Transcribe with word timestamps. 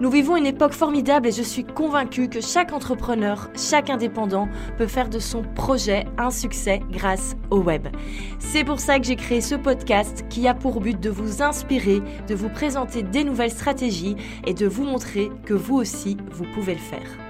Nous 0.00 0.10
vivons 0.10 0.36
une 0.36 0.46
époque 0.46 0.72
formidable 0.72 1.28
et 1.28 1.32
je 1.32 1.42
suis 1.42 1.64
convaincue 1.64 2.28
que 2.28 2.40
chaque 2.40 2.72
entrepreneur, 2.72 3.48
chaque 3.56 3.90
indépendant 3.90 4.48
peut 4.76 4.88
faire 4.88 5.08
de 5.08 5.20
son 5.20 5.42
projet 5.42 6.04
un 6.18 6.30
succès 6.30 6.80
grâce 6.90 7.36
au 7.50 7.58
web. 7.58 7.86
C'est 8.40 8.64
pour 8.64 8.80
ça 8.80 8.98
que 8.98 9.06
j'ai 9.06 9.16
créé 9.16 9.40
ce 9.40 9.54
podcast 9.54 10.24
qui 10.28 10.48
a 10.48 10.54
pour 10.54 10.80
but 10.80 10.98
de 10.98 11.10
vous 11.10 11.42
inspirer, 11.42 12.02
de 12.28 12.34
vous 12.34 12.48
présenter 12.48 13.02
des 13.04 13.22
nouvelles 13.22 13.52
stratégies 13.52 14.16
et 14.46 14.54
de 14.54 14.66
vous 14.66 14.84
montrer 14.84 15.30
que 15.44 15.54
vous 15.54 15.76
aussi, 15.76 16.16
vous 16.32 16.44
pouvez 16.54 16.74
le 16.74 16.80
faire. 16.80 17.23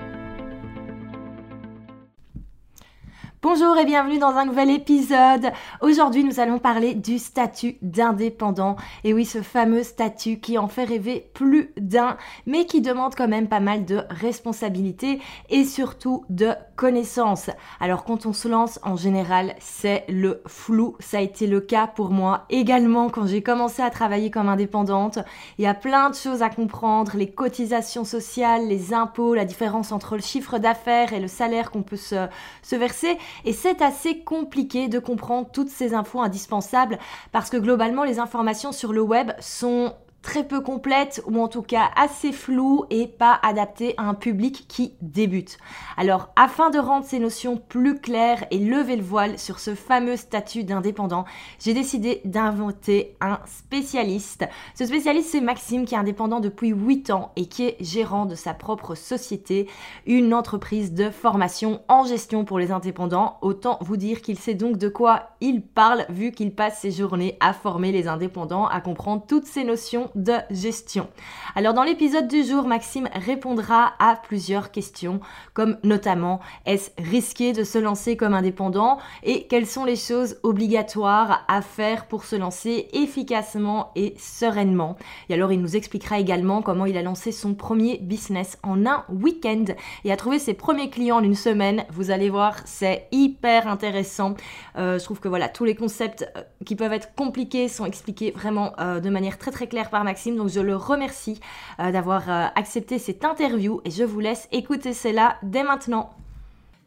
Bonjour 3.45 3.77
et 3.77 3.85
bienvenue 3.85 4.19
dans 4.19 4.37
un 4.37 4.47
nouvel 4.47 4.71
épisode. 4.71 5.53
Aujourd'hui, 5.83 6.25
nous 6.25 6.41
allons 6.41 6.59
parler 6.59 6.95
du 6.95 7.19
statut 7.19 7.77
d'indépendant. 7.83 8.77
Et 9.05 9.13
oui, 9.13 9.27
ce 9.27 9.43
fameux 9.43 9.83
statut 9.83 10.41
qui 10.41 10.57
en 10.57 10.67
fait 10.67 10.87
rêver 10.87 11.29
plus 11.35 11.71
d'un, 11.77 12.17
mais 12.47 12.65
qui 12.65 12.81
demande 12.81 13.15
quand 13.15 13.29
même 13.29 13.47
pas 13.47 13.61
mal 13.61 13.85
de 13.85 14.01
responsabilités 14.09 15.21
et 15.51 15.67
surtout 15.67 16.25
de 16.31 16.53
connaissances. 16.75 17.51
Alors 17.81 18.05
quand 18.05 18.25
on 18.25 18.33
se 18.33 18.49
lance, 18.49 18.81
en 18.83 18.97
général, 18.97 19.55
c'est 19.61 20.05
le 20.09 20.43
flou. 20.47 20.97
Ça 20.99 21.19
a 21.19 21.21
été 21.21 21.47
le 21.47 21.61
cas 21.61 21.87
pour 21.87 22.09
moi 22.09 22.47
également 22.49 23.11
quand 23.11 23.27
j'ai 23.27 23.43
commencé 23.43 23.83
à 23.83 23.91
travailler 23.91 24.31
comme 24.31 24.49
indépendante. 24.49 25.19
Il 25.59 25.65
y 25.65 25.69
a 25.69 25.75
plein 25.75 26.09
de 26.09 26.15
choses 26.15 26.41
à 26.41 26.49
comprendre, 26.49 27.13
les 27.15 27.31
cotisations 27.31 28.05
sociales, 28.05 28.67
les 28.69 28.95
impôts, 28.95 29.35
la 29.35 29.45
différence 29.45 29.93
entre 29.93 30.17
le 30.17 30.23
chiffre 30.23 30.59
d'affaires 30.59 31.13
et 31.13 31.21
le 31.21 31.29
salaire 31.29 31.71
qu'on 31.71 31.83
peut 31.83 31.97
se, 31.97 32.27
se 32.63 32.75
verser. 32.75 33.19
Et 33.45 33.53
c'est 33.53 33.83
assez 33.83 34.21
compliqué 34.21 34.89
de 34.89 34.99
comprendre 34.99 35.49
toutes 35.53 35.71
ces 35.71 35.95
infos 35.95 36.21
indispensables 36.21 36.99
parce 37.33 37.51
que 37.51 37.57
globalement 37.57 38.05
les 38.05 38.19
informations 38.19 38.73
sur 38.73 38.93
le 38.93 39.03
web 39.03 39.33
sont 39.41 39.95
très 40.25 40.43
peu 40.43 40.61
complète 40.61 41.23
ou 41.27 41.41
en 41.41 41.49
tout 41.49 41.63
cas 41.63 41.91
assez 41.97 42.33
floue 42.33 42.87
et 42.89 43.07
pas 43.07 43.39
adaptée 43.43 43.95
à 43.99 44.05
un 44.05 44.15
public 44.15 44.65
qui 44.67 44.95
débute. 45.03 45.59
Alors 45.99 46.31
afin 46.35 46.71
de 46.71 46.79
rendre 46.79 47.05
ces 47.05 47.19
notions 47.19 47.59
plus 47.59 48.01
claires 48.01 48.45
et 48.51 48.59
lever 48.59 48.97
le 48.97 49.03
voile 49.03 49.39
sur 49.39 49.61
ce 49.61 49.75
fameux 49.75 50.17
statut 50.17 50.65
d'indépendant, 50.65 51.27
j'ai 51.61 51.75
décidé 51.75 52.23
d'inventer 52.25 53.17
un 53.21 53.39
spécialiste. 53.45 54.47
Ce 54.75 54.87
spécialiste 54.87 55.29
c'est 55.31 55.43
Maxime 55.43 55.85
qui 55.85 55.95
est 55.95 55.99
indépendant 55.99 56.41
depuis 56.41 56.71
8 56.71 57.11
ans 57.11 57.33
et 57.37 57.47
qui 57.47 57.67
est 57.67 57.77
gérant 57.81 58.25
de 58.25 58.35
sa 58.35 58.55
propre 58.55 58.95
société, 58.95 59.69
une 60.07 60.33
entreprise 60.33 60.95
de 60.95 61.11
formation 61.11 61.83
en 61.89 62.05
gestion 62.07 62.47
pour 62.47 62.59
les 62.59 62.73
indépendants. 62.73 63.37
Autant 63.43 63.77
vous 63.83 63.99
dire 63.99 64.23
qu'il 64.23 64.39
sait 64.39 64.55
donc 64.55 64.79
de 64.79 64.89
quoi 64.89 65.37
il 65.43 65.61
parle 65.61 66.07
vu 66.09 66.33
qu'il 66.33 66.55
passe 66.55 66.79
ses 66.79 66.93
journées 66.93 67.37
à 67.41 67.53
former 67.53 67.93
les 67.93 68.09
indépendants, 68.09 68.67
à 68.67 68.81
comprendre 68.81 69.25
toutes 69.29 69.47
ces 69.47 69.65
notions 69.65 70.11
de 70.15 70.35
gestion. 70.51 71.09
Alors 71.55 71.75
dans 71.75 71.83
l'épisode 71.83 72.29
du 72.29 72.45
jour, 72.45 72.67
Maxime 72.67 73.09
répondra 73.15 73.95
à 73.99 74.17
plusieurs 74.17 74.71
questions, 74.71 75.21
comme 75.53 75.79
notamment 75.83 76.41
est-ce 76.67 76.91
risqué 76.99 77.53
de 77.53 77.65
se 77.65 77.79
lancer 77.79 78.17
comme 78.17 78.35
indépendant? 78.35 78.99
Et 79.23 79.47
quelles 79.47 79.67
sont 79.67 79.85
les 79.85 79.97
choses 79.97 80.37
obligatoires 80.43 81.45
à 81.49 81.63
faire 81.63 82.07
pour 82.07 82.25
se 82.25 82.37
lancer 82.37 82.89
efficacement 82.93 83.93
et 83.97 84.15
sereinement? 84.19 84.97
Et 85.29 85.35
alors 85.35 85.53
il 85.53 85.61
nous 85.61 85.77
expliquera 85.77 86.19
également 86.19 86.63
comment 86.63 86.87
il 86.87 86.97
a 86.97 87.03
lancé 87.03 87.33
son 87.33 87.55
premier 87.55 87.99
business 87.99 88.59
en 88.63 88.87
un 88.87 89.05
week-end 89.09 89.65
et 90.05 90.13
a 90.13 90.17
trouvé 90.17 90.39
ses 90.39 90.55
premiers 90.55 90.91
clients 90.91 91.19
en 91.19 91.25
une 91.25 91.35
semaine. 91.35 91.85
Vous 91.91 92.11
allez 92.11 92.31
voir, 92.31 92.57
c'est 92.65 93.09
hyper 93.13 93.69
intéressant. 93.69 94.35
Euh, 94.77 94.99
je 94.99 95.05
trouve 95.05 95.21
que 95.21 95.29
voilà, 95.29 95.49
tous 95.49 95.65
les 95.65 95.75
concepts 95.75 96.31
euh, 96.37 96.43
qui 96.65 96.77
peuvent 96.77 96.93
être 96.93 97.15
compliqués 97.15 97.69
sont 97.69 97.85
expliqués 97.85 98.33
vraiment 98.33 98.73
euh, 98.79 99.01
de 99.01 99.11
manière 99.11 99.39
très 99.39 99.51
très 99.51 99.67
claire 99.67 99.91
par 99.91 100.04
Maxime. 100.05 100.37
Donc 100.37 100.49
je 100.49 100.61
le 100.61 100.77
remercie 100.77 101.41
euh, 101.81 101.91
d'avoir 101.91 102.31
euh, 102.31 102.47
accepté 102.55 102.99
cette 102.99 103.25
interview 103.25 103.81
et 103.85 103.91
je 103.91 104.05
vous 104.05 104.21
laisse 104.21 104.49
écouter 104.53 104.93
cela 104.93 105.37
dès 105.43 105.65
maintenant. 105.65 106.11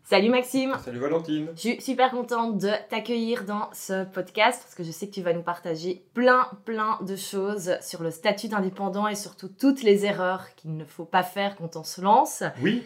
Salut 0.04 0.30
Maxime 0.30 0.74
Salut 0.86 1.00
Valentine 1.00 1.48
Je 1.56 1.60
suis 1.60 1.82
super 1.82 2.12
contente 2.12 2.58
de 2.60 2.70
t'accueillir 2.90 3.44
dans 3.44 3.70
ce 3.74 4.06
podcast 4.06 4.62
parce 4.64 4.74
que 4.74 4.84
je 4.84 4.92
sais 4.92 5.08
que 5.08 5.14
tu 5.14 5.22
vas 5.22 5.34
nous 5.34 5.42
partager 5.42 6.06
plein 6.14 6.48
plein 6.64 6.98
de 7.02 7.18
choses 7.18 7.76
sur 7.82 8.02
le 8.04 8.10
statut 8.10 8.48
d'indépendant 8.48 9.10
et 9.10 9.16
surtout 9.16 9.50
toutes 9.50 9.84
les 9.84 10.06
erreurs 10.06 10.46
qu'il 10.56 10.78
ne 10.78 10.86
faut 10.86 11.04
pas 11.04 11.24
faire 11.24 11.58
quand 11.58 11.76
on 11.76 11.84
se 11.84 12.00
lance. 12.00 12.44
Oui 12.64 12.84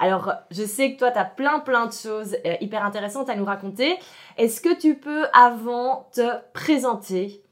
alors, 0.00 0.32
je 0.50 0.64
sais 0.64 0.94
que 0.94 0.98
toi, 0.98 1.10
tu 1.10 1.18
as 1.18 1.26
plein, 1.26 1.58
plein 1.58 1.86
de 1.86 1.92
choses 1.92 2.34
euh, 2.46 2.54
hyper 2.62 2.82
intéressantes 2.84 3.28
à 3.28 3.36
nous 3.36 3.44
raconter. 3.44 3.98
Est-ce 4.38 4.62
que 4.62 4.74
tu 4.74 4.94
peux, 4.94 5.26
avant, 5.34 6.08
te 6.14 6.40
présenter? 6.54 7.42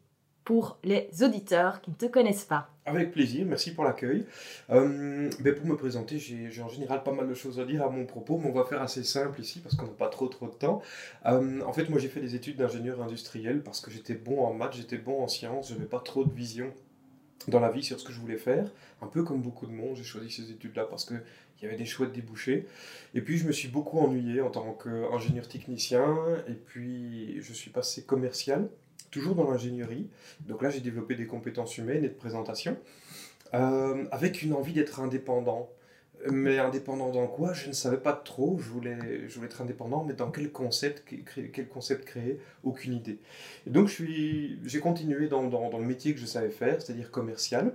Pour 0.49 0.79
les 0.83 1.11
auditeurs 1.23 1.83
qui 1.83 1.91
ne 1.91 1.97
te 1.97 2.07
connaissent 2.07 2.47
pas 2.47 2.71
Avec 2.87 3.13
plaisir, 3.13 3.45
merci 3.45 3.75
pour 3.75 3.85
l'accueil. 3.85 4.25
Euh, 4.71 5.29
ben 5.41 5.55
pour 5.55 5.67
me 5.67 5.77
présenter, 5.77 6.19
j'ai 6.19 6.63
en 6.63 6.71
général 6.71 7.03
pas 7.03 7.13
mal 7.13 7.29
de 7.29 7.35
choses 7.35 7.61
à 7.61 7.67
dire 7.67 7.83
à 7.83 7.91
mon 7.91 8.07
propos, 8.07 8.39
mais 8.39 8.49
on 8.49 8.55
va 8.55 8.65
faire 8.65 8.81
assez 8.81 9.05
simple 9.05 9.43
ici 9.43 9.61
parce 9.61 9.77
qu'on 9.77 9.85
n'a 9.85 9.93
pas 9.93 10.09
trop 10.09 10.27
trop 10.27 10.47
de 10.47 10.55
temps. 10.55 10.81
Euh, 11.27 11.61
en 11.67 11.75
fait, 11.75 11.91
moi 11.91 11.99
j'ai 11.99 12.09
fait 12.09 12.23
des 12.23 12.35
études 12.35 12.57
d'ingénieur 12.57 13.03
industriel 13.03 13.63
parce 13.63 13.83
que 13.83 13.91
j'étais 13.91 14.15
bon 14.15 14.43
en 14.43 14.55
maths, 14.55 14.73
j'étais 14.73 14.97
bon 14.97 15.23
en 15.23 15.29
sciences, 15.29 15.69
je 15.69 15.75
n'avais 15.75 15.85
pas 15.85 16.01
trop 16.01 16.25
de 16.25 16.33
vision 16.33 16.73
dans 17.49 17.61
la 17.61 17.71
vie 17.71 17.83
sur 17.83 18.01
ce 18.01 18.07
que 18.07 18.13
je 18.15 18.19
voulais 18.19 18.39
faire. 18.39 18.73
Un 19.03 19.07
peu 19.07 19.25
comme 19.25 19.43
beaucoup 19.43 19.67
de 19.67 19.73
monde, 19.73 19.97
j'ai 19.97 20.03
choisi 20.03 20.31
ces 20.31 20.51
études-là 20.51 20.87
parce 20.89 21.05
qu'il 21.05 21.21
y 21.61 21.67
avait 21.67 21.77
des 21.77 21.85
chouettes 21.85 22.13
débouchés. 22.13 22.67
Et 23.15 23.21
puis 23.21 23.37
je 23.37 23.47
me 23.47 23.53
suis 23.53 23.69
beaucoup 23.69 23.99
ennuyé 23.99 24.41
en 24.41 24.49
tant 24.49 24.73
qu'ingénieur 24.83 25.47
technicien, 25.47 26.17
et 26.49 26.55
puis 26.55 27.39
je 27.43 27.53
suis 27.53 27.71
passé 27.71 28.05
commercial 28.05 28.71
toujours 29.11 29.35
dans 29.35 29.51
l'ingénierie. 29.51 30.09
Donc 30.41 30.63
là, 30.63 30.71
j'ai 30.71 30.81
développé 30.81 31.15
des 31.15 31.27
compétences 31.27 31.79
humaines 31.79 32.05
et 32.05 32.09
de 32.09 32.15
présentation, 32.15 32.77
euh, 33.55 34.05
avec 34.11 34.43
une 34.43 34.53
envie 34.55 34.73
d'être 34.73 35.01
indépendant. 35.01 35.71
Mais 36.33 36.59
indépendant 36.59 37.11
dans 37.11 37.29
quoi? 37.29 37.53
Je 37.53 37.69
ne 37.69 37.73
savais 37.73 37.97
pas 37.97 38.13
trop. 38.13 38.59
Je 38.59 38.69
voulais, 38.69 39.29
je 39.29 39.35
voulais 39.37 39.47
être 39.47 39.63
indépendant, 39.63 40.03
mais 40.05 40.15
dans 40.15 40.33
quel 40.33 40.51
concept, 40.51 41.05
quel 41.53 41.69
concept 41.69 42.05
créer? 42.05 42.41
Aucune 42.65 42.95
idée. 42.95 43.21
Et 43.69 43.71
donc, 43.71 43.89
j'ai 43.89 44.81
continué 44.81 45.29
dans, 45.29 45.45
dans, 45.45 45.71
dans, 45.71 45.79
le 45.79 45.87
métier 45.87 46.15
que 46.15 46.21
je 46.21 46.27
savais 46.27 46.51
faire, 46.51 46.83
c'est-à-dire 46.83 47.13
commercial. 47.13 47.73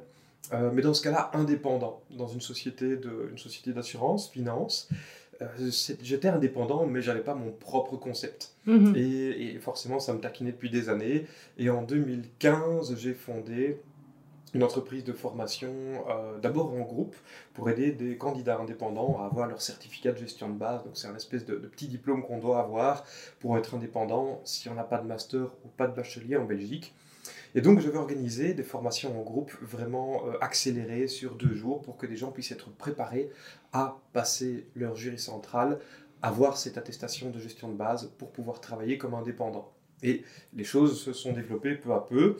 Euh, 0.51 0.71
mais 0.73 0.81
dans 0.81 0.93
ce 0.93 1.01
cas-là, 1.01 1.31
indépendant, 1.33 2.01
dans 2.11 2.27
une 2.27 2.41
société 2.41 2.97
d'assurance, 3.67 4.29
finance. 4.29 4.89
Euh, 5.43 5.71
j'étais 6.01 6.27
indépendant, 6.27 6.85
mais 6.85 7.01
j'avais 7.01 7.21
pas 7.21 7.35
mon 7.35 7.51
propre 7.51 7.97
concept. 7.97 8.55
Mhm. 8.65 8.95
Et, 8.95 9.57
forcément, 9.59 9.99
ça 9.99 10.13
me 10.13 10.19
taquinait 10.19 10.51
depuis 10.51 10.69
des 10.69 10.89
années. 10.89 11.25
Et 11.57 11.69
en 11.69 11.83
2015, 11.83 12.95
j'ai 12.97 13.13
fondé 13.13 13.77
une 14.53 14.63
entreprise 14.63 15.03
de 15.03 15.13
formation, 15.13 15.71
euh, 16.09 16.37
d'abord 16.39 16.73
en 16.73 16.81
groupe, 16.81 17.15
pour 17.55 17.69
aider 17.71 17.91
des 17.91 18.17
candidats 18.17 18.59
indépendants 18.59 19.19
à 19.19 19.25
avoir 19.25 19.47
leur 19.47 19.61
certificat 19.61 20.11
de 20.11 20.19
gestion 20.19 20.49
de 20.49 20.57
base. 20.57 20.83
Donc 20.83 20.95
c'est 20.95 21.07
un 21.07 21.15
espèce 21.15 21.45
de, 21.45 21.55
petit 21.55 21.87
diplôme 21.87 22.23
qu'on 22.23 22.37
doit 22.37 22.59
avoir 22.59 23.03
pour 23.39 23.57
être 23.57 23.73
indépendant 23.73 24.41
si 24.43 24.69
on 24.69 24.75
n'a 24.75 24.83
pas 24.83 24.99
de 24.99 25.07
master 25.07 25.47
ou 25.65 25.69
pas 25.75 25.87
de 25.87 25.95
bachelier 25.95 26.37
en 26.37 26.45
Belgique. 26.45 26.93
Et 27.55 27.61
donc, 27.61 27.79
je 27.79 27.89
vais 27.89 27.97
organiser 27.97 28.53
des 28.53 28.63
formations 28.63 29.19
en 29.19 29.23
groupe 29.23 29.51
vraiment 29.61 30.25
euh, 30.25 30.33
accélérées 30.41 31.07
sur 31.07 31.35
deux 31.35 31.53
jours 31.53 31.81
pour 31.83 31.97
que 31.97 32.07
les 32.07 32.15
gens 32.15 32.31
puissent 32.31 32.51
être 32.51 32.71
préparés 32.71 33.29
à 33.73 33.99
passer 34.11 34.67
leur 34.75 34.95
jury 34.95 35.19
central, 35.19 35.79
avoir 36.23 36.57
cette 36.57 36.77
attestation 36.79 37.29
de 37.29 37.39
gestion 37.39 37.69
de 37.69 37.75
base 37.75 38.11
pour 38.17 38.31
pouvoir 38.31 38.59
travailler 38.59 38.97
comme 38.97 39.13
indépendant. 39.13 39.71
Et 40.01 40.23
les 40.53 40.63
choses 40.63 40.99
se 40.99 41.13
sont 41.13 41.31
développées 41.31 41.75
peu 41.75 41.93
à 41.93 41.99
peu. 41.99 42.37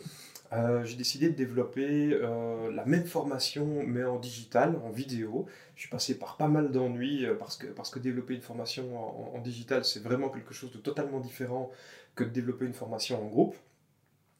Euh, 0.52 0.84
j'ai 0.84 0.96
décidé 0.96 1.28
de 1.30 1.34
développer 1.34 2.10
euh, 2.12 2.72
la 2.72 2.84
même 2.84 3.06
formation, 3.06 3.84
mais 3.86 4.04
en 4.04 4.18
digital, 4.18 4.78
en 4.84 4.90
vidéo. 4.90 5.46
Je 5.76 5.82
suis 5.82 5.90
passé 5.90 6.18
par 6.18 6.36
pas 6.36 6.48
mal 6.48 6.72
d'ennuis 6.72 7.24
parce, 7.38 7.56
que, 7.56 7.68
parce 7.68 7.90
que 7.90 8.00
développer 8.00 8.34
une 8.34 8.42
formation 8.42 9.34
en 9.34 9.40
digital, 9.40 9.84
c'est 9.84 10.02
vraiment 10.02 10.28
quelque 10.28 10.52
chose 10.54 10.72
de 10.72 10.78
totalement 10.78 11.20
différent 11.20 11.70
que 12.16 12.24
de 12.24 12.30
développer 12.30 12.66
une 12.66 12.74
formation 12.74 13.24
en 13.24 13.28
groupe. 13.28 13.54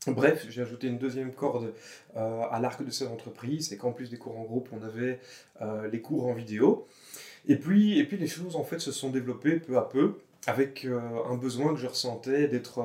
Bref, 0.06 0.47
j'ai 0.51 0.62
ajouté 0.62 0.89
une 0.89 0.99
deuxième 0.99 1.33
corde 1.33 1.73
euh, 2.17 2.43
à 2.51 2.61
l'arc 2.61 2.85
de 2.85 2.91
cette 2.91 3.09
entreprise, 3.09 3.69
c'est 3.69 3.77
qu'en 3.77 3.93
plus 3.93 4.11
des 4.11 4.19
cours 4.19 4.39
en 4.39 4.45
groupe, 4.45 4.69
on 4.73 4.83
avait 4.85 5.19
euh, 5.62 5.89
les 5.89 6.01
cours 6.01 6.27
en 6.27 6.35
vidéo. 6.35 6.87
Et 7.49 7.56
puis, 7.56 7.99
et 7.99 8.05
puis 8.05 8.17
les 8.17 8.27
choses 8.27 8.56
en 8.56 8.65
fait 8.65 8.79
se 8.79 8.93
sont 8.93 9.11
développées 9.11 9.56
peu 9.56 9.79
à 9.79 9.83
peu, 9.83 10.15
avec 10.47 10.85
euh, 10.85 11.01
un 11.31 11.37
besoin 11.37 11.73
que 11.73 11.81
je 11.81 11.87
ressentais 11.87 12.49
d'être, 12.49 12.83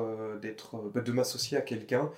bah, 0.93 1.01
de 1.01 1.11
m'associer 1.11 1.57
à 1.57 1.61
quelqu'un 1.61 2.09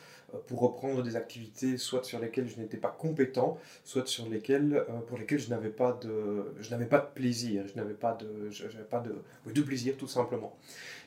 pour 0.47 0.61
reprendre 0.61 1.03
des 1.03 1.17
activités 1.17 1.77
soit 1.77 2.05
sur 2.05 2.17
lesquelles 2.19 2.47
je 2.47 2.57
n'étais 2.57 2.77
pas 2.77 2.95
compétent, 2.97 3.57
soit 3.83 4.07
sur 4.07 4.29
lesquelles, 4.29 4.85
pour 5.07 5.17
lesquelles 5.17 5.39
je 5.39 5.49
n'avais 5.49 5.69
pas 5.69 5.99
de, 6.01 6.53
je 6.61 6.69
n'avais 6.69 6.85
pas 6.85 6.99
de 6.99 7.07
plaisir, 7.13 7.65
je 7.67 7.75
n'avais 7.75 7.93
pas 7.93 8.13
de, 8.13 8.49
pas 8.89 9.03
de 9.03 9.61
plaisir 9.61 9.97
tout 9.97 10.07
simplement. 10.07 10.55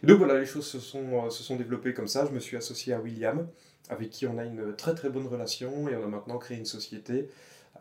Et 0.02 0.06
donc 0.06 0.18
voilà, 0.18 0.38
les 0.38 0.44
choses 0.44 0.66
se 0.66 0.78
sont, 0.78 1.30
se 1.30 1.42
sont 1.42 1.56
développées 1.56 1.94
comme 1.94 2.08
ça. 2.08 2.26
Je 2.26 2.32
me 2.32 2.38
suis 2.38 2.58
associé 2.58 2.92
à 2.92 3.00
William, 3.00 3.46
avec 3.88 4.10
qui 4.10 4.26
on 4.26 4.38
a 4.38 4.44
une 4.44 4.74
très 4.76 4.94
très 4.94 5.10
bonne 5.10 5.26
relation 5.26 5.88
et 5.88 5.96
on 5.96 6.04
a 6.04 6.06
maintenant 6.06 6.38
créé 6.38 6.56
une 6.56 6.64
société 6.64 7.28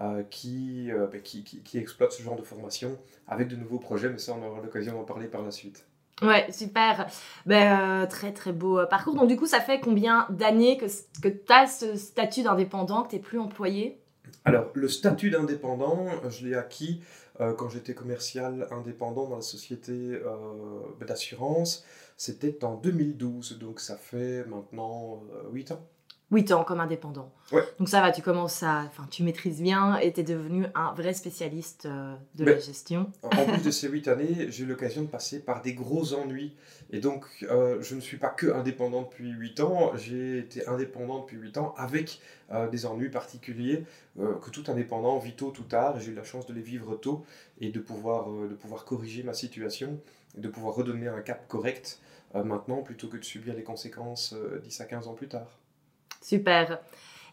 euh, 0.01 0.23
qui, 0.29 0.89
ben, 0.91 1.21
qui, 1.21 1.44
qui, 1.44 1.61
qui, 1.61 1.77
exploite 1.77 2.11
ce 2.11 2.21
genre 2.21 2.35
de 2.35 2.41
formation 2.41 2.97
avec 3.27 3.47
de 3.47 3.55
nouveaux 3.55 3.79
projets, 3.79 4.09
mais 4.09 4.17
ça 4.17 4.35
on 4.38 4.44
aura 4.44 4.61
l'occasion 4.61 4.94
d'en 4.94 5.03
parler 5.03 5.27
par 5.27 5.41
la 5.41 5.51
suite. 5.51 5.85
Ouais, 6.21 6.51
super. 6.51 7.07
Ben, 7.45 8.05
très 8.07 8.33
très 8.33 8.51
beau 8.51 8.85
parcours. 8.88 9.15
Donc 9.15 9.27
du 9.27 9.35
coup, 9.35 9.47
ça 9.47 9.59
fait 9.59 9.79
combien 9.79 10.27
d'années 10.29 10.77
que, 10.77 10.85
que 11.21 11.27
tu 11.27 11.51
as 11.53 11.67
ce 11.67 11.95
statut 11.95 12.44
d'indépendant, 12.44 13.03
que 13.03 13.09
tu 13.09 13.15
n'es 13.15 13.21
plus 13.21 13.39
employé? 13.39 13.99
Alors, 14.45 14.71
le 14.73 14.89
statut 14.89 15.29
d'indépendant, 15.29 16.07
je 16.29 16.45
l'ai 16.45 16.56
acquis 16.56 17.01
euh, 17.41 17.53
quand 17.53 17.69
j'étais 17.69 17.94
commercial 17.95 18.67
indépendant 18.71 19.27
dans 19.27 19.38
la 19.38 19.41
société 19.41 19.91
euh, 19.91 21.06
d'assurance. 21.06 21.83
C'était 22.17 22.63
en 22.63 22.75
2012, 22.75 23.57
donc 23.57 23.79
ça 23.79 23.97
fait 23.97 24.45
maintenant 24.45 25.23
8 25.51 25.71
euh, 25.71 25.75
ans. 25.75 25.88
8 26.33 26.51
ans 26.51 26.63
comme 26.63 26.80
indépendant. 26.80 27.31
Ouais. 27.51 27.62
Donc 27.80 27.88
ça 27.88 28.01
va, 28.01 28.12
tu 28.12 28.21
commences 28.21 28.63
à. 28.63 28.83
Enfin, 28.88 29.06
tu 29.09 29.24
maîtrises 29.24 29.62
bien 29.62 29.97
et 29.97 30.12
tu 30.12 30.21
es 30.21 30.24
devenu 30.24 30.65
un 30.75 30.91
vrai 30.94 31.13
spécialiste 31.13 31.88
de 31.88 32.44
la 32.44 32.57
gestion. 32.57 33.12
En 33.21 33.45
plus 33.45 33.63
de 33.63 33.71
ces 33.71 33.88
8 33.88 34.07
années, 34.07 34.47
j'ai 34.50 34.63
eu 34.63 34.68
l'occasion 34.68 35.03
de 35.03 35.07
passer 35.07 35.39
par 35.39 35.62
des 35.62 35.74
gros 35.74 36.13
ennuis. 36.13 36.56
Et 36.89 37.00
donc, 37.00 37.25
je 37.41 37.95
ne 37.95 38.01
suis 38.01 38.18
pas 38.18 38.30
que 38.30 38.47
indépendant 38.47 39.03
depuis 39.03 39.30
8 39.30 39.59
ans, 39.62 39.91
j'ai 39.95 40.39
été 40.39 40.68
indépendant 40.68 41.19
depuis 41.19 41.38
8 41.38 41.57
ans 41.57 41.74
avec 41.77 42.19
des 42.71 42.85
ennuis 42.85 43.09
particuliers 43.09 43.85
que 44.18 44.50
tout 44.50 44.63
indépendant 44.68 45.19
vit 45.19 45.33
tôt 45.33 45.53
ou 45.57 45.63
tard. 45.63 46.00
J'ai 46.00 46.12
eu 46.12 46.15
la 46.15 46.24
chance 46.24 46.45
de 46.47 46.53
les 46.53 46.62
vivre 46.62 46.95
tôt 46.95 47.25
et 47.59 47.69
de 47.69 47.80
pouvoir, 47.80 48.30
de 48.30 48.56
pouvoir 48.56 48.85
corriger 48.85 49.24
ma 49.24 49.33
situation 49.33 50.00
et 50.38 50.41
de 50.41 50.47
pouvoir 50.47 50.75
redonner 50.75 51.07
un 51.07 51.21
cap 51.21 51.47
correct 51.47 52.00
maintenant 52.33 52.81
plutôt 52.81 53.07
que 53.07 53.18
de 53.18 53.24
subir 53.24 53.53
les 53.53 53.63
conséquences 53.63 54.35
10 54.63 54.81
à 54.81 54.85
15 54.85 55.07
ans 55.07 55.13
plus 55.13 55.27
tard. 55.27 55.59
Super. 56.23 56.79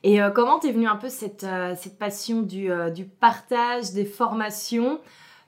Et 0.02 0.19
comment 0.34 0.58
t'es 0.58 0.72
venue 0.72 0.88
un 0.88 0.96
peu 0.96 1.08
cette, 1.08 1.46
cette 1.76 1.98
passion 1.98 2.42
du, 2.42 2.70
du, 2.94 3.04
partage, 3.04 3.92
des 3.92 4.04
formations? 4.04 4.98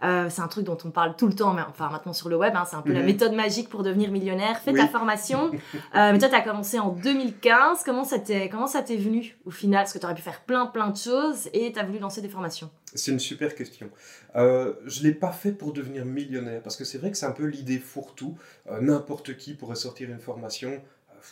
Euh, 0.02 0.26
c'est 0.28 0.42
un 0.42 0.48
truc 0.48 0.64
dont 0.64 0.78
on 0.84 0.90
parle 0.90 1.14
tout 1.16 1.28
le 1.28 1.32
temps, 1.32 1.54
mais 1.54 1.62
enfin 1.62 1.88
maintenant 1.88 2.12
sur 2.12 2.28
le 2.28 2.36
web, 2.36 2.54
hein, 2.56 2.64
c'est 2.68 2.74
un 2.74 2.82
peu 2.82 2.92
la 2.92 3.00
mhm. 3.00 3.06
méthode 3.06 3.32
magique 3.32 3.68
pour 3.68 3.82
devenir 3.82 4.10
millionnaire. 4.10 4.58
Fais 4.60 4.72
ta 4.72 4.88
formation. 4.88 5.50
Euh, 5.94 6.12
mais 6.12 6.18
toi, 6.18 6.28
tu 6.28 6.34
as 6.34 6.40
commencé 6.40 6.78
en 6.78 6.90
2015. 6.90 7.82
Comment 7.84 8.04
ça 8.04 8.18
t'est, 8.18 8.48
comment 8.48 8.66
ça 8.66 8.82
t'est 8.82 8.96
venu 8.96 9.36
au 9.44 9.50
final? 9.50 9.82
Parce 9.82 9.92
que 9.92 9.98
tu 9.98 10.04
aurais 10.04 10.14
pu 10.14 10.22
faire 10.22 10.40
plein, 10.40 10.66
plein 10.66 10.88
de 10.88 10.96
choses 10.96 11.48
et 11.52 11.72
tu 11.72 11.78
as 11.78 11.84
voulu 11.84 11.98
lancer 11.98 12.20
des 12.20 12.28
formations. 12.28 12.70
C'est 12.94 13.10
une 13.10 13.18
super 13.18 13.54
question. 13.54 13.90
Euh, 14.36 14.74
je 14.86 15.00
ne 15.00 15.08
l'ai 15.08 15.14
pas 15.14 15.32
fait 15.32 15.52
pour 15.52 15.72
devenir 15.72 16.04
millionnaire, 16.04 16.62
parce 16.62 16.76
que 16.76 16.84
c'est 16.84 16.98
vrai 16.98 17.10
que 17.10 17.16
c'est 17.16 17.26
un 17.26 17.32
peu 17.32 17.44
l'idée 17.44 17.78
fourre-tout. 17.78 18.36
N'importe 18.80 19.36
qui 19.36 19.54
pourrait 19.54 19.76
sortir 19.76 20.08
une 20.10 20.20
formation 20.20 20.80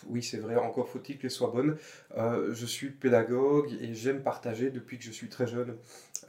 oui, 0.09 0.23
c'est 0.23 0.39
vrai, 0.39 0.57
encore 0.57 0.89
faut-il 0.89 1.19
qu'elle 1.19 1.31
soit 1.31 1.51
bonne. 1.51 1.77
Euh, 2.17 2.55
je 2.55 2.67
suis 2.67 2.91
pédagogue 2.91 3.73
et 3.81 3.95
j'aime 3.95 4.23
partager 4.23 4.71
depuis 4.71 4.99
que 4.99 5.05
je 5.05 5.11
suis 5.11 5.29
très 5.29 5.47
jeune. 5.47 5.77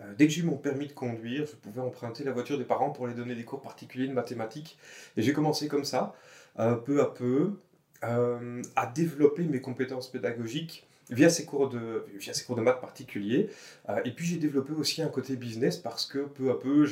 Euh, 0.01 0.13
dès 0.17 0.27
que 0.27 0.33
j'ai 0.33 0.41
eu 0.41 0.45
mon 0.45 0.57
permis 0.57 0.87
de 0.87 0.93
conduire, 0.93 1.45
je 1.45 1.55
pouvais 1.55 1.81
emprunter 1.81 2.23
la 2.23 2.31
voiture 2.31 2.57
des 2.57 2.65
parents 2.65 2.91
pour 2.91 3.07
les 3.07 3.13
donner 3.13 3.35
des 3.35 3.43
cours 3.43 3.61
particuliers 3.61 4.07
de 4.07 4.13
mathématiques. 4.13 4.77
Et 5.17 5.21
j'ai 5.21 5.33
commencé 5.33 5.67
comme 5.67 5.85
ça, 5.85 6.15
euh, 6.59 6.75
peu 6.75 7.01
à 7.01 7.05
peu, 7.05 7.53
à 8.03 8.87
développer 8.87 9.43
mes 9.43 9.61
compétences 9.61 10.09
pédagogiques 10.09 10.87
via 11.11 11.29
ces 11.29 11.45
cours 11.45 11.69
de, 11.69 12.05
via 12.15 12.33
ces 12.33 12.45
cours 12.45 12.55
de 12.55 12.61
maths 12.61 12.81
particuliers. 12.81 13.49
et 14.05 14.11
puis 14.11 14.25
j'ai 14.25 14.37
développé 14.37 14.73
aussi 14.73 15.03
un 15.03 15.07
côté 15.07 15.35
business 15.35 15.77
parce 15.77 16.07
que 16.07 16.19
peu 16.19 16.49
à 16.49 16.55
peu 16.55 16.87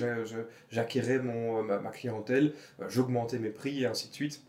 j'acquérais 0.69 1.17
ma, 1.17 1.79
ma, 1.79 1.89
clientèle, 1.89 2.53
j'augmentais 2.89 3.39
mes 3.39 3.49
prix 3.49 3.81
et 3.81 3.85
ainsi 3.87 4.09
de 4.09 4.13
suite. 4.13 4.43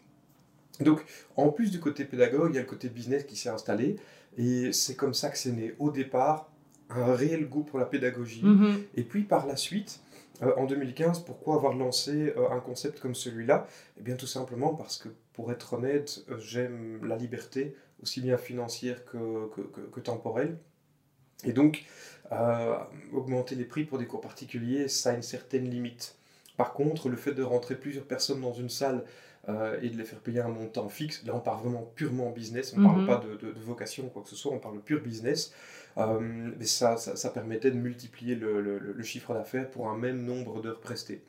Donc, 0.81 1.05
en 1.37 1.51
plus 1.51 1.71
du 1.71 1.81
côté 1.81 2.05
pédagogue, 2.05 2.51
il 2.53 2.57
y 2.57 2.59
a 2.59 2.63
le 2.63 2.67
côté 2.67 2.89
business 2.89 3.25
qui 3.25 3.37
s'est 3.37 3.49
installé. 3.49 3.97
Et 4.37 4.73
c'est 4.73 4.95
comme 4.95 5.15
ça 5.15 5.31
que 5.31 5.39
c'est 5.39 5.53
né. 5.53 5.75
Au 5.79 5.91
départ, 5.91 6.51
un 6.91 7.15
réel 7.15 7.49
goût 7.49 7.63
pour 7.63 7.79
la 7.79 7.87
pédagogie. 7.87 8.45
Mhm. 8.45 8.83
Et 8.95 9.03
puis 9.03 9.23
par 9.23 9.47
la 9.47 9.57
suite, 9.57 10.01
euh, 10.43 10.53
en 10.57 10.67
2015, 10.67 11.21
pourquoi 11.21 11.57
avoir 11.57 11.75
lancé 11.75 12.33
euh, 12.37 12.51
un 12.51 12.61
concept 12.61 13.01
comme 13.01 13.15
celui-là? 13.15 13.67
Eh 13.99 14.03
bien 14.03 14.17
tout 14.17 14.27
simplement 14.27 14.75
parce 14.75 14.97
que, 14.97 15.09
pour 15.33 15.53
être 15.53 15.75
honnête, 15.75 16.25
euh, 16.31 16.39
j'aime 16.39 17.05
la 17.05 17.17
liberté, 17.17 17.77
aussi 18.03 18.21
bien 18.21 18.39
financière 18.39 19.05
que, 19.05 19.49
que, 19.55 19.61
que, 19.93 20.01
temporelle. 20.01 20.59
Et 21.45 21.53
donc, 21.53 21.85
augmenter 23.13 23.55
les 23.55 23.65
prix 23.65 23.85
pour 23.85 23.99
des 23.99 24.07
cours 24.07 24.21
particuliers, 24.21 24.89
ça 24.89 25.11
a 25.11 25.15
une 25.15 25.23
certaine 25.23 25.69
limite. 25.69 26.17
Par 26.57 26.73
contre, 26.75 27.09
le 27.09 27.17
fait 27.17 27.33
de 27.33 27.43
rentrer 27.43 27.75
plusieurs 27.75 28.05
personnes 28.05 28.41
dans 28.41 28.53
une 28.53 28.69
salle 28.69 29.05
euh, 29.49 29.79
et 29.81 29.89
de 29.89 29.97
les 29.97 30.05
faire 30.05 30.19
payer 30.19 30.41
un 30.41 30.49
montant 30.49 30.89
fixe. 30.91 31.25
Là, 31.25 31.35
on 31.35 31.41
parle 31.41 31.63
vraiment 31.63 31.91
purement 31.95 32.31
business, 32.31 32.75
on 32.77 32.81
ne 32.81 32.87
parle 32.87 33.01
mhm. 33.01 33.07
pas 33.07 33.25
de, 33.41 33.61
vocation 33.65 34.05
ou 34.05 34.09
quoi 34.09 34.23
que 34.23 34.29
ce 34.29 34.37
soit, 34.37 34.53
on 34.53 34.59
parle 34.59 34.81
pur 34.81 35.01
business. 35.01 35.53
Euh, 35.97 36.19
mais 36.59 36.67
ça, 36.67 36.99
ça, 36.99 37.31
permettait 37.31 37.71
de 37.71 37.77
multiplier 37.77 38.35
le, 38.35 38.61
le, 38.61 39.03
chiffre 39.03 39.33
d'affaires 39.33 39.69
pour 39.71 39.89
un 39.89 39.97
même 39.97 40.25
nombre 40.25 40.61
d'heures 40.61 40.79
prestées. 40.79 41.23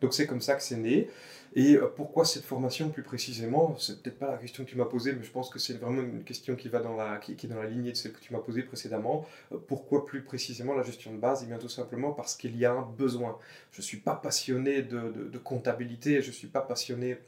Donc 0.00 0.14
c'est 0.14 0.26
comme 0.26 0.40
ça 0.40 0.54
que 0.54 0.62
c'est 0.62 0.78
né. 0.78 1.08
Et 1.54 1.76
euh, 1.76 1.86
pourquoi 1.94 2.24
cette 2.24 2.44
formation 2.44 2.88
plus 2.88 3.02
précisément? 3.02 3.76
C'est 3.78 4.02
peut-être 4.02 4.18
pas 4.18 4.30
la 4.30 4.38
question 4.38 4.64
que 4.64 4.70
tu 4.70 4.76
m'as 4.76 4.86
posée, 4.86 5.12
mais 5.12 5.22
je 5.22 5.30
pense 5.30 5.50
que 5.50 5.58
c'est 5.58 5.74
vraiment 5.74 6.00
une 6.00 6.24
question 6.24 6.56
qui 6.56 6.68
va 6.68 6.80
dans 6.80 6.96
la, 6.96 7.18
qui, 7.18 7.32
est 7.32 7.46
dans 7.48 7.60
la 7.60 7.68
lignée 7.68 7.92
de 7.92 7.96
celle 7.96 8.12
que 8.12 8.20
tu 8.20 8.32
m'as 8.32 8.38
posée 8.38 8.62
précédemment. 8.62 9.26
pourquoi 9.68 10.06
plus 10.06 10.22
précisément 10.22 10.74
la 10.74 10.82
gestion 10.82 11.12
de 11.12 11.18
base? 11.18 11.42
Eh 11.44 11.46
bien 11.46 11.58
tout 11.58 11.68
simplement 11.68 12.12
parce 12.12 12.36
qu'il 12.36 12.56
y 12.56 12.64
a 12.64 12.72
un 12.72 12.82
besoin. 12.82 13.36
Je 13.72 13.80
ne 13.80 13.84
suis 13.84 13.98
pas 13.98 14.14
passionné 14.14 14.82
de, 14.82 15.10
de, 15.10 15.28
de 15.28 15.38
comptabilité, 15.38 16.22
je 16.22 16.28
ne 16.28 16.34
suis 16.34 16.48
pas 16.48 16.62
passionné 16.62 17.18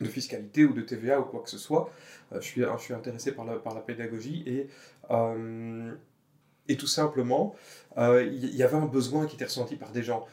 de 0.00 0.08
fiscalité 0.08 0.64
ou 0.64 0.72
de 0.72 0.82
TVA 0.82 1.20
ou 1.20 1.24
quoi 1.24 1.40
que 1.40 1.50
ce 1.50 1.58
soit. 1.58 1.90
Euh, 2.32 2.40
je, 2.40 2.46
suis, 2.46 2.62
je 2.62 2.82
suis 2.82 2.94
intéressé 2.94 3.32
par 3.32 3.44
la, 3.44 3.54
par 3.56 3.74
la 3.74 3.80
pédagogie 3.80 4.42
et, 4.46 4.68
euh, 5.10 5.92
et 6.68 6.76
tout 6.76 6.86
simplement, 6.86 7.54
euh, 7.98 8.24
il 8.24 8.54
y, 8.54 8.62
avait 8.62 8.76
un 8.76 8.86
besoin 8.86 9.26
qui 9.26 9.36
était 9.36 9.44
ressenti 9.44 9.76
par 9.76 9.92
des 9.92 10.02
gens. 10.02 10.26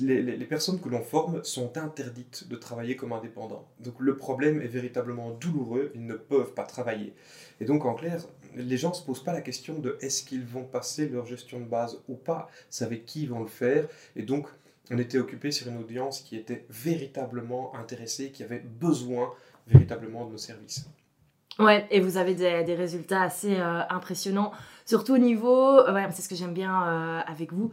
Les, 0.00 0.20
les, 0.20 0.44
personnes 0.44 0.78
que 0.78 0.90
l'on 0.90 1.00
forme 1.00 1.42
sont 1.42 1.78
interdites 1.78 2.46
de 2.48 2.56
travailler 2.56 2.96
comme 2.96 3.14
indépendants. 3.14 3.66
Donc 3.78 3.94
le 3.98 4.14
problème 4.14 4.60
est 4.60 4.66
véritablement 4.66 5.30
douloureux, 5.30 5.90
ils 5.94 6.04
ne 6.04 6.16
peuvent 6.16 6.52
pas 6.52 6.64
travailler. 6.64 7.14
Et 7.60 7.64
donc 7.64 7.86
en 7.86 7.94
clair, 7.94 8.20
les 8.54 8.76
gens 8.76 8.90
ne 8.90 8.94
se 8.94 9.02
posent 9.02 9.24
pas 9.24 9.32
la 9.32 9.40
question 9.40 9.78
de 9.78 9.96
est-ce 10.02 10.22
qu'ils 10.22 10.44
vont 10.44 10.64
passer 10.64 11.08
leur 11.08 11.24
gestion 11.24 11.60
de 11.60 11.64
base 11.64 11.98
ou 12.08 12.14
pas, 12.14 12.50
c'est 12.68 12.84
avec 12.84 13.06
qui 13.06 13.22
ils 13.22 13.30
vont 13.30 13.40
le 13.40 13.48
faire. 13.48 13.88
Et 14.16 14.22
donc 14.22 14.48
on 14.90 14.98
était 14.98 15.18
occupé 15.18 15.52
sur 15.52 15.68
une 15.68 15.78
audience 15.78 16.20
qui 16.20 16.36
était 16.36 16.66
véritablement 16.68 17.74
intéressée, 17.76 18.30
qui 18.32 18.42
avait 18.42 18.58
besoin 18.58 19.32
véritablement 19.66 20.26
de 20.26 20.32
nos 20.32 20.38
services. 20.38 20.86
Ouais, 21.58 21.86
et 21.90 22.00
vous 22.00 22.16
avez 22.16 22.34
des, 22.34 22.74
résultats 22.74 23.22
assez 23.22 23.58
euh, 23.58 23.82
impressionnants, 23.90 24.52
surtout 24.86 25.14
au 25.14 25.18
niveau, 25.18 25.78
euh, 25.78 26.06
c'est 26.10 26.22
ce 26.22 26.28
que 26.28 26.34
j'aime 26.34 26.54
bien 26.54 26.86
euh, 26.86 27.20
avec 27.26 27.52
vous, 27.52 27.70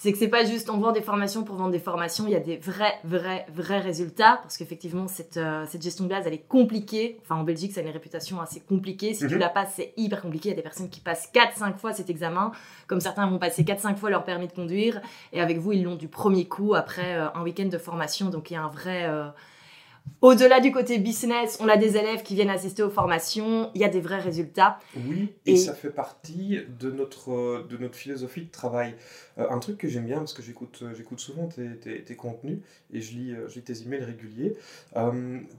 c'est 0.00 0.12
que 0.12 0.18
c'est 0.18 0.28
pas 0.28 0.46
juste 0.46 0.70
on 0.70 0.78
vend 0.78 0.92
des 0.92 1.02
formations 1.02 1.44
pour 1.44 1.56
vendre 1.56 1.72
des 1.72 1.78
formations, 1.78 2.24
il 2.26 2.32
y 2.32 2.34
a 2.34 2.40
des 2.40 2.56
vrais, 2.56 2.94
vrais, 3.04 3.44
vrais 3.54 3.80
résultats, 3.80 4.38
parce 4.40 4.56
qu'effectivement, 4.56 5.06
cette, 5.08 5.36
euh, 5.36 5.66
cette 5.68 5.82
gestion 5.82 6.04
de 6.04 6.08
base, 6.08 6.26
elle 6.26 6.32
est 6.32 6.48
compliquée. 6.48 7.18
Enfin, 7.20 7.36
en 7.36 7.44
Belgique, 7.44 7.72
ça 7.72 7.80
a 7.80 7.82
une 7.82 7.90
réputation 7.90 8.40
assez 8.40 8.60
compliquée. 8.60 9.12
Si 9.12 9.26
tu 9.26 9.34
mhm. 9.34 9.40
la 9.40 9.50
passes, 9.50 9.74
c'est 9.76 9.92
hyper 9.98 10.22
compliqué. 10.22 10.48
Il 10.48 10.52
y 10.52 10.54
a 10.54 10.56
des 10.56 10.62
personnes 10.62 10.88
qui 10.88 11.00
passent 11.00 11.30
4-5 11.34 11.76
fois 11.76 11.92
cet 11.92 12.08
examen, 12.08 12.50
comme 12.86 13.00
certains 13.00 13.28
vont 13.28 13.38
passer 13.38 13.62
4-5 13.62 13.96
fois 13.96 14.08
leur 14.08 14.24
permis 14.24 14.48
de 14.48 14.54
conduire, 14.54 15.02
et 15.34 15.42
avec 15.42 15.58
vous, 15.58 15.72
ils 15.72 15.82
l'ont 15.82 15.96
du 15.96 16.08
premier 16.08 16.48
coup 16.48 16.74
après 16.74 17.16
euh, 17.16 17.28
un 17.34 17.42
week-end 17.42 17.66
de 17.66 17.76
formation. 17.76 18.30
Donc, 18.30 18.50
il 18.50 18.54
y 18.54 18.56
a 18.56 18.62
un 18.62 18.70
vrai. 18.70 19.04
Euh, 19.04 19.28
au-delà 20.22 20.60
du 20.60 20.70
côté 20.70 20.98
business, 20.98 21.58
on 21.60 21.68
a 21.68 21.76
des 21.76 21.96
élèves 21.96 22.22
qui 22.22 22.34
viennent 22.34 22.50
assister 22.50 22.82
aux 22.82 22.90
formations, 22.90 23.70
il 23.74 23.80
y 23.80 23.84
a 23.84 23.88
des 23.88 24.00
vrais 24.00 24.18
résultats. 24.18 24.78
Oui, 24.96 25.32
et, 25.46 25.56
ça 25.56 25.72
fait 25.72 25.90
partie 25.90 26.58
de 26.78 26.90
notre, 26.90 27.66
de 27.66 27.76
notre 27.78 27.94
philosophie 27.94 28.42
de 28.42 28.50
travail. 28.50 28.94
Euh, 29.40 29.46
un 29.50 29.58
truc 29.58 29.78
que 29.78 29.88
j'aime 29.88 30.06
bien, 30.06 30.18
parce 30.18 30.34
que 30.34 30.42
j'écoute, 30.42 30.80
euh, 30.82 30.94
j'écoute 30.94 31.20
souvent 31.20 31.48
tes, 31.48 32.02
tes, 32.02 32.16
contenus 32.16 32.58
et 32.92 33.00
je 33.00 33.12
lis, 33.12 33.32
euh, 33.32 33.48
je 33.48 33.54
lis 33.56 33.62
tes 33.62 33.82
emails 33.82 34.04
réguliers, 34.04 34.56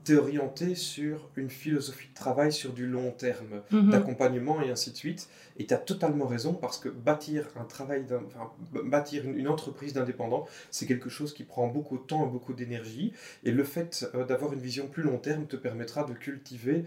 tu 0.06 0.14
es 0.14 0.16
orienté 0.16 0.76
sur 0.76 1.30
une 1.36 1.50
philosophie 1.50 2.10
de 2.10 2.14
travail 2.14 2.52
sur 2.52 2.74
du 2.74 2.86
long 2.88 3.12
terme, 3.12 3.62
mhm. 3.72 3.90
d'accompagnement 3.90 4.62
et 4.62 4.70
ainsi 4.70 4.92
de 4.92 4.98
suite. 4.98 5.30
Et 5.58 5.66
tu 5.66 5.74
as 5.74 5.78
totalement 5.78 6.28
raison, 6.28 6.54
parce 6.54 6.78
que 6.78 6.90
bâtir, 6.90 7.48
un 7.60 7.66
travail 7.66 8.06
enfin, 8.06 8.52
bâtir 8.84 9.26
une, 9.26 9.48
entreprise 9.48 9.94
d'indépendant, 9.94 10.48
c'est 10.70 10.86
quelque 10.86 11.10
chose 11.10 11.34
qui 11.34 11.44
prend 11.44 11.68
beaucoup 11.68 11.98
de 11.98 12.04
temps 12.04 12.26
et 12.26 12.30
beaucoup 12.30 12.54
d'énergie. 12.54 13.14
Et 13.44 13.52
le 13.52 13.64
fait 13.64 14.06
d'avoir 14.28 14.54
une 14.54 14.60
vision 14.60 14.88
plus 14.88 15.04
long 15.04 15.18
terme 15.18 15.46
te 15.46 15.56
permettra 15.56 16.06
de 16.06 16.14
cultiver 16.14 16.86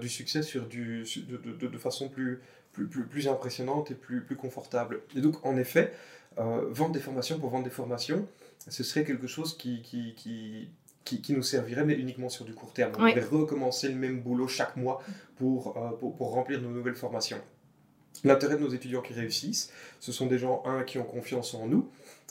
du 0.00 0.08
succès 0.08 0.42
sur 0.42 0.66
du, 0.66 1.04
de, 1.28 1.36
de, 1.36 1.66
de 1.66 1.78
façon 1.78 2.08
plus, 2.08 2.40
plus, 2.72 2.86
plus, 2.86 3.04
plus, 3.04 3.28
impressionnante 3.28 3.90
et 3.90 3.94
plus, 3.94 4.22
plus 4.22 4.36
confortable. 4.36 5.00
Et 5.14 5.20
donc, 5.20 5.44
en 5.44 5.56
effet, 5.56 5.92
euh, 6.38 6.66
vendre 6.70 6.92
des 6.92 7.00
formations 7.00 7.38
pour 7.38 7.50
vendre 7.50 7.64
des 7.64 7.70
formations, 7.70 8.26
ce 8.68 8.82
serait 8.82 9.04
quelque 9.04 9.26
chose 9.26 9.56
qui, 9.56 9.82
qui, 9.82 10.14
qui, 10.14 10.68
qui, 11.04 11.32
nous 11.32 11.42
servirait, 11.42 11.84
mais 11.84 11.94
uniquement 11.94 12.28
sur 12.28 12.44
du 12.44 12.52
court 12.52 12.72
terme. 12.72 12.92
On 12.98 13.06
devrait 13.06 13.20
recommencer 13.20 13.88
le 13.88 13.94
même 13.94 14.20
boulot 14.20 14.48
chaque 14.48 14.76
mois 14.76 15.02
pour, 15.36 15.76
euh, 15.76 15.90
pour, 15.98 16.16
pour, 16.16 16.32
remplir 16.32 16.60
nos 16.60 16.70
nouvelles 16.70 16.96
formations. 16.96 17.40
L'intérêt 18.24 18.56
de 18.56 18.60
nos 18.60 18.70
étudiants 18.70 19.02
qui 19.02 19.12
réussissent, 19.12 19.70
ce 20.00 20.12
sont 20.12 20.26
des 20.26 20.38
gens, 20.38 20.62
un, 20.64 20.82
qui 20.82 20.98
ont 20.98 21.04
confiance 21.04 21.54
en 21.54 21.66
nous, 21.66 21.88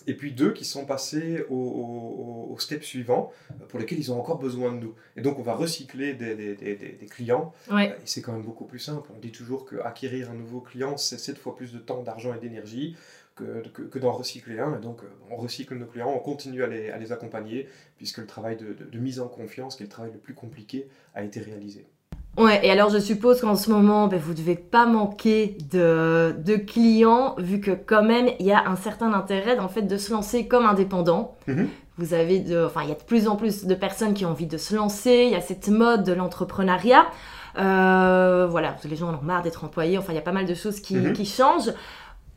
et 0.07 0.13
puis 0.13 0.33
deux, 0.33 0.53
qui 0.53 0.65
sont 0.65 0.85
passés 0.85 1.45
au, 1.50 2.55
step 2.59 2.83
suivant, 2.83 3.31
pour 3.69 3.79
lesquels 3.79 4.00
ils 4.00 4.12
ont 4.12 4.19
encore 4.19 4.39
besoin 4.39 4.71
de 4.71 4.79
nous. 4.79 4.95
Et 5.17 5.21
donc, 5.21 5.39
on 5.39 5.41
va 5.41 5.53
recycler 5.55 6.13
des, 6.13 7.07
clients, 7.09 7.53
et 7.71 7.91
c'est 8.05 8.21
quand 8.21 8.33
même 8.33 8.43
beaucoup 8.43 8.65
plus 8.65 8.79
simple. 8.79 9.09
On 9.15 9.19
dit 9.19 9.31
toujours 9.31 9.65
qu'acquérir 9.65 10.31
un 10.31 10.35
nouveau 10.35 10.62
client, 10.62 10.97
c'est 10.97 11.17
sept 11.17 11.38
fois 11.38 11.55
plus 11.55 11.74
de 11.74 11.79
temps, 11.79 12.01
d'argent 12.03 12.33
et 12.33 12.39
d'énergie 12.39 12.95
que, 13.36 13.68
que, 13.68 14.00
d'en 14.00 14.13
recycler 14.13 14.60
un. 14.60 14.77
Et 14.77 14.82
donc, 14.82 15.04
euh, 15.04 15.08
on 15.30 15.36
recycle 15.36 15.75
nos 15.75 15.86
clients, 15.86 16.12
on 16.13 16.20
continue 16.20 16.63
à 16.63 16.68
les, 16.68 16.89
à 16.89 16.98
les 16.98 17.12
accompagner, 17.12 17.68
puisque 17.98 18.20
le 18.20 18.25
travail 18.25 18.58
de, 18.58 18.74
de 18.74 19.00
mise 19.00 19.20
en 19.20 19.27
confiance, 19.27 19.75
qui 19.75 19.84
est 19.84 19.88
le 19.88 19.92
travail 19.92 20.12
le 20.13 20.20
plus 20.20 20.34
compliqué, 20.34 20.88
a 21.13 21.24
été 21.24 21.39
réalisé. 21.42 21.86
Ouais, 22.38 22.60
et 22.65 22.72
alors 22.72 22.89
je 22.89 22.98
suppose 23.00 23.39
qu'en 23.39 23.56
ce 23.56 23.72
moment, 23.72 24.08
ben, 24.08 24.20
vous 24.20 24.32
ne 24.32 24.38
devez 24.38 24.56
pas 24.56 24.86
manquer 24.86 25.58
de, 25.72 26.36
de, 26.38 26.58
clients, 26.58 27.36
vu 27.38 27.62
que 27.62 27.72
quand 27.72 28.04
même, 28.04 28.30
il 28.39 28.46
y 28.46 28.51
a 28.51 28.68
un 28.68 28.75
certain 28.75 29.13
intérêt 29.13 29.58
en 29.58 29.70
fait, 29.70 29.84
de 29.84 29.98
se 29.98 30.12
lancer 30.12 30.48
comme 30.48 30.65
indépendant. 30.65 31.38
Mhm. 31.48 31.70
Vous 31.98 32.13
avez 32.13 32.39
de, 32.39 32.65
enfin, 32.65 32.82
il 32.84 32.89
y 32.89 32.92
a 32.92 32.96
de 32.96 33.04
plus 33.04 33.30
en 33.30 33.38
plus 33.38 33.63
de 33.63 33.74
personnes 33.74 34.13
qui 34.13 34.25
ont 34.25 34.32
envie 34.32 34.48
de 34.48 34.58
se 34.58 34.75
lancer, 34.75 35.24
il 35.27 35.32
y 35.32 35.36
a 35.36 35.42
cette 35.42 35.70
mode 35.70 36.04
de 36.04 36.12
l'entrepreneuriat. 36.12 37.06
Euh, 37.58 38.48
voilà, 38.50 38.75
les 38.84 38.98
gens 38.98 39.08
en 39.08 39.13
ont 39.13 39.22
marre 39.22 39.42
d'être 39.42 39.63
employés, 39.63 39.98
enfin, 39.98 40.12
il 40.12 40.15
y 40.15 40.20
a 40.20 40.22
pas 40.22 40.34
mal 40.34 40.46
de 40.46 40.54
choses 40.56 40.82
qui, 40.82 40.96
mhm. 40.96 41.13
qui 41.13 41.25
changent. 41.25 41.72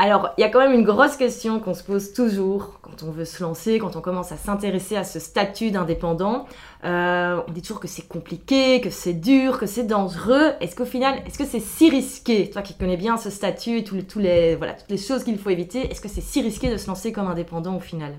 Alors, 0.01 0.31
il 0.39 0.43
y 0.43 0.45
a 0.45 0.49
quand 0.49 0.61
même 0.61 0.75
une 0.75 0.85
grosse 0.85 1.17
question 1.17 1.59
qu'on 1.59 1.75
se 1.75 1.83
pose 1.83 2.13
toujours 2.13 2.79
quand 2.83 3.03
on 3.03 3.11
veut 3.11 3.25
se 3.25 3.43
lancer, 3.43 3.81
quand 3.81 3.97
on 3.97 4.01
commence 4.01 4.31
à 4.31 4.37
s'intéresser 4.37 4.97
à 4.97 5.03
ce 5.03 5.19
statut 5.19 5.73
d'indépendant. 5.73 6.47
Euh, 6.85 7.41
on 7.49 7.51
dit 7.51 7.63
toujours 7.63 7.81
que 7.81 7.89
c'est 7.89 8.07
compliqué, 8.07 8.81
que 8.81 8.91
c'est 8.91 9.13
dur, 9.13 9.59
que 9.59 9.67
c'est 9.67 9.83
dangereux. 9.83 10.53
Est-ce 10.61 10.77
qu'au 10.77 10.85
final, 10.85 11.21
est-ce 11.27 11.37
que 11.37 11.45
c'est 11.45 11.59
si 11.59 11.91
risqué? 11.91 12.49
Toi 12.49 12.63
qui 12.63 12.75
connais 12.75 12.97
bien 12.97 13.17
ce 13.17 13.29
statut 13.29 13.79
et 13.79 13.85
les, 14.21 14.55
voilà, 14.55 14.75
toutes 14.75 14.91
les 14.91 14.99
choses 14.99 15.25
qu'il 15.25 15.37
faut 15.37 15.51
éviter, 15.51 15.91
est-ce 15.91 16.01
que 16.01 16.09
c'est 16.09 16.21
si 16.21 16.43
risqué 16.43 16.71
de 16.71 16.77
se 16.77 16.87
lancer 16.87 17.11
comme 17.11 17.27
indépendant 17.27 17.75
au 17.75 17.81
final? 17.81 18.15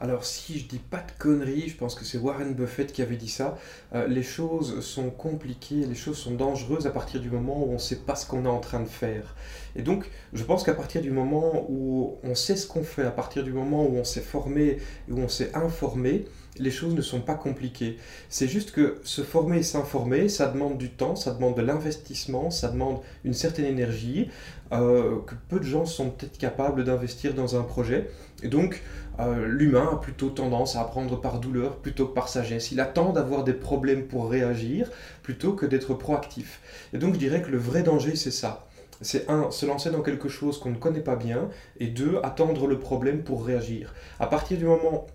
Alors 0.00 0.24
si 0.24 0.58
je 0.58 0.66
dis 0.66 0.78
pas 0.78 0.98
de 0.98 1.12
conneries, 1.18 1.68
je 1.68 1.76
pense 1.76 1.94
que 1.94 2.04
c'est 2.04 2.18
Warren 2.18 2.52
Buffett 2.54 2.92
qui 2.92 3.00
avait 3.00 3.16
dit 3.16 3.28
ça, 3.28 3.56
euh, 3.94 4.06
les 4.08 4.22
choses 4.22 4.80
sont 4.80 5.10
compliquées, 5.10 5.86
les 5.86 5.94
choses 5.94 6.18
sont 6.18 6.34
dangereuses 6.34 6.86
à 6.86 6.90
partir 6.90 7.20
du 7.20 7.30
moment 7.30 7.64
où 7.64 7.70
on 7.70 7.74
ne 7.74 7.78
sait 7.78 8.00
pas 8.00 8.16
ce 8.16 8.26
qu'on 8.26 8.44
est 8.44 8.48
en 8.48 8.60
train 8.60 8.80
de 8.80 8.88
faire. 8.88 9.34
Et 9.76 9.82
donc 9.82 10.10
je 10.32 10.42
pense 10.42 10.64
qu'à 10.64 10.74
partir 10.74 11.00
du 11.00 11.10
moment 11.10 11.66
où 11.68 12.18
on 12.22 12.34
sait 12.34 12.56
ce 12.56 12.66
qu'on 12.66 12.82
fait, 12.84 13.04
à 13.04 13.10
partir 13.12 13.44
du 13.44 13.52
moment 13.52 13.86
où 13.86 13.96
on 13.96 14.04
s'est 14.04 14.20
formé 14.20 14.78
et 15.08 15.12
où 15.12 15.18
on 15.18 15.28
s'est 15.28 15.54
informé, 15.54 16.26
les 16.58 16.70
choses 16.70 16.94
ne 16.94 17.02
sont 17.02 17.20
pas 17.20 17.34
compliquées. 17.34 17.98
C'est 18.28 18.48
juste 18.48 18.70
que 18.70 19.00
se 19.04 19.22
former 19.22 19.58
et 19.58 19.62
s'informer, 19.62 20.28
ça 20.28 20.46
demande 20.46 20.78
du 20.78 20.90
temps, 20.90 21.16
ça 21.16 21.32
demande 21.32 21.56
de 21.56 21.62
l'investissement, 21.62 22.50
ça 22.50 22.68
demande 22.68 23.00
une 23.24 23.34
certaine 23.34 23.64
énergie, 23.64 24.30
euh, 24.72 25.20
que 25.26 25.34
peu 25.48 25.58
de 25.58 25.64
gens 25.64 25.84
sont 25.84 26.10
peut-être 26.10 26.38
capables 26.38 26.84
d'investir 26.84 27.34
dans 27.34 27.56
un 27.56 27.62
projet. 27.62 28.10
Et 28.42 28.48
donc, 28.48 28.82
euh, 29.20 29.46
l'humain 29.46 29.90
a 29.92 29.96
plutôt 29.96 30.30
tendance 30.30 30.76
à 30.76 30.80
apprendre 30.80 31.20
par 31.20 31.38
douleur 31.38 31.76
plutôt 31.76 32.06
que 32.06 32.14
par 32.14 32.28
sagesse. 32.28 32.72
Il 32.72 32.80
attend 32.80 33.12
d'avoir 33.12 33.44
des 33.44 33.52
problèmes 33.52 34.06
pour 34.06 34.28
réagir 34.28 34.90
plutôt 35.22 35.52
que 35.52 35.66
d'être 35.66 35.94
proactif. 35.94 36.60
Et 36.92 36.98
donc, 36.98 37.14
je 37.14 37.18
dirais 37.18 37.42
que 37.42 37.50
le 37.50 37.58
vrai 37.58 37.82
danger, 37.82 38.16
c'est 38.16 38.30
ça. 38.30 38.66
C'est 39.00 39.28
un, 39.28 39.50
se 39.50 39.66
lancer 39.66 39.90
dans 39.90 40.02
quelque 40.02 40.28
chose 40.28 40.58
qu'on 40.58 40.70
ne 40.70 40.76
connaît 40.76 41.00
pas 41.00 41.16
bien, 41.16 41.48
et 41.78 41.88
deux, 41.88 42.20
attendre 42.22 42.66
le 42.66 42.78
problème 42.78 43.22
pour 43.22 43.44
réagir. 43.44 43.92
À 44.20 44.26
partir 44.26 44.56
du 44.56 44.64
moment 44.64 45.06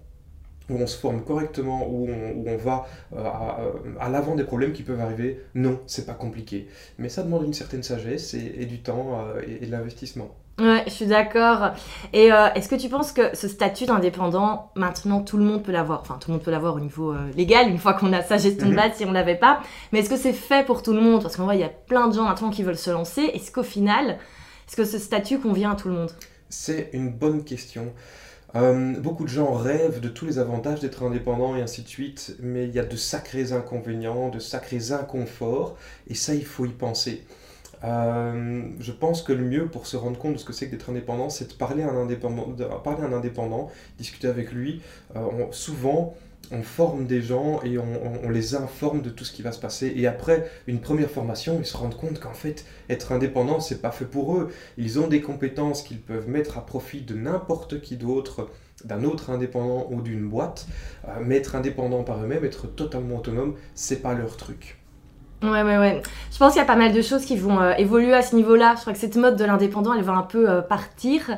où 0.70 0.76
on 0.80 0.88
se 0.88 0.98
forme 0.98 1.22
correctement, 1.24 1.88
où 1.88 2.08
on, 2.08 2.58
va 2.58 2.86
euh, 3.16 3.24
à, 4.00 4.10
l'avant 4.10 4.36
des 4.36 4.44
problèmes 4.44 4.72
qui 4.72 4.84
peuvent 4.84 5.00
arriver, 5.00 5.42
non, 5.56 5.80
c'est 5.88 6.06
pas 6.06 6.14
compliqué. 6.14 6.68
Mais 6.98 7.10
ça 7.10 7.24
demande 7.24 7.44
une 7.46 7.54
certaine 7.54 7.84
sagesse 7.84 8.34
et, 8.34 8.66
du 8.66 8.80
temps 8.80 9.20
euh, 9.20 9.42
et, 9.62 9.66
de 9.66 9.72
l'investissement. 9.72 10.30
Ouais, 10.60 10.84
je 10.88 10.92
suis 10.92 11.06
d'accord. 11.06 11.72
Et 12.12 12.34
euh, 12.34 12.54
est-ce 12.54 12.68
que 12.68 12.76
tu 12.76 12.90
penses 12.90 13.14
que 13.14 13.34
ce 13.34 13.48
statut 13.48 13.86
d'indépendant, 13.86 14.72
maintenant, 14.76 15.22
tout 15.22 15.38
le 15.38 15.44
monde 15.46 15.64
peut 15.64 15.72
l'avoir 15.72 16.02
Enfin, 16.02 16.18
tout 16.20 16.30
le 16.30 16.34
monde 16.34 16.44
peut 16.44 16.52
l'avoir 16.52 16.76
au 16.76 16.82
niveau 16.82 17.16
légal, 17.36 17.70
une 17.70 17.78
fois 17.78 17.94
qu'on 17.94 18.12
a 18.12 18.22
sa 18.22 18.38
gestion 18.38 18.68
de 18.68 18.72
mhm. 18.72 18.78
base, 18.78 18.92
si 18.96 19.06
on 19.06 19.12
l'avait 19.14 19.38
pas. 19.38 19.62
Mais 19.92 20.00
est-ce 20.00 20.10
que 20.10 20.18
c'est 20.18 20.34
fait 20.34 20.66
pour 20.66 20.84
tout 20.84 20.94
le 20.94 21.02
monde? 21.02 21.22
Parce 21.22 21.38
qu'on 21.38 21.46
voit, 21.46 21.56
il 21.56 21.62
y 21.62 21.64
a 21.64 21.70
plein 21.70 22.10
de 22.10 22.14
gens 22.14 22.26
maintenant 22.26 22.50
qui 22.50 22.64
veulent 22.64 22.78
se 22.78 22.92
lancer. 22.92 23.22
Est-ce 23.22 23.52
qu'au 23.52 23.64
final, 23.64 24.18
est-ce 24.68 24.76
que 24.76 24.86
ce 24.86 25.00
statut 25.00 25.40
convient 25.40 25.72
à 25.72 25.76
tout 25.76 25.88
le 25.88 25.96
monde? 25.96 26.12
C'est 26.50 26.90
une 26.94 27.10
bonne 27.10 27.44
question. 27.44 27.94
Euh, 28.56 29.00
beaucoup 29.00 29.24
de 29.26 29.30
gens 29.30 29.54
rêvent 29.54 30.00
de 30.00 30.10
tous 30.10 30.26
les 30.26 30.40
avantages 30.40 30.80
d'être 30.80 31.04
indépendant 31.04 31.56
et 31.56 31.62
ainsi 31.62 31.84
de 31.84 31.88
suite, 31.88 32.36
mais 32.40 32.66
il 32.66 32.74
y 32.74 32.80
a 32.80 32.86
de 32.86 32.96
sacrés 32.96 33.52
inconvénients, 33.52 34.30
de 34.30 34.40
sacrés 34.40 34.92
inconforts, 34.92 35.78
et 36.08 36.16
ça, 36.16 36.34
il 36.34 36.46
faut 36.46 36.66
y 36.66 36.72
penser. 36.72 37.24
Euh, 37.84 38.64
je 38.80 38.92
pense 38.92 39.22
que 39.22 39.32
le 39.32 39.44
mieux 39.44 39.68
pour 39.68 39.88
se 39.88 39.96
rendre 39.96 40.18
compte 40.18 40.34
de 40.34 40.38
ce 40.38 40.46
que 40.46 40.54
c'est 40.54 40.66
que 40.66 40.72
d'être 40.72 40.90
indépendant, 40.90 41.30
c'est 41.30 41.50
de 41.50 41.54
parler 41.54 41.84
à 41.84 41.90
un 41.90 43.14
indépendant, 43.14 43.70
discuter 43.98 44.28
avec 44.28 44.52
lui. 44.52 44.82
Euh, 45.16 45.22
souvent, 45.52 46.16
on 46.52 46.64
forme 46.64 47.06
des 47.06 47.22
gens 47.22 47.62
et 47.64 47.78
on, 47.78 48.30
les 48.30 48.56
informe 48.56 49.02
de 49.02 49.10
tout 49.10 49.24
ce 49.24 49.32
qui 49.32 49.42
va 49.42 49.52
se 49.52 49.60
passer. 49.60 49.94
Et 49.96 50.08
après 50.08 50.50
une 50.68 50.80
première 50.80 51.10
formation, 51.10 51.58
ils 51.60 51.66
se 51.66 51.78
rendent 51.78 51.98
compte 51.98 52.20
qu'en 52.20 52.34
fait, 52.34 52.66
être 52.90 53.12
indépendant, 53.12 53.60
c'est 53.60 53.82
pas 53.82 53.92
fait 53.92 54.06
pour 54.06 54.36
eux. 54.38 54.50
Ils 54.78 55.00
ont 55.00 55.08
des 55.08 55.22
compétences 55.22 55.84
qu'ils 55.84 56.02
peuvent 56.02 56.28
mettre 56.28 56.58
à 56.58 56.66
profit 56.66 57.02
de 57.02 57.16
n'importe 57.16 57.82
qui 57.82 57.98
d'autre, 57.98 58.50
d'un 58.84 59.04
autre 59.04 59.30
indépendant 59.30 59.88
ou 59.92 60.02
d'une 60.02 60.28
boîte. 60.28 60.68
Euh, 61.08 61.12
mais 61.24 61.38
être 61.38 61.56
indépendant 61.56 62.04
par 62.04 62.24
eux-mêmes, 62.24 62.46
être 62.46 62.68
totalement 62.68 63.18
autonome, 63.18 63.56
c'est 63.76 64.02
pas 64.02 64.14
leur 64.14 64.38
truc. 64.38 64.78
Ouais, 65.42 65.64
ouais, 65.64 65.78
ouais. 65.78 66.02
Je 66.32 66.38
pense 66.38 66.54
qu'il 66.54 66.60
y 66.60 66.64
a 66.64 66.68
pas 66.68 66.76
mal 66.76 66.94
de 66.94 67.02
choses 67.02 67.26
qui 67.26 67.38
vont 67.38 67.62
euh, 67.62 67.74
évoluer 67.78 68.14
à 68.14 68.22
ce 68.22 68.36
niveau-là. 68.36 68.74
Je 68.76 68.82
crois 68.82 68.94
que 68.94 69.00
cette 69.00 69.16
mode 69.16 69.38
de 69.38 69.46
l'indépendant, 69.46 69.94
elle 69.94 70.04
va 70.04 70.14
un 70.14 70.24
peu 70.24 70.50
euh, 70.50 70.62
partir. 70.62 71.38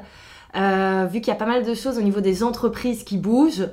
vu 0.54 1.22
qu'il 1.22 1.28
y 1.28 1.36
a 1.36 1.40
pas 1.40 1.46
mal 1.46 1.64
de 1.66 1.74
choses 1.74 1.98
au 1.98 2.02
niveau 2.02 2.22
des 2.22 2.44
entreprises 2.44 3.04
qui 3.04 3.18
bougent 3.18 3.68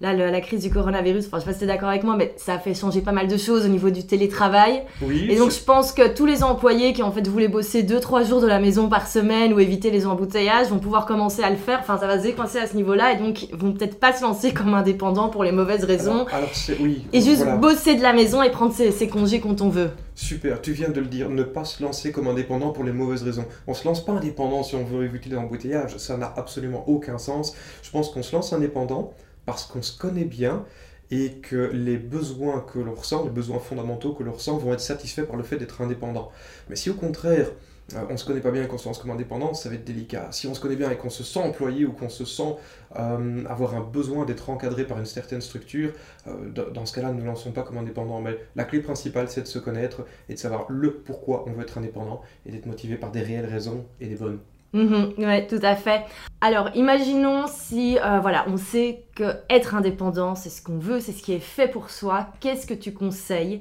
là, 0.00 0.12
la 0.12 0.40
crise 0.40 0.62
du 0.62 0.70
coronavirus, 0.70 1.26
enfin, 1.26 1.38
je 1.38 1.42
sais 1.42 1.46
pas 1.46 1.52
si 1.52 1.58
tu 1.60 1.64
es 1.64 1.68
d'accord 1.68 1.88
avec 1.88 2.02
moi, 2.02 2.16
mais 2.16 2.34
ça 2.36 2.54
a 2.54 2.58
fait 2.58 2.74
changer 2.74 3.00
pas 3.00 3.12
mal 3.12 3.28
de 3.28 3.36
choses 3.36 3.64
au 3.64 3.68
niveau 3.68 3.90
du 3.90 4.06
télétravail. 4.06 4.82
Oui, 5.02 5.26
et 5.30 5.36
donc, 5.36 5.50
je 5.50 5.60
pense 5.60 5.92
que 5.92 6.14
tous 6.14 6.26
les 6.26 6.42
employés 6.42 6.92
qui 6.92 7.02
en 7.02 7.12
fait 7.12 7.26
voulaient 7.26 7.48
bosser 7.48 7.82
2-3 7.82 8.28
jours 8.28 8.40
de 8.40 8.46
la 8.46 8.58
maison 8.58 8.88
par 8.88 9.06
semaine 9.06 9.52
ou 9.52 9.60
éviter 9.60 9.90
les 9.90 10.06
embouteillages 10.06 10.68
vont 10.68 10.78
pouvoir 10.78 11.06
commencer 11.06 11.42
à 11.42 11.50
le 11.50 11.56
faire. 11.56 11.78
Enfin, 11.80 11.98
ça 11.98 12.06
va 12.06 12.18
se 12.18 12.24
décoincer 12.24 12.58
à 12.58 12.66
ce 12.66 12.76
niveau-là 12.76 13.12
et 13.12 13.16
donc 13.16 13.46
vont 13.52 13.72
peut-être 13.72 13.98
pas 13.98 14.12
se 14.12 14.22
lancer 14.22 14.52
comme 14.52 14.74
indépendants 14.74 15.28
pour 15.28 15.44
les 15.44 15.52
mauvaises 15.52 15.84
raisons. 15.84 16.26
Alors, 16.32 16.50
oui. 16.80 17.04
Et 17.12 17.20
juste 17.20 17.46
bosser 17.60 17.94
de 17.94 18.02
la 18.02 18.12
maison 18.12 18.42
et 18.42 18.50
prendre 18.50 18.72
ses, 18.72 18.90
ses 18.90 19.08
congés 19.08 19.40
quand 19.40 19.60
on 19.60 19.68
veut. 19.68 19.90
Super, 20.16 20.60
tu 20.60 20.72
viens 20.72 20.90
de 20.90 21.00
le 21.00 21.06
dire, 21.06 21.28
ne 21.28 21.42
pas 21.42 21.64
se 21.64 21.82
lancer 21.82 22.12
comme 22.12 22.28
indépendant 22.28 22.70
pour 22.70 22.84
les 22.84 22.92
mauvaises 22.92 23.24
raisons. 23.24 23.46
On 23.66 23.74
se 23.74 23.84
lance 23.84 24.04
pas 24.04 24.12
indépendant 24.12 24.62
si 24.62 24.76
on 24.76 24.84
veut 24.84 25.04
éviter 25.04 25.28
les 25.28 25.36
embouteillages, 25.36 25.96
ça 25.96 26.16
n'a 26.16 26.32
absolument 26.36 26.84
aucun 26.88 27.18
sens. 27.18 27.54
Je 27.82 27.90
pense 27.90 28.10
qu'on 28.10 28.22
se 28.22 28.34
lance 28.34 28.52
indépendant 28.52 29.12
parce 29.46 29.66
qu'on 29.66 29.82
se 29.82 29.96
connaît 29.96 30.24
bien 30.24 30.64
et 31.10 31.32
que 31.34 31.70
les 31.72 31.96
besoins 31.96 32.60
que 32.60 32.78
l'on 32.78 32.94
ressent, 32.94 33.24
les 33.24 33.30
besoins 33.30 33.58
fondamentaux 33.58 34.14
que 34.14 34.22
l'on 34.22 34.32
ressent 34.32 34.56
vont 34.56 34.72
être 34.72 34.80
satisfaits 34.80 35.22
par 35.22 35.36
le 35.36 35.42
fait 35.42 35.56
d'être 35.56 35.80
indépendant. 35.80 36.30
Mais 36.68 36.76
si 36.76 36.90
au 36.90 36.94
contraire, 36.94 37.50
euh, 37.92 38.04
on 38.08 38.16
se 38.16 38.24
connaît 38.24 38.40
pas 38.40 38.50
bien 38.50 38.64
et 38.64 38.66
qu'on 38.66 38.78
se 38.78 38.86
lance 38.86 38.98
comme 38.98 39.10
indépendant, 39.10 39.52
ça 39.52 39.68
va 39.68 39.74
être 39.74 39.84
délicat. 39.84 40.28
Si 40.32 40.46
on 40.46 40.54
se 40.54 40.60
connaît 40.60 40.76
bien 40.76 40.90
et 40.90 40.96
qu'on 40.96 41.10
se 41.10 41.22
sent 41.22 41.40
employé 41.40 41.84
ou 41.84 41.92
qu'on 41.92 42.08
se 42.08 42.24
sent 42.24 42.56
euh, 42.96 43.44
avoir 43.46 43.74
un 43.74 43.82
besoin 43.82 44.24
d'être 44.24 44.48
encadré 44.48 44.86
par 44.86 44.98
une 44.98 45.04
certaine 45.04 45.42
structure, 45.42 45.92
euh, 46.26 46.50
dans 46.50 46.86
ce 46.86 46.94
cas-là, 46.94 47.12
ne 47.12 47.20
nous 47.20 47.26
lançons 47.26 47.52
pas 47.52 47.62
comme 47.62 47.76
indépendant. 47.76 48.20
Mais 48.20 48.38
la 48.56 48.64
clé 48.64 48.80
principale, 48.80 49.28
c'est 49.28 49.42
de 49.42 49.46
se 49.46 49.58
connaître 49.58 50.06
et 50.28 50.34
de 50.34 50.38
savoir 50.38 50.64
le 50.70 50.94
pourquoi 50.94 51.44
on 51.46 51.52
veut 51.52 51.62
être 51.62 51.76
indépendant 51.76 52.22
et 52.46 52.52
d'être 52.52 52.66
motivé 52.66 52.96
par 52.96 53.10
des 53.10 53.20
réelles 53.20 53.46
raisons 53.46 53.84
et 54.00 54.06
des 54.06 54.16
bonnes. 54.16 54.40
Mhm, 54.74 55.14
oui, 55.18 55.46
tout 55.46 55.60
à 55.62 55.76
fait. 55.76 56.04
Alors, 56.40 56.68
imaginons 56.74 57.46
si, 57.46 57.96
euh, 57.98 58.18
voilà, 58.18 58.44
on 58.48 58.56
sait 58.56 59.04
que 59.14 59.36
être 59.48 59.76
indépendant, 59.76 60.34
c'est 60.34 60.50
ce 60.50 60.60
qu'on 60.60 60.78
veut, 60.78 61.00
c'est 61.00 61.12
ce 61.12 61.22
qui 61.22 61.32
est 61.32 61.38
fait 61.38 61.68
pour 61.68 61.90
soi. 61.90 62.26
Qu'est-ce 62.40 62.66
que 62.66 62.74
tu 62.74 62.92
conseilles 62.92 63.60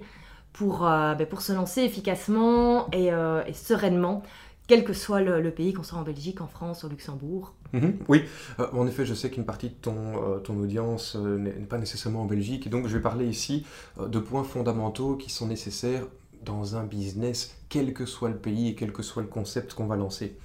pour, 0.53 0.87
euh, 0.87 1.13
ben, 1.13 1.27
pour 1.27 1.41
se 1.41 1.53
lancer 1.53 1.81
efficacement 1.81 2.89
et, 2.91 3.13
euh, 3.13 3.43
sereinement, 3.53 4.23
quel 4.67 4.83
que 4.83 4.93
soit 4.93 5.21
le, 5.21 5.51
pays, 5.51 5.73
qu'on 5.73 5.83
soit 5.83 5.99
en 5.99 6.03
Belgique, 6.03 6.41
en 6.41 6.47
France, 6.47 6.83
au 6.83 6.89
Luxembourg? 6.89 7.53
Mhm, 7.73 7.99
Oui, 8.07 8.23
en 8.71 8.87
effet, 8.87 9.05
je 9.05 9.13
sais 9.13 9.29
qu'une 9.29 9.45
partie 9.45 9.69
de 9.69 9.75
ton, 9.75 10.39
ton 10.43 10.57
audience 10.59 11.15
n'est 11.15 11.51
pas 11.51 11.77
nécessairement 11.77 12.21
en 12.21 12.25
Belgique, 12.25 12.67
et 12.67 12.69
donc 12.69 12.87
je 12.87 12.93
vais 12.95 13.01
parler 13.01 13.25
ici 13.25 13.65
de 13.99 14.19
points 14.19 14.43
fondamentaux 14.43 15.15
qui 15.15 15.31
sont 15.31 15.47
nécessaires 15.47 16.03
dans 16.45 16.75
un 16.75 16.83
business, 16.83 17.55
quel 17.69 17.93
que 17.93 18.05
soit 18.05 18.29
le 18.29 18.37
pays 18.37 18.69
et 18.69 18.75
quel 18.75 18.91
que 18.91 19.01
soit 19.03 19.21
le 19.21 19.27
concept 19.27 19.73
qu'on 19.73 19.87
va 19.87 19.95
lancer. 19.95 20.35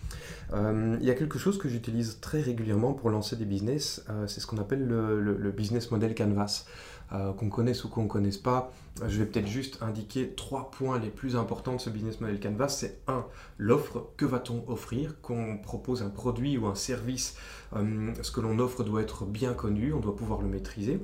Euh, 0.53 0.97
il 1.01 1.07
y 1.07 1.11
a 1.11 1.15
quelque 1.15 1.39
chose 1.39 1.59
que 1.59 1.69
j'utilise 1.69 2.19
très 2.21 2.41
régulièrement 2.41 2.93
pour 2.95 3.11
lancer 3.11 3.37
des 3.37 3.45
business, 3.45 4.05
euh, 4.09 4.27
c'est 4.27 4.41
ce 4.41 4.47
qu'on 4.47 4.59
appelle 4.59 4.87
le, 4.87 5.51
business 5.51 5.91
model 5.91 6.15
canvas. 6.15 6.65
Euh, 7.11 7.33
qu'on 7.33 7.49
connaisse 7.49 7.85
ou 7.85 7.89
qu'on 7.89 8.03
ne 8.03 8.09
connaisse 8.09 8.37
pas, 8.37 8.71
je 9.07 9.19
vais 9.19 9.25
peut-être 9.25 9.47
juste 9.47 9.79
indiquer 9.81 10.35
trois 10.35 10.71
points 10.71 10.99
les 10.99 11.09
plus 11.09 11.37
importants 11.37 11.77
de 11.77 11.81
ce 11.81 11.89
business 11.89 12.21
model 12.21 12.39
canvas. 12.39 12.69
C'est 12.69 13.01
un, 13.07 13.25
l'offre, 13.57 14.09
que 14.19 14.27
va-t-on 14.27 14.63
offrir? 14.69 15.19
Qu'on 15.23 15.57
propose 15.57 16.03
un 16.03 16.11
produit 16.11 16.59
ou 16.59 16.67
un 16.67 16.75
service, 16.75 17.37
ce 17.75 18.31
que 18.31 18.41
l'on 18.43 18.59
offre 18.59 18.85
doit 18.85 19.01
être 19.01 19.25
bien 19.25 19.55
connu, 19.55 19.95
on 19.95 20.01
doit 20.01 20.17
pouvoir 20.17 20.43
le 20.43 20.49
maîtriser. 20.49 21.01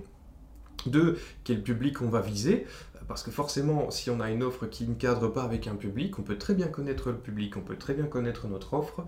Deux, 0.91 1.19
quel 1.45 1.63
public 1.63 2.03
on 2.03 2.09
va 2.09 2.21
viser 2.21 2.67
parce 3.07 3.23
que 3.23 3.31
forcément, 3.31 3.91
si 3.91 4.09
on 4.09 4.21
a 4.21 4.31
une 4.31 4.43
offre 4.43 4.67
qui 4.67 4.87
ne 4.87 4.95
cadre 4.95 5.29
pas 5.29 5.43
avec 5.43 5.67
un 5.67 5.75
public, 5.75 6.19
on 6.19 6.23
peut 6.23 6.39
très 6.39 6.55
bien 6.55 6.69
connaître 6.69 7.11
le 7.11 7.19
public, 7.19 7.57
on 7.57 7.61
peut 7.61 7.77
très 7.77 7.93
bien 7.93 8.07
connaître 8.07 8.47
notre 8.49 8.73
offre, 8.75 9.05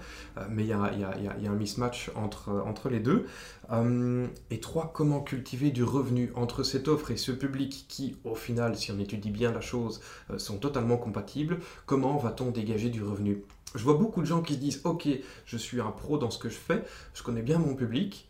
mais 0.50 0.64
il 0.64 0.68
y, 0.68 0.72
a, 0.72 1.50
un 1.50 1.54
mismatch 1.54 2.10
entre, 2.14 2.50
entre 2.66 2.90
les 2.90 3.00
deux. 3.00 3.26
Euh, 3.72 4.26
et 4.50 4.60
trois, 4.60 4.92
comment 4.94 5.20
cultiver 5.20 5.70
du 5.70 5.82
revenu 5.82 6.30
entre 6.34 6.62
cette 6.62 6.88
offre 6.88 7.10
et 7.10 7.16
ce 7.16 7.32
public 7.32 7.86
qui, 7.88 8.16
au 8.24 8.34
final, 8.34 8.76
si 8.76 8.92
on 8.92 8.98
étudie 8.98 9.30
bien 9.30 9.52
la 9.52 9.60
chose, 9.60 10.00
euh, 10.30 10.38
sont 10.38 10.58
totalement 10.58 10.98
compatibles. 10.98 11.58
Comment 11.86 12.16
va-t-on 12.16 12.50
dégager 12.50 12.90
du 12.90 13.02
revenu? 13.02 13.42
Je 13.74 13.82
vois 13.82 13.94
beaucoup 13.94 14.20
de 14.20 14.26
gens 14.26 14.42
qui 14.42 14.54
se 14.54 14.58
disent 14.58 14.80
Ok, 14.84 15.08
je 15.44 15.56
suis 15.56 15.80
un 15.80 15.90
pro 15.90 16.18
dans 16.18 16.30
ce 16.30 16.38
que 16.38 16.48
je 16.48 16.56
fais, 16.56 16.84
je 17.14 17.22
connais 17.22 17.42
bien 17.42 17.58
mon 17.58 17.74
public, 17.74 18.25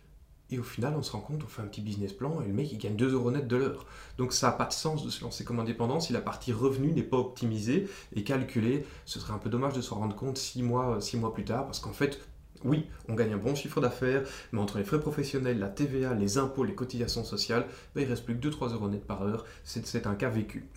et 0.50 0.58
au 0.58 0.62
final, 0.62 0.94
on 0.96 1.02
se 1.02 1.10
rend 1.10 1.20
compte, 1.20 1.42
on 1.44 1.48
fait 1.48 1.62
un 1.62 1.66
petit 1.66 1.80
business 1.80 2.12
plan 2.12 2.40
et 2.40 2.46
le 2.46 2.52
mec 2.52 2.70
il 2.70 2.78
gagne 2.78 2.94
2 2.94 3.14
euros 3.14 3.30
net 3.30 3.48
de 3.48 3.56
l'heure. 3.56 3.84
Donc 4.16 4.32
ça 4.32 4.48
n'a 4.48 4.52
pas 4.52 4.66
de 4.66 4.72
sens 4.72 5.04
de 5.04 5.10
se 5.10 5.22
lancer 5.22 5.44
comme 5.44 5.58
indépendant 5.58 5.98
si 5.98 6.12
la 6.12 6.20
partie 6.20 6.52
revenu 6.52 6.92
n'est 6.92 7.02
pas 7.02 7.16
optimisée 7.16 7.88
et 8.14 8.22
calculée. 8.22 8.86
Ce 9.06 9.18
serait 9.18 9.32
un 9.32 9.38
peu 9.38 9.50
dommage 9.50 9.74
de 9.74 9.80
s'en 9.80 9.96
rendre 9.96 10.14
compte 10.14 10.38
6 10.38 10.62
mois, 10.62 11.00
six 11.00 11.16
mois 11.16 11.34
plus 11.34 11.44
tard 11.44 11.66
parce 11.66 11.80
qu'en 11.80 11.92
fait, 11.92 12.20
oui, 12.64 12.86
on 13.08 13.14
gagne 13.14 13.32
un 13.32 13.38
bon 13.38 13.54
chiffre 13.54 13.80
d'affaires, 13.80 14.22
mais 14.52 14.60
entre 14.60 14.78
les 14.78 14.84
frais 14.84 15.00
professionnels, 15.00 15.58
la 15.58 15.68
TVA, 15.68 16.14
les 16.14 16.38
impôts, 16.38 16.64
les 16.64 16.74
cotisations 16.74 17.24
sociales, 17.24 17.66
ben, 17.94 18.02
il 18.02 18.08
reste 18.08 18.24
plus 18.24 18.38
que 18.38 18.48
2-3 18.48 18.72
euros 18.72 18.88
net 18.88 19.04
par 19.04 19.22
heure. 19.22 19.44
C'est 19.64 20.06
un 20.06 20.14
cas 20.14 20.30
vécu. 20.30 20.68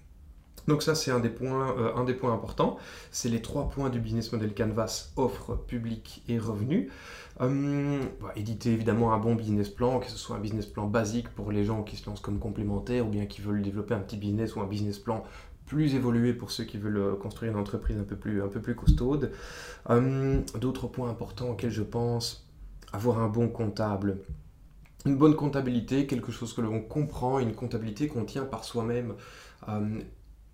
Donc 0.68 0.84
ça, 0.84 0.94
c'est 0.94 1.12
un, 1.12 1.20
des 1.20 1.30
points, 1.30 1.76
euh, 1.78 1.96
un 1.96 2.04
des 2.04 2.14
points 2.14 2.34
importants. 2.34 2.78
C'est 3.12 3.30
les 3.30 3.42
trois 3.42 3.70
points 3.70 3.90
du 3.90 4.00
business 4.00 4.32
model 4.32 4.54
Canvas, 4.54 5.10
offre, 5.16 5.56
public 5.56 6.24
et 6.28 6.38
revenu. 6.38 6.92
Euh, 7.42 8.04
éditer 8.36 8.74
évidemment 8.74 9.14
un 9.14 9.18
bon 9.18 9.34
business 9.34 9.70
plan, 9.70 10.00
que 10.00 10.08
ce 10.08 10.18
soit 10.18 10.36
un 10.36 10.40
business 10.40 10.66
plan 10.66 10.88
basique 10.88 11.30
pour 11.30 11.52
les 11.52 11.64
gens 11.64 11.84
qui 11.84 11.96
se 11.96 12.06
lancent 12.06 12.20
comme 12.20 12.38
complémentaires 12.38 13.08
ou 13.08 13.10
bien 13.10 13.26
qui 13.28 13.42
veulent 13.42 13.62
développer 13.62 13.94
un 13.94 14.00
petit 14.00 14.18
business 14.18 14.56
ou 14.56 14.60
un 14.62 14.68
business 14.68 15.00
plan 15.00 15.24
plus 15.66 15.96
évolué 15.96 16.34
pour 16.34 16.52
ceux 16.52 16.66
qui 16.66 16.78
veulent 16.78 16.98
euh, 16.98 17.16
construire 17.16 17.54
une 17.54 17.58
entreprise 17.58 17.98
un 17.98 18.04
peu 18.04 18.18
plus, 18.18 18.44
un 18.44 18.50
peu 18.50 18.62
plus 18.62 18.76
costaude. 18.76 19.32
D'autres 20.60 20.88
points 20.88 21.10
importants 21.10 21.52
auxquels 21.52 21.72
je 21.72 21.84
pense, 21.84 22.48
avoir 22.92 23.20
un 23.20 23.30
bon 23.30 23.48
comptable. 23.48 24.18
Une 25.06 25.16
bonne 25.16 25.36
comptabilité, 25.36 26.08
quelque 26.08 26.34
chose 26.34 26.54
que 26.54 26.60
l'on 26.60 26.82
comprend, 26.82 27.40
une 27.40 27.54
comptabilité 27.54 28.10
qu'on 28.10 28.26
tient 28.26 28.44
par 28.44 28.66
soi-même 28.66 29.14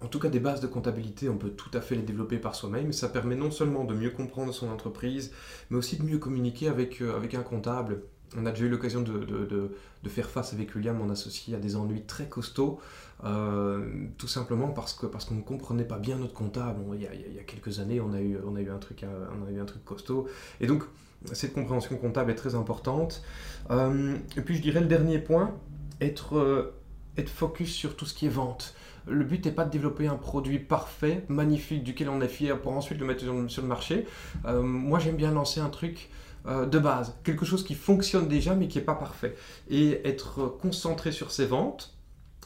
en 0.05 0.07
tout 0.07 0.19
cas 0.19 0.29
des 0.29 0.39
bases 0.39 0.61
de 0.61 0.67
comptabilité, 0.67 1.29
on 1.29 1.37
peut 1.37 1.49
tout 1.49 1.71
à 1.73 1.81
fait 1.81 1.95
les 1.95 2.03
développer 2.03 2.37
par 2.37 2.53
soi-même. 2.53 2.93
Ça 2.93 3.09
permet 3.09 3.35
non 3.35 3.49
seulement 3.49 3.85
de 3.85 3.95
mieux 3.95 4.11
comprendre 4.11 4.53
son 4.53 4.69
entreprise, 4.69 5.31
mais 5.71 5.77
aussi 5.77 5.97
de 5.97 6.03
mieux 6.03 6.19
communiquer 6.19 6.67
avec, 6.67 7.01
euh, 7.01 7.15
avec 7.15 7.33
un 7.33 7.41
comptable. 7.41 8.03
On 8.37 8.45
a 8.45 8.51
déjà 8.51 8.65
eu 8.65 8.69
l'occasion 8.69 9.01
de, 9.01 9.17
de, 9.23 10.09
faire 10.09 10.29
face 10.29 10.53
avec 10.53 10.75
William, 10.75 10.95
mon 10.95 11.09
associé, 11.09 11.55
à 11.55 11.57
des 11.57 11.75
ennuis 11.75 12.03
très 12.03 12.29
costauds, 12.29 12.79
euh, 13.23 13.89
tout 14.19 14.27
simplement 14.27 14.67
parce 14.67 14.93
qu'on 14.93 15.07
parce 15.07 15.25
qu'on 15.25 15.35
ne 15.35 15.41
comprenait 15.41 15.85
pas 15.85 15.97
bien 15.97 16.17
notre 16.17 16.33
comptable. 16.33 16.81
il, 16.93 17.01
y 17.01 17.07
a, 17.07 17.13
il, 17.15 17.33
y 17.33 17.39
a, 17.39 17.43
quelques 17.43 17.79
années, 17.79 17.99
on 17.99 18.13
a 18.13 18.21
eu, 18.21 18.37
on 18.45 18.55
a 18.55 18.61
eu, 18.61 18.69
un, 18.69 18.77
truc, 18.77 19.03
euh, 19.03 19.25
on 19.41 19.47
a 19.47 19.51
eu 19.51 19.59
un 19.59 19.65
truc 19.65 19.83
costaud. 19.83 20.27
Et 20.61 20.67
donc, 20.67 20.83
cette 21.31 21.53
compréhension 21.53 21.97
comptable 21.97 22.29
est 22.29 22.35
très 22.35 22.53
importante. 22.53 23.23
et 23.71 24.41
puis, 24.41 24.55
je 24.55 24.61
dirais 24.61 24.81
le 24.81 24.87
dernier 24.87 25.17
point, 25.17 25.55
être, 25.99 26.73
être 27.17 27.29
focus 27.29 27.73
sur 27.73 27.95
tout 27.95 28.05
ce 28.05 28.13
qui 28.13 28.27
est 28.27 28.35
vente. 28.43 28.75
Le 29.07 29.23
but 29.23 29.45
n'est 29.45 29.51
pas 29.51 29.65
de 29.65 29.69
développer 29.69 30.07
un 30.07 30.15
produit 30.15 30.59
parfait, 30.59 31.25
magnifique, 31.27 31.83
duquel 31.83 32.09
on 32.09 32.21
est 32.21 32.27
fier 32.27 32.59
pour 32.59 32.73
ensuite 32.73 32.99
le 32.99 33.05
mettre 33.05 33.23
sur 33.49 33.61
le 33.61 33.67
marché. 33.67 34.05
Euh, 34.45 34.61
moi, 34.61 34.99
j'aime 34.99 35.15
bien 35.15 35.31
lancer 35.31 35.59
un 35.59 35.69
truc 35.69 36.09
euh, 36.47 36.65
de 36.65 36.79
base, 36.79 37.15
quelque 37.23 37.45
chose 37.45 37.63
qui 37.63 37.73
fonctionne 37.73 38.27
déjà 38.27 38.55
mais 38.55 38.67
qui 38.67 38.77
n'est 38.77 38.83
pas 38.83 38.95
parfait. 38.95 39.35
Et 39.69 40.07
être 40.07 40.47
concentré 40.59 41.11
sur 41.11 41.31
ses 41.31 41.45
ventes, 41.45 41.95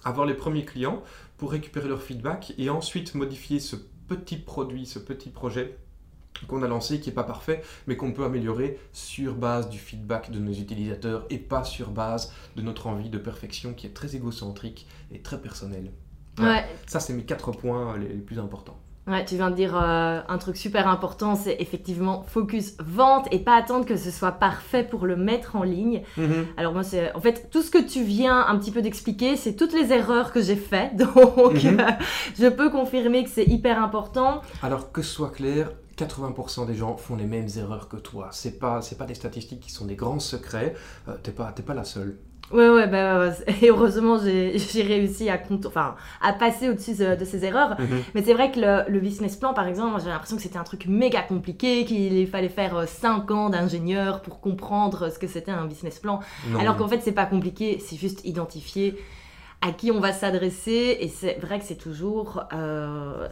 avoir 0.04 0.26
les 0.26 0.34
premiers 0.34 0.66
clients 0.66 1.04
pour 1.38 1.52
récupérer 1.52 1.88
leur 1.88 2.02
feedback 2.02 2.54
et 2.58 2.70
ensuite 2.70 3.16
modifier 3.16 3.60
ce 3.60 3.76
petit 4.08 4.38
produit, 4.38 4.86
ce 4.86 5.00
petit 5.00 5.30
projet 5.30 5.78
qu'on 6.48 6.64
a 6.64 6.68
lancé 6.68 7.00
qui 7.00 7.10
n'est 7.10 7.16
pas 7.16 7.24
parfait, 7.24 7.62
mais 7.88 7.98
qu'on 7.98 8.14
peut 8.14 8.24
améliorer 8.24 8.80
sur 8.94 9.36
base 9.36 9.70
du 9.70 9.78
feedback 9.78 10.32
de 10.32 10.40
nos 10.40 10.54
utilisateurs 10.54 11.26
et 11.30 11.38
pas 11.38 11.64
sur 11.64 11.92
base 11.92 12.32
de 12.56 12.62
notre 12.62 12.88
envie 12.88 13.10
de 13.10 13.18
perfection 13.18 13.74
qui 13.74 13.88
est 13.88 13.94
très 13.94 14.16
égocentrique 14.16 14.88
et 15.12 15.22
très 15.22 15.42
personnelle. 15.42 15.92
Ça, 16.88 17.00
c'est 17.00 17.14
mes 17.14 17.24
quatre 17.24 17.52
points 17.52 17.98
les, 17.98 18.08
plus 18.08 18.40
importants. 18.40 18.78
Ouais, 19.08 19.26
tu 19.26 19.36
viens 19.36 19.50
de 19.50 19.56
dire 19.56 19.76
euh, 19.76 20.22
un 20.28 20.38
truc 20.38 20.56
super 20.56 20.88
important, 20.88 21.34
c'est 21.34 21.56
effectivement 21.60 22.22
focus 22.22 22.76
vente 22.80 23.28
et 23.32 23.40
pas 23.40 23.56
attendre 23.56 23.84
que 23.86 23.96
ce 23.96 24.12
soit 24.12 24.34
parfait 24.34 24.84
pour 24.84 25.08
le 25.08 25.16
mettre 25.16 25.56
en 25.56 25.64
ligne. 25.64 26.04
Mhm. 26.16 26.46
Alors 26.58 26.74
moi, 26.74 26.84
c'est 26.84 27.12
en 27.16 27.20
fait 27.20 27.50
tout 27.50 27.64
ce 27.64 27.72
que 27.72 27.80
tu 27.80 28.04
viens 28.04 28.46
un 28.46 28.56
petit 28.60 28.70
peu 28.70 28.84
d'expliquer, 28.84 29.36
c'est 29.36 29.56
toutes 29.56 29.74
les 29.74 29.92
erreurs 29.92 30.32
que 30.32 30.42
j'ai 30.44 30.56
faites. 30.56 30.96
Donc, 31.16 31.64
mhm. 31.64 31.80
euh, 31.80 31.92
je 32.38 32.48
peux 32.48 32.70
confirmer 32.70 33.24
que 33.24 33.32
c'est 33.32 33.46
hyper 33.46 33.82
important. 33.82 34.42
Alors 34.62 34.92
que 34.92 35.02
ce 35.02 35.12
soit 35.12 35.32
clair, 35.32 35.72
80% 35.98 36.68
des 36.68 36.76
gens 36.76 36.96
font 36.96 37.16
les 37.16 37.26
mêmes 37.26 37.48
erreurs 37.58 37.90
que 37.90 37.98
toi. 37.98 38.30
C'est 38.32 38.60
pas, 38.60 38.82
c'est 38.82 38.98
pas 38.98 39.06
des 39.06 39.16
statistiques 39.16 39.60
qui 39.60 39.72
sont 39.72 39.86
des 39.86 39.96
grands 39.96 40.20
secrets. 40.20 40.76
Euh, 41.08 41.16
t'es 41.22 41.32
pas, 41.32 41.52
pas 41.52 41.74
la 41.74 41.84
seule. 41.84 42.20
Ouais, 42.52 42.70
ouais, 42.70 42.88
bah, 42.88 43.32
et 43.62 43.70
heureusement, 43.70 44.18
j'ai 44.18 44.58
réussi 44.84 45.30
à, 45.30 45.40
enfin, 45.66 45.96
à 46.22 46.34
passer 46.34 46.70
au-dessus 46.70 46.96
de, 46.96 47.26
ces 47.26 47.46
erreurs. 47.46 47.80
Mhm. 47.80 48.04
Mais 48.16 48.24
c'est 48.24 48.34
vrai 48.34 48.52
que 48.52 48.60
le, 48.60 49.00
business 49.00 49.36
plan, 49.36 49.54
par 49.54 49.68
exemple, 49.68 50.00
j'ai 50.04 50.10
l'impression 50.10 50.36
que 50.36 50.42
c'était 50.42 50.58
un 50.58 50.64
truc 50.64 50.88
méga 50.88 51.22
compliqué, 51.22 51.86
qu'il 51.86 52.28
fallait 52.28 52.50
faire 52.50 52.88
5 52.88 53.30
euh, 53.30 53.34
ans 53.34 53.50
d'ingénieur 53.50 54.22
pour 54.22 54.42
comprendre 54.42 55.12
ce 55.12 55.20
que 55.20 55.28
c'était 55.28 55.52
un 55.52 55.66
business 55.66 56.00
plan. 56.00 56.20
Alors 56.60 56.78
qu'en 56.78 56.88
fait, 56.88 57.02
c'est 57.02 57.12
pas 57.12 57.26
compliqué, 57.26 57.80
c'est 57.80 57.96
juste 57.96 58.22
identifier 58.26 58.98
à 59.62 59.72
qui 59.72 59.92
on 59.92 60.00
va 60.00 60.14
s'adresser. 60.14 60.98
Et 61.00 61.08
c'est 61.08 61.40
vrai 61.40 61.60
que 61.60 61.66
c'est 61.66 61.78
toujours. 61.78 62.44
Euh, 62.54 63.28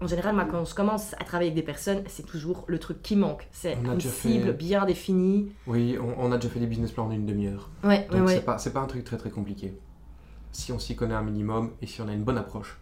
en 0.00 0.06
général, 0.06 0.34
moi, 0.34 0.46
quand 0.50 0.64
je 0.64 0.74
commence 0.74 1.14
à 1.14 1.24
travailler 1.24 1.50
avec 1.50 1.56
des 1.56 1.66
personnes, 1.66 2.02
c'est 2.06 2.24
toujours 2.24 2.64
le 2.66 2.78
truc 2.78 3.02
qui 3.02 3.16
manque. 3.16 3.48
C'est 3.52 3.74
une 3.74 4.00
cible 4.00 4.52
bien 4.52 4.86
définie. 4.86 5.52
Oui, 5.66 5.98
on, 6.18 6.32
a 6.32 6.36
déjà 6.36 6.48
fait 6.48 6.60
des 6.60 6.66
business 6.66 6.92
plans 6.92 7.06
en 7.06 7.10
une 7.10 7.26
demi-heure. 7.26 7.70
Ouais, 7.84 8.06
Donc 8.10 8.26
ouais, 8.26 8.34
c'est 8.34 8.44
pas, 8.44 8.56
pas 8.56 8.80
un 8.80 8.86
truc 8.86 9.04
très 9.04 9.16
très 9.16 9.30
compliqué. 9.30 9.74
Si 10.52 10.72
on 10.72 10.78
s'y 10.78 10.96
connaît 10.96 11.14
un 11.14 11.22
minimum 11.22 11.72
et 11.82 11.86
si 11.86 12.00
on 12.00 12.08
a 12.08 12.12
une 12.12 12.24
bonne 12.24 12.38
approche. 12.38 12.78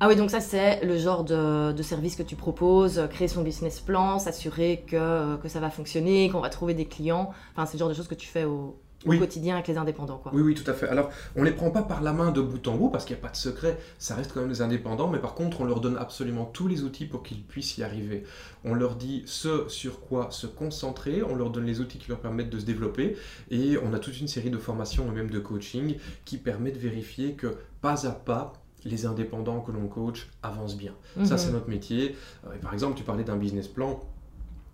Ah 0.00 0.08
oui, 0.08 0.16
donc 0.16 0.30
ça 0.30 0.40
c'est 0.40 0.84
le 0.84 0.98
genre 0.98 1.24
de, 1.24 1.72
de, 1.72 1.82
service 1.82 2.16
que 2.16 2.22
tu 2.22 2.34
proposes, 2.34 3.06
créer 3.10 3.28
son 3.28 3.42
business 3.42 3.80
plan, 3.80 4.18
s'assurer 4.18 4.84
que, 4.86 5.36
que 5.36 5.48
ça 5.48 5.60
va 5.60 5.70
fonctionner, 5.70 6.30
qu'on 6.30 6.40
va 6.40 6.50
trouver 6.50 6.74
des 6.74 6.86
clients. 6.86 7.30
Enfin, 7.52 7.64
c'est 7.64 7.74
le 7.74 7.78
genre 7.78 7.88
de 7.88 7.94
choses 7.94 8.08
que 8.08 8.16
tu 8.16 8.26
fais 8.26 8.44
au, 8.44 8.76
au 9.06 9.16
quotidien 9.16 9.54
avec 9.54 9.68
les 9.68 9.76
indépendants. 9.76 10.18
Quoi. 10.18 10.32
Oui, 10.34 10.42
oui, 10.42 10.54
tout 10.54 10.68
à 10.70 10.74
fait. 10.74 10.88
Alors, 10.88 11.10
on 11.36 11.40
ne 11.40 11.46
les 11.46 11.52
prend 11.52 11.70
pas 11.70 11.82
par 11.82 12.02
la 12.02 12.12
main 12.12 12.30
de 12.30 12.40
bout 12.40 12.66
en 12.68 12.76
bout 12.76 12.90
parce 12.90 13.04
qu'il 13.04 13.14
n'y 13.16 13.20
a 13.20 13.22
pas 13.22 13.30
de 13.30 13.36
secret, 13.36 13.78
ça 13.98 14.14
reste 14.14 14.32
quand 14.32 14.40
même 14.40 14.48
des 14.48 14.62
indépendants, 14.62 15.08
mais 15.08 15.18
par 15.18 15.34
contre, 15.34 15.60
on 15.60 15.64
leur 15.64 15.80
donne 15.80 15.96
absolument 15.96 16.44
tous 16.44 16.68
les 16.68 16.82
outils 16.82 17.06
pour 17.06 17.22
qu'ils 17.22 17.42
puissent 17.42 17.78
y 17.78 17.82
arriver. 17.82 18.24
On 18.64 18.74
leur 18.74 18.96
dit 18.96 19.22
ce 19.26 19.68
sur 19.68 20.00
quoi 20.00 20.30
se 20.30 20.46
concentrer, 20.46 21.22
on 21.22 21.34
leur 21.34 21.50
donne 21.50 21.66
les 21.66 21.80
outils 21.80 21.98
qui 21.98 22.08
leur 22.08 22.20
permettent 22.20 22.50
de 22.50 22.58
se 22.58 22.64
développer, 22.64 23.16
et 23.50 23.76
on 23.84 23.92
a 23.92 23.98
toute 23.98 24.20
une 24.20 24.28
série 24.28 24.50
de 24.50 24.58
formations 24.58 25.06
et 25.10 25.14
même 25.14 25.30
de 25.30 25.38
coaching 25.38 25.96
qui 26.24 26.38
permettent 26.38 26.74
de 26.74 26.80
vérifier 26.80 27.34
que 27.34 27.56
pas 27.80 28.06
à 28.06 28.12
pas, 28.12 28.52
les 28.84 29.06
indépendants 29.06 29.60
que 29.60 29.72
l'on 29.72 29.86
coach 29.86 30.28
avancent 30.42 30.76
bien. 30.76 30.92
Ça, 31.24 31.34
mhm. 31.34 31.38
c'est 31.38 31.52
notre 31.52 31.68
métier. 31.68 32.16
Euh, 32.46 32.56
par 32.60 32.74
exemple, 32.74 32.96
tu 32.96 33.02
parlais 33.02 33.24
d'un 33.24 33.36
business 33.36 33.68
plan 33.68 34.00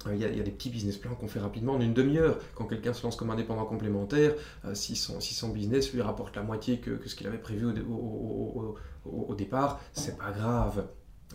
euh, 0.06 0.14
il 0.14 0.20
y, 0.20 0.24
a, 0.24 0.42
des 0.42 0.50
petits 0.50 0.70
business 0.70 0.96
plans 0.96 1.14
qu'on 1.14 1.28
fait 1.28 1.40
rapidement 1.40 1.74
en 1.74 1.80
une 1.80 1.94
demi-heure. 1.94 2.38
Quand 2.54 2.64
quelqu'un 2.64 2.92
se 2.92 3.02
lance 3.02 3.16
comme 3.16 3.30
indépendant 3.30 3.64
complémentaire, 3.64 4.34
euh, 4.64 4.74
si, 4.74 4.96
son, 4.96 5.48
business 5.48 5.92
lui 5.92 6.02
rapporte 6.02 6.36
la 6.36 6.42
moitié 6.42 6.78
que, 6.78 7.06
ce 7.06 7.14
qu'il 7.14 7.26
avait 7.26 7.38
prévu 7.38 7.66
au, 7.88 8.76
au, 9.04 9.34
départ, 9.34 9.80
c'est 9.92 10.16
pas 10.16 10.30
grave. 10.30 10.86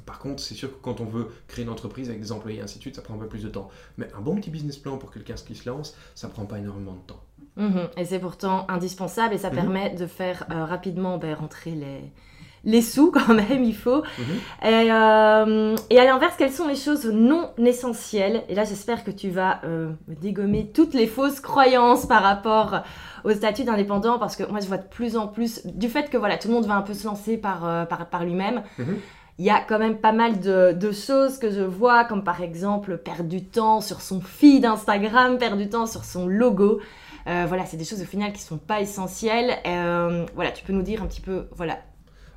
Par 0.05 0.19
contre, 0.19 0.41
c'est 0.43 0.55
sûr 0.55 0.69
que 0.69 0.81
quand 0.81 0.99
on 0.99 1.05
veut 1.05 1.29
créer 1.47 1.63
une 1.63 1.71
entreprise 1.71 2.09
avec 2.09 2.21
des 2.21 2.31
employés 2.31 2.59
et 2.59 2.61
ainsi 2.61 2.77
de 2.77 2.81
suite, 2.81 2.95
ça 2.95 3.01
prend 3.01 3.15
un 3.15 3.19
peu 3.19 3.27
plus 3.27 3.43
de 3.43 3.49
temps. 3.49 3.69
Mais 3.97 4.11
un 4.13 4.21
bon 4.21 4.35
petit 4.35 4.49
business 4.49 4.77
plan 4.77 4.97
pour 4.97 5.11
quelqu'un 5.11 5.35
qui 5.35 5.55
se 5.55 5.69
lance, 5.69 5.95
ça 6.15 6.27
prend 6.27 6.45
pas 6.45 6.59
énormément 6.59 6.93
de 6.93 7.07
temps. 7.07 7.21
Mhm. 7.57 7.87
et 7.95 8.03
c'est 8.03 8.19
pourtant 8.19 8.65
indispensable 8.67 9.33
et 9.33 9.37
ça 9.37 9.49
mhm. 9.49 9.55
permet 9.55 9.89
de 9.91 10.07
faire 10.07 10.45
euh, 10.51 10.65
rapidement 10.65 11.17
ben, 11.17 11.33
rentrer 11.35 11.71
les, 11.71 12.01
les 12.65 12.81
sous 12.81 13.11
quand 13.13 13.33
même, 13.33 13.63
il 13.63 13.75
faut. 13.75 14.01
Mhm. 14.17 14.25
Euh, 14.65 15.75
et, 15.89 15.99
à 15.99 16.05
l'inverse, 16.05 16.35
quelles 16.37 16.51
sont 16.51 16.67
les 16.67 16.75
choses 16.75 17.05
non 17.05 17.51
essentielles? 17.57 18.43
Et 18.49 18.55
là, 18.55 18.65
j'espère 18.65 19.03
que 19.03 19.11
tu 19.11 19.29
vas 19.29 19.61
euh, 19.63 19.91
me 20.07 20.15
dégommer 20.15 20.71
toutes 20.73 20.93
les 20.93 21.07
fausses 21.07 21.39
croyances 21.39 22.05
par 22.05 22.23
rapport 22.23 22.81
au 23.23 23.31
statut 23.31 23.63
d'indépendant, 23.63 24.19
parce 24.19 24.35
que 24.35 24.43
moi, 24.43 24.59
je 24.59 24.67
vois 24.67 24.77
de 24.77 24.87
plus 24.87 25.15
en 25.15 25.27
plus, 25.27 25.65
du 25.65 25.87
fait 25.87 26.09
que 26.09 26.17
voilà, 26.17 26.37
tout 26.37 26.47
le 26.47 26.55
monde 26.55 26.65
va 26.65 26.75
un 26.75 26.81
peu 26.81 26.93
se 26.93 27.05
lancer 27.05 27.37
par, 27.37 27.65
euh, 27.65 27.85
par, 27.85 28.25
lui-même. 28.25 28.63
Mhm. 28.77 28.97
Il 29.37 29.43
y 29.43 29.49
a 29.49 29.59
quand 29.59 29.79
même 29.79 29.97
pas 29.97 30.13
mal 30.13 30.39
de, 30.39 30.91
choses 30.91 31.39
que 31.39 31.51
je 31.51 31.61
vois, 31.61 32.05
comme 32.05 32.23
par 32.23 32.41
exemple 32.41 32.97
perdre 32.97 33.25
du 33.25 33.43
temps 33.43 33.81
sur 33.81 33.99
son 33.99 34.21
feed 34.21 34.63
Instagram, 34.63 35.37
perdre 35.37 35.57
du 35.57 35.67
temps 35.67 35.87
sur 35.87 36.05
son 36.05 36.25
logo. 36.25 36.79
voilà, 37.25 37.65
c'est 37.65 37.75
des 37.75 37.83
choses 37.83 38.01
au 38.01 38.05
final 38.05 38.31
qui 38.31 38.41
sont 38.41 38.57
pas 38.57 38.79
essentielles. 38.79 39.57
voilà, 40.35 40.51
tu 40.53 40.63
peux 40.63 40.71
nous 40.71 40.83
dire 40.83 41.03
un 41.03 41.07
petit 41.07 41.19
peu, 41.19 41.49
voilà, 41.51 41.79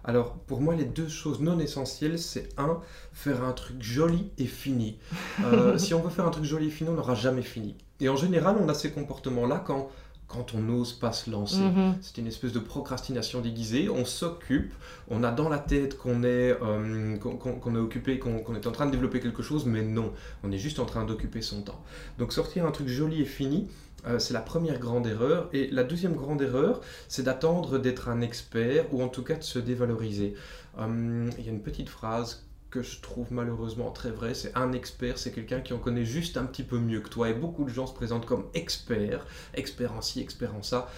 alors, 0.09 0.37
pour 0.47 0.63
moi, 0.63 0.75
les 0.75 0.87
deux 0.87 1.07
choses 1.07 1.39
non 1.41 1.59
essentielles, 1.59 2.19
c'est 2.19 2.49
un, 2.57 2.81
faire 3.13 3.45
un 3.45 3.53
truc 3.53 3.83
joli 3.83 4.31
et 4.39 4.47
fini. 4.47 4.99
Euh, 5.45 5.77
si 5.79 5.93
on 5.93 6.01
veut 6.01 6.09
faire 6.09 6.27
un 6.27 6.31
truc 6.31 6.45
joli 6.45 6.69
et 6.69 6.71
fini, 6.71 6.89
on 6.89 6.95
n'aura 6.95 7.15
jamais 7.15 7.43
fini. 7.43 7.77
Et 8.01 8.09
en 8.09 8.17
général, 8.17 8.57
on 8.59 8.71
a 8.71 8.75
ces 8.75 8.91
comportements-là 8.91 9.63
quand 9.67 9.91
quand 10.29 10.55
on 10.55 10.61
n'ose 10.61 10.93
pas 10.93 11.13
se 11.13 11.31
lancer. 11.31 11.59
Mhm. 11.61 11.97
C'est 12.03 12.19
une 12.19 12.27
espèce 12.27 12.53
de 12.53 12.59
procrastination 12.59 13.41
déguisée. 13.41 13.89
On 13.89 14.05
s'occupe, 14.05 14.75
on 15.09 15.25
a 15.25 15.31
dans 15.31 15.49
la 15.49 15.59
tête 15.59 15.97
qu'on 15.97 16.23
est, 16.23 16.55
euh, 16.63 17.17
qu'on, 17.17 17.75
est 17.75 17.79
occupé, 17.79 18.19
qu'on, 18.19 18.41
qu'on 18.41 18.55
est 18.55 18.67
en 18.67 18.73
train 18.73 18.87
de 18.87 18.91
développer 18.91 19.21
quelque 19.21 19.43
chose, 19.43 19.65
mais 19.65 19.83
non, 19.83 20.13
on 20.45 20.53
est 20.53 20.59
juste 20.59 20.79
en 20.79 20.85
train 20.85 21.05
d'occuper 21.05 21.41
son 21.41 21.63
temps. 21.63 21.83
Donc 22.19 22.33
sortir 22.35 22.67
un 22.67 22.71
truc 22.71 22.89
joli 22.89 23.23
et 23.23 23.25
fini, 23.25 23.69
euh, 24.07 24.19
c'est 24.19 24.35
la 24.35 24.41
première 24.41 24.79
grande 24.79 25.07
erreur. 25.07 25.49
Et 25.53 25.69
la 25.71 25.83
deuxième 25.83 26.15
grande 26.15 26.43
erreur, 26.43 26.81
c'est 27.09 27.23
d'attendre 27.23 27.79
d'être 27.79 28.09
un 28.09 28.21
expert 28.21 28.93
ou 28.93 29.03
en 29.03 29.09
tout 29.09 29.23
cas 29.23 29.35
de 29.35 29.43
se 29.43 29.59
dévaloriser. 29.59 30.35
Euh, 30.79 31.31
Il 31.39 31.45
y 31.45 31.49
a 31.49 31.53
une 31.53 31.63
petite 31.63 31.89
phrase 31.89 32.45
que 32.71 32.83
je 32.83 33.01
trouve 33.01 33.33
malheureusement 33.33 33.91
très 33.91 34.11
vraie, 34.11 34.35
c'est 34.35 34.57
un 34.57 34.73
expert, 34.73 35.19
c'est 35.19 35.33
quelqu'un 35.33 35.61
qui 35.61 35.73
en 35.73 35.79
connaît 35.79 36.05
juste 36.05 36.37
un 36.37 36.45
petit 36.45 36.63
peu 36.63 36.79
mieux 36.79 37.01
que 37.01 37.09
toi. 37.09 37.31
Et 37.31 37.35
beaucoup 37.35 37.65
de 37.65 37.71
gens 37.71 37.87
se 37.87 37.95
présentent 37.95 38.27
comme 38.27 38.47
experts, 38.55 39.27
experts 39.55 39.93
en 39.93 40.03
ci, 40.03 40.21
experts 40.21 40.55
en 40.55 40.63
ça. 40.63 40.91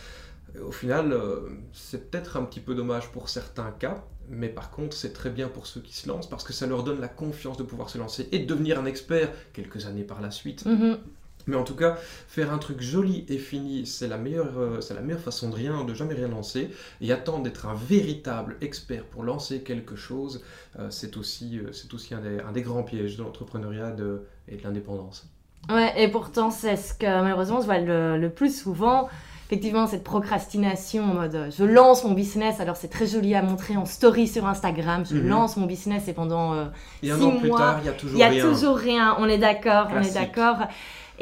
Au 0.60 0.72
final, 0.72 1.12
euh, 1.12 1.48
c'est 1.72 2.10
peut-être 2.10 2.36
un 2.36 2.42
petit 2.42 2.60
peu 2.60 2.74
dommage 2.74 3.12
pour 3.12 3.28
certains 3.28 3.70
cas, 3.70 4.04
mais 4.28 4.48
par 4.48 4.70
contre, 4.70 4.96
c'est 4.96 5.12
très 5.12 5.30
bien 5.30 5.48
pour 5.48 5.66
ceux 5.66 5.80
qui 5.80 5.94
se 5.94 6.08
lancent 6.08 6.28
parce 6.28 6.42
que 6.42 6.52
ça 6.52 6.66
leur 6.66 6.82
donne 6.82 7.00
la 7.00 7.08
confiance 7.08 7.56
de 7.56 7.62
pouvoir 7.62 7.88
se 7.88 7.98
lancer 7.98 8.28
et 8.32 8.40
de 8.40 8.46
devenir 8.46 8.80
un 8.80 8.86
expert 8.86 9.30
quelques 9.52 9.86
années 9.86 10.02
par 10.02 10.20
la 10.20 10.32
suite. 10.32 10.66
Mhm. 10.66 10.98
Mais 11.46 11.56
en 11.56 11.64
tout 11.64 11.74
cas, 11.76 11.96
faire 12.28 12.52
un 12.52 12.58
truc 12.58 12.80
joli 12.80 13.24
et 13.28 13.38
fini, 13.38 13.86
c'est 13.86 14.08
la 14.08 14.18
meilleure, 14.18 14.58
euh, 14.58 14.80
c'est 14.80 14.94
la 14.94 15.00
meilleure 15.00 15.20
façon 15.20 15.48
de 15.50 15.54
rien, 15.54 15.84
de 15.84 15.94
jamais 15.94 16.14
rien 16.14 16.28
lancer. 16.28 16.70
Et 17.00 17.12
attendre 17.12 17.42
d'être 17.44 17.66
un 17.66 17.74
véritable 17.74 18.56
expert 18.60 19.04
pour 19.04 19.22
lancer 19.24 19.62
quelque 19.62 19.96
chose, 19.96 20.42
euh, 20.78 20.88
c'est 20.90 21.16
aussi, 21.16 21.58
euh, 21.58 21.72
c'est 21.72 21.92
aussi 21.94 22.14
un, 22.14 22.20
des, 22.20 22.40
un 22.40 22.52
des 22.52 22.62
grands 22.62 22.82
pièges 22.84 23.16
de 23.16 23.22
l'entrepreneuriat 23.22 23.90
de- 23.92 24.22
et 24.48 24.56
de 24.56 24.62
l'indépendance. 24.62 25.26
Ouais, 25.68 25.92
et 26.02 26.08
pourtant, 26.08 26.50
c'est 26.50 26.76
ce 26.76 26.94
que 26.94 27.06
malheureusement 27.06 27.58
on 27.58 27.60
se 27.60 27.66
voit 27.66 27.78
le, 27.78 28.18
le 28.18 28.30
plus 28.30 28.56
souvent. 28.58 29.08
Effectivement, 29.46 29.86
cette 29.86 30.04
procrastination 30.04 31.04
en 31.04 31.14
mode 31.14 31.48
je 31.56 31.64
lance 31.64 32.04
mon 32.04 32.12
business, 32.12 32.60
alors 32.60 32.76
c'est 32.76 32.88
très 32.88 33.06
joli 33.06 33.34
à 33.34 33.42
montrer 33.42 33.76
en 33.76 33.84
story 33.84 34.26
sur 34.28 34.46
Instagram, 34.46 35.04
je 35.04 35.16
Mhm. 35.16 35.28
lance 35.28 35.56
mon 35.56 35.66
business 35.66 36.08
et 36.08 36.12
pendant. 36.12 36.70
Et 37.02 37.10
un 37.10 37.16
Six 37.16 37.22
an 37.22 37.32
plus 37.32 37.48
mois, 37.48 37.56
tard, 37.56 37.80
il 37.80 37.86
y 37.86 37.88
a 37.88 37.92
Il 38.14 38.18
toujours 38.18 38.20
y 38.20 38.24
a 38.24 38.28
rien. 38.30 38.46
toujours 38.50 38.76
rien, 38.76 39.16
on 39.18 39.28
est 39.28 39.38
d'accord, 39.38 39.88
on 39.92 40.02
est 40.02 40.10
d'accord. 40.12 40.56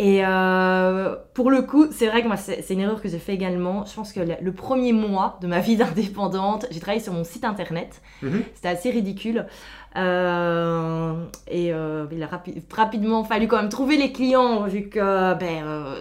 Et 0.00 0.24
euh, 0.24 1.16
pour 1.34 1.50
le 1.50 1.62
coup, 1.62 1.88
c'est 1.90 2.06
vrai 2.06 2.22
que 2.22 2.28
moi, 2.28 2.36
c'est 2.36 2.70
une 2.70 2.78
erreur 2.80 3.02
que 3.02 3.08
j'ai 3.08 3.18
fait 3.18 3.34
également. 3.34 3.84
Je 3.84 3.92
pense 3.94 4.12
que 4.12 4.20
le, 4.20 4.34
le 4.40 4.52
premier 4.52 4.92
mois 4.92 5.38
de 5.42 5.48
ma 5.48 5.58
vie 5.58 5.76
d'indépendante, 5.82 6.66
j'ai 6.70 6.78
travaillé 6.78 7.02
sur 7.02 7.12
mon 7.12 7.24
site 7.24 7.44
internet. 7.44 8.00
Mhm. 8.22 8.42
C'était 8.54 8.68
assez 8.68 8.90
ridicule. 8.90 9.44
Euh, 9.96 11.14
et 11.50 11.72
euh, 11.72 12.06
il 12.12 12.22
a 12.22 12.26
rapi- 12.26 12.62
rapidement 12.72 13.24
fallu 13.24 13.48
quand 13.48 13.56
même 13.56 13.70
trouver 13.70 13.96
les 13.96 14.12
clients, 14.12 14.62
vu 14.66 14.88
que 14.88 15.34
ben, 15.34 15.64
euh, 15.64 15.94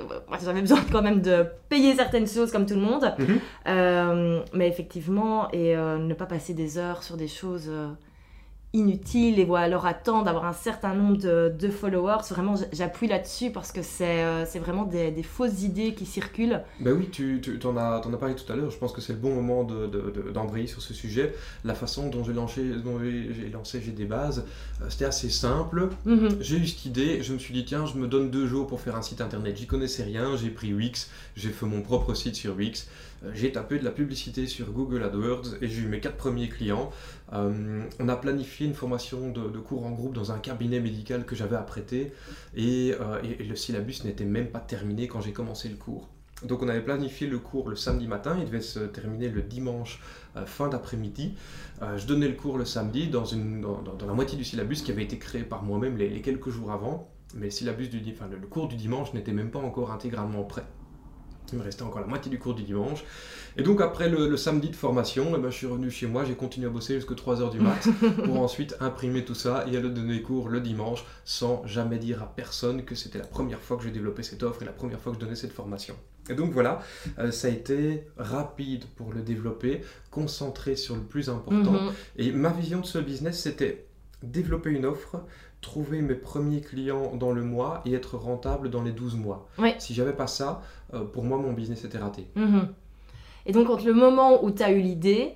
j'avais 0.44 0.62
besoin 0.62 0.80
quand 0.92 1.02
même 1.02 1.22
de 1.22 1.46
payer 1.70 1.96
certaines 1.96 2.28
choses 2.28 2.52
comme 2.52 2.68
tout 2.68 2.76
le 2.76 2.82
monde. 2.82 3.14
Mhm. 3.18 4.44
Mais 4.54 4.68
effectivement, 4.68 5.50
et 5.52 5.76
ne 5.76 6.14
pas 6.14 6.26
passer 6.28 6.54
des 6.54 6.78
heures 6.78 7.02
sur 7.02 7.18
des 7.18 7.28
choses 7.28 7.72
inutiles 8.78 9.40
et 9.40 9.46
voilà, 9.46 9.66
alors 9.66 9.86
attendre 9.86 10.24
d'avoir 10.26 10.46
un 10.46 10.54
certain 10.54 10.94
nombre 10.94 11.18
de, 11.18 11.54
de 11.58 11.70
followers. 11.70 12.24
Vraiment, 12.30 12.56
j'appuie 12.72 13.08
là-dessus 13.08 13.52
parce 13.52 13.72
que 13.72 13.82
c'est 13.82 14.24
euh, 14.24 14.46
vraiment 14.60 14.86
des, 14.86 15.12
des 15.12 15.24
fausses 15.24 15.62
idées 15.63 15.94
qui 15.94 16.06
circulent. 16.06 16.62
Ben 16.80 16.94
oui, 16.94 17.10
tu, 17.12 17.42
tu 17.42 17.60
en, 17.68 17.76
as, 17.78 18.02
as 18.06 18.18
parlé 18.18 18.36
tout 18.36 18.52
à 18.52 18.56
l'heure, 18.56 18.72
je 18.72 18.78
pense 18.78 18.92
que 18.94 19.02
c'est 19.02 19.13
le 19.13 19.20
bon 19.20 19.34
moment 19.34 19.63
de, 19.63 19.88
de- 19.88 20.12
de- 20.12 20.32
d'embrayer 20.32 20.68
sur 20.68 20.82
ce 20.82 20.94
sujet. 20.94 21.34
La 21.66 21.74
façon 21.76 22.10
dont 22.10 22.24
j'ai 22.24 22.34
lancé, 22.34 22.62
j'ai 23.36 23.50
lancé 23.50 23.82
J'ai 23.84 23.92
des 23.92 24.06
bases, 24.06 24.46
euh, 24.82 24.86
c'était 24.90 25.06
assez 25.06 25.30
simple. 25.30 25.90
Mhm. 26.06 26.38
J'ai 26.40 26.58
eu 26.58 26.68
cette 26.68 26.86
idée, 26.86 27.22
je 27.24 27.34
me 27.34 27.40
suis 27.40 27.54
dit 27.54 27.66
tiens, 27.66 27.86
je 27.86 27.98
me 27.98 28.08
donne 28.08 28.30
deux 28.32 28.48
jours 28.48 28.68
pour 28.68 28.80
faire 28.82 28.96
un 28.96 29.02
site 29.02 29.22
internet. 29.22 29.58
J'y 29.58 29.68
connaissais 29.68 30.04
rien, 30.04 30.36
j'ai 30.38 30.50
pris 30.50 30.74
Wix, 30.74 31.10
j'ai 31.36 31.50
fait 31.50 31.66
mon 31.66 31.82
propre 31.82 32.13
site 32.13 32.36
sur 32.36 32.56
Wix, 32.56 32.88
j'ai 33.34 33.52
tapé 33.52 33.80
de 33.80 33.84
la 33.84 33.92
publicité 33.92 34.48
sur 34.48 34.72
Google 34.72 35.04
AdWords 35.04 35.56
et 35.62 35.68
j'ai 35.68 35.82
eu 35.82 35.88
mes 35.88 36.00
quatre 36.00 36.18
premiers 36.18 36.50
clients. 36.50 36.92
Euh, 37.34 37.84
on 38.00 38.10
a 38.10 38.16
planifié 38.16 38.68
une 38.68 38.74
formation 38.74 39.32
de, 39.32 39.60
cours 39.60 39.86
en 39.86 39.92
groupe 39.92 40.14
dans 40.14 40.32
un 40.32 40.40
cabinet 40.40 40.80
médical 40.80 41.26
que 41.26 41.36
j'avais 41.36 41.58
et, 42.56 42.96
euh, 43.00 43.22
et- 43.24 43.44
le 43.44 43.56
syllabus 43.56 44.04
n'était 44.06 44.26
même 44.26 44.48
pas 44.48 44.60
terminé 44.60 45.08
quand 45.08 45.22
j'ai 45.22 45.34
commencé 45.34 45.70
le 45.70 45.76
cours. 45.76 46.08
Donc 46.46 46.62
on 46.62 46.70
avait 46.70 46.82
planifié 46.82 47.28
le 47.28 47.40
cours 47.40 47.68
le 47.68 47.76
samedi 47.76 48.08
matin, 48.08 48.38
il 48.40 48.46
devait 48.46 48.62
se 48.62 48.80
terminer 48.80 49.30
le 49.30 49.42
dimanche 49.42 50.00
euh, 50.36 50.46
fin 50.46 50.70
d'après-midi. 50.70 51.34
Euh, 51.82 51.98
je 51.98 52.06
donnais 52.06 52.28
le 52.28 52.36
cours 52.36 52.58
le 52.58 52.66
samedi 52.66 53.08
dans, 53.08 53.24
la 53.26 54.14
moitié 54.14 54.38
du 54.38 54.44
syllabus 54.44 54.84
qui 54.84 54.92
avait 54.92 55.04
été 55.04 55.18
créé 55.18 55.44
par 55.44 55.64
moi-même 55.64 55.98
les, 55.98 56.22
quelques 56.22 56.50
jours 56.50 56.72
avant, 56.72 57.10
mais 57.34 57.46
le, 57.46 57.52
syllabus 57.52 57.88
du, 57.88 58.00
le 58.00 58.48
cours 58.48 58.68
du 58.68 58.76
dimanche 58.76 59.14
n'était 59.14 59.34
même 59.34 59.50
pas 59.50 59.60
encore 59.60 59.92
intégralement 59.92 60.44
prêt. 60.44 60.64
Il 61.52 61.60
me 61.60 61.64
restait 61.64 61.84
encore 61.84 62.02
la 62.02 62.08
moitié 62.08 62.30
du 62.30 62.40
cours 62.40 62.54
du 62.54 62.64
dimanche. 62.64 63.04
Et 63.58 63.64
donc 63.64 63.82
après 63.82 64.08
le, 64.08 64.28
le 64.28 64.38
samedi 64.38 64.70
de 64.70 64.76
formation, 64.76 65.34
eh 65.36 65.40
ben, 65.40 65.50
je 65.50 65.56
suis 65.56 65.66
revenu 65.66 65.90
chez 65.90 66.06
moi, 66.06 66.24
j'ai 66.26 66.36
continué 66.36 66.68
à 66.68 66.70
bosser 66.70 66.96
jusqu'à 66.96 67.16
3h 67.16 67.52
du 67.52 67.60
mat 67.60 67.88
pour 68.26 68.40
ensuite 68.40 68.76
imprimer 68.80 69.26
tout 69.26 69.34
ça 69.34 69.66
et 69.68 69.76
aller 69.76 69.90
donner 69.90 70.22
cours 70.22 70.50
le 70.50 70.62
dimanche 70.62 71.04
sans 71.26 71.66
jamais 71.66 71.98
dire 71.98 72.22
à 72.22 72.28
personne 72.36 72.84
que 72.84 72.94
c'était 72.94 73.18
la 73.18 73.26
première 73.26 73.60
fois 73.60 73.78
que 73.78 73.84
je 73.84 73.90
développais 73.90 74.24
cette 74.24 74.44
offre 74.44 74.62
et 74.62 74.66
la 74.66 74.72
première 74.72 75.00
fois 75.00 75.12
que 75.12 75.20
je 75.20 75.24
donnais 75.24 75.36
cette 75.36 75.54
formation. 75.54 75.96
Et 76.30 76.36
donc 76.36 76.52
voilà, 76.52 76.82
euh, 77.20 77.32
ça 77.32 77.48
a 77.48 77.52
été 77.52 78.04
rapide 78.18 78.86
pour 78.96 79.14
le 79.14 79.22
développer, 79.22 79.82
concentré 80.12 80.76
sur 80.76 80.96
le 80.96 81.02
plus 81.02 81.30
important. 81.30 81.72
Mhm. 81.72 81.92
Et 82.18 82.32
ma 82.32 82.50
vision 82.50 82.82
de 82.82 82.86
ce 82.86 83.00
business, 83.00 83.42
c'était 83.42 83.88
développer 84.24 84.72
une 84.72 84.86
offre, 84.86 85.24
trouver 85.62 86.02
mes 86.02 86.15
premiers 86.15 86.62
clients 86.62 87.15
dans 87.15 87.32
le 87.32 87.43
mois 87.43 87.82
et 87.86 87.93
être 87.93 88.15
rentable 88.17 88.70
dans 88.70 88.84
les 88.84 88.91
12 88.91 89.15
mois. 89.15 89.48
Oui. 89.58 89.74
Si 89.80 89.93
j'avais 89.93 90.13
pas 90.13 90.28
ça, 90.28 90.62
euh, 90.93 91.04
pour 91.04 91.24
moi, 91.24 91.38
mon 91.38 91.52
business 91.54 91.84
était 91.84 91.98
raté. 91.98 92.28
Mhm. 92.36 92.67
Et 93.46 93.52
donc, 93.54 93.70
entre 93.70 93.86
le 93.86 93.93
moment 93.93 94.43
où 94.43 94.52
tu 94.52 94.62
as 94.63 94.72
eu 94.72 94.80
l'idée 94.82 95.34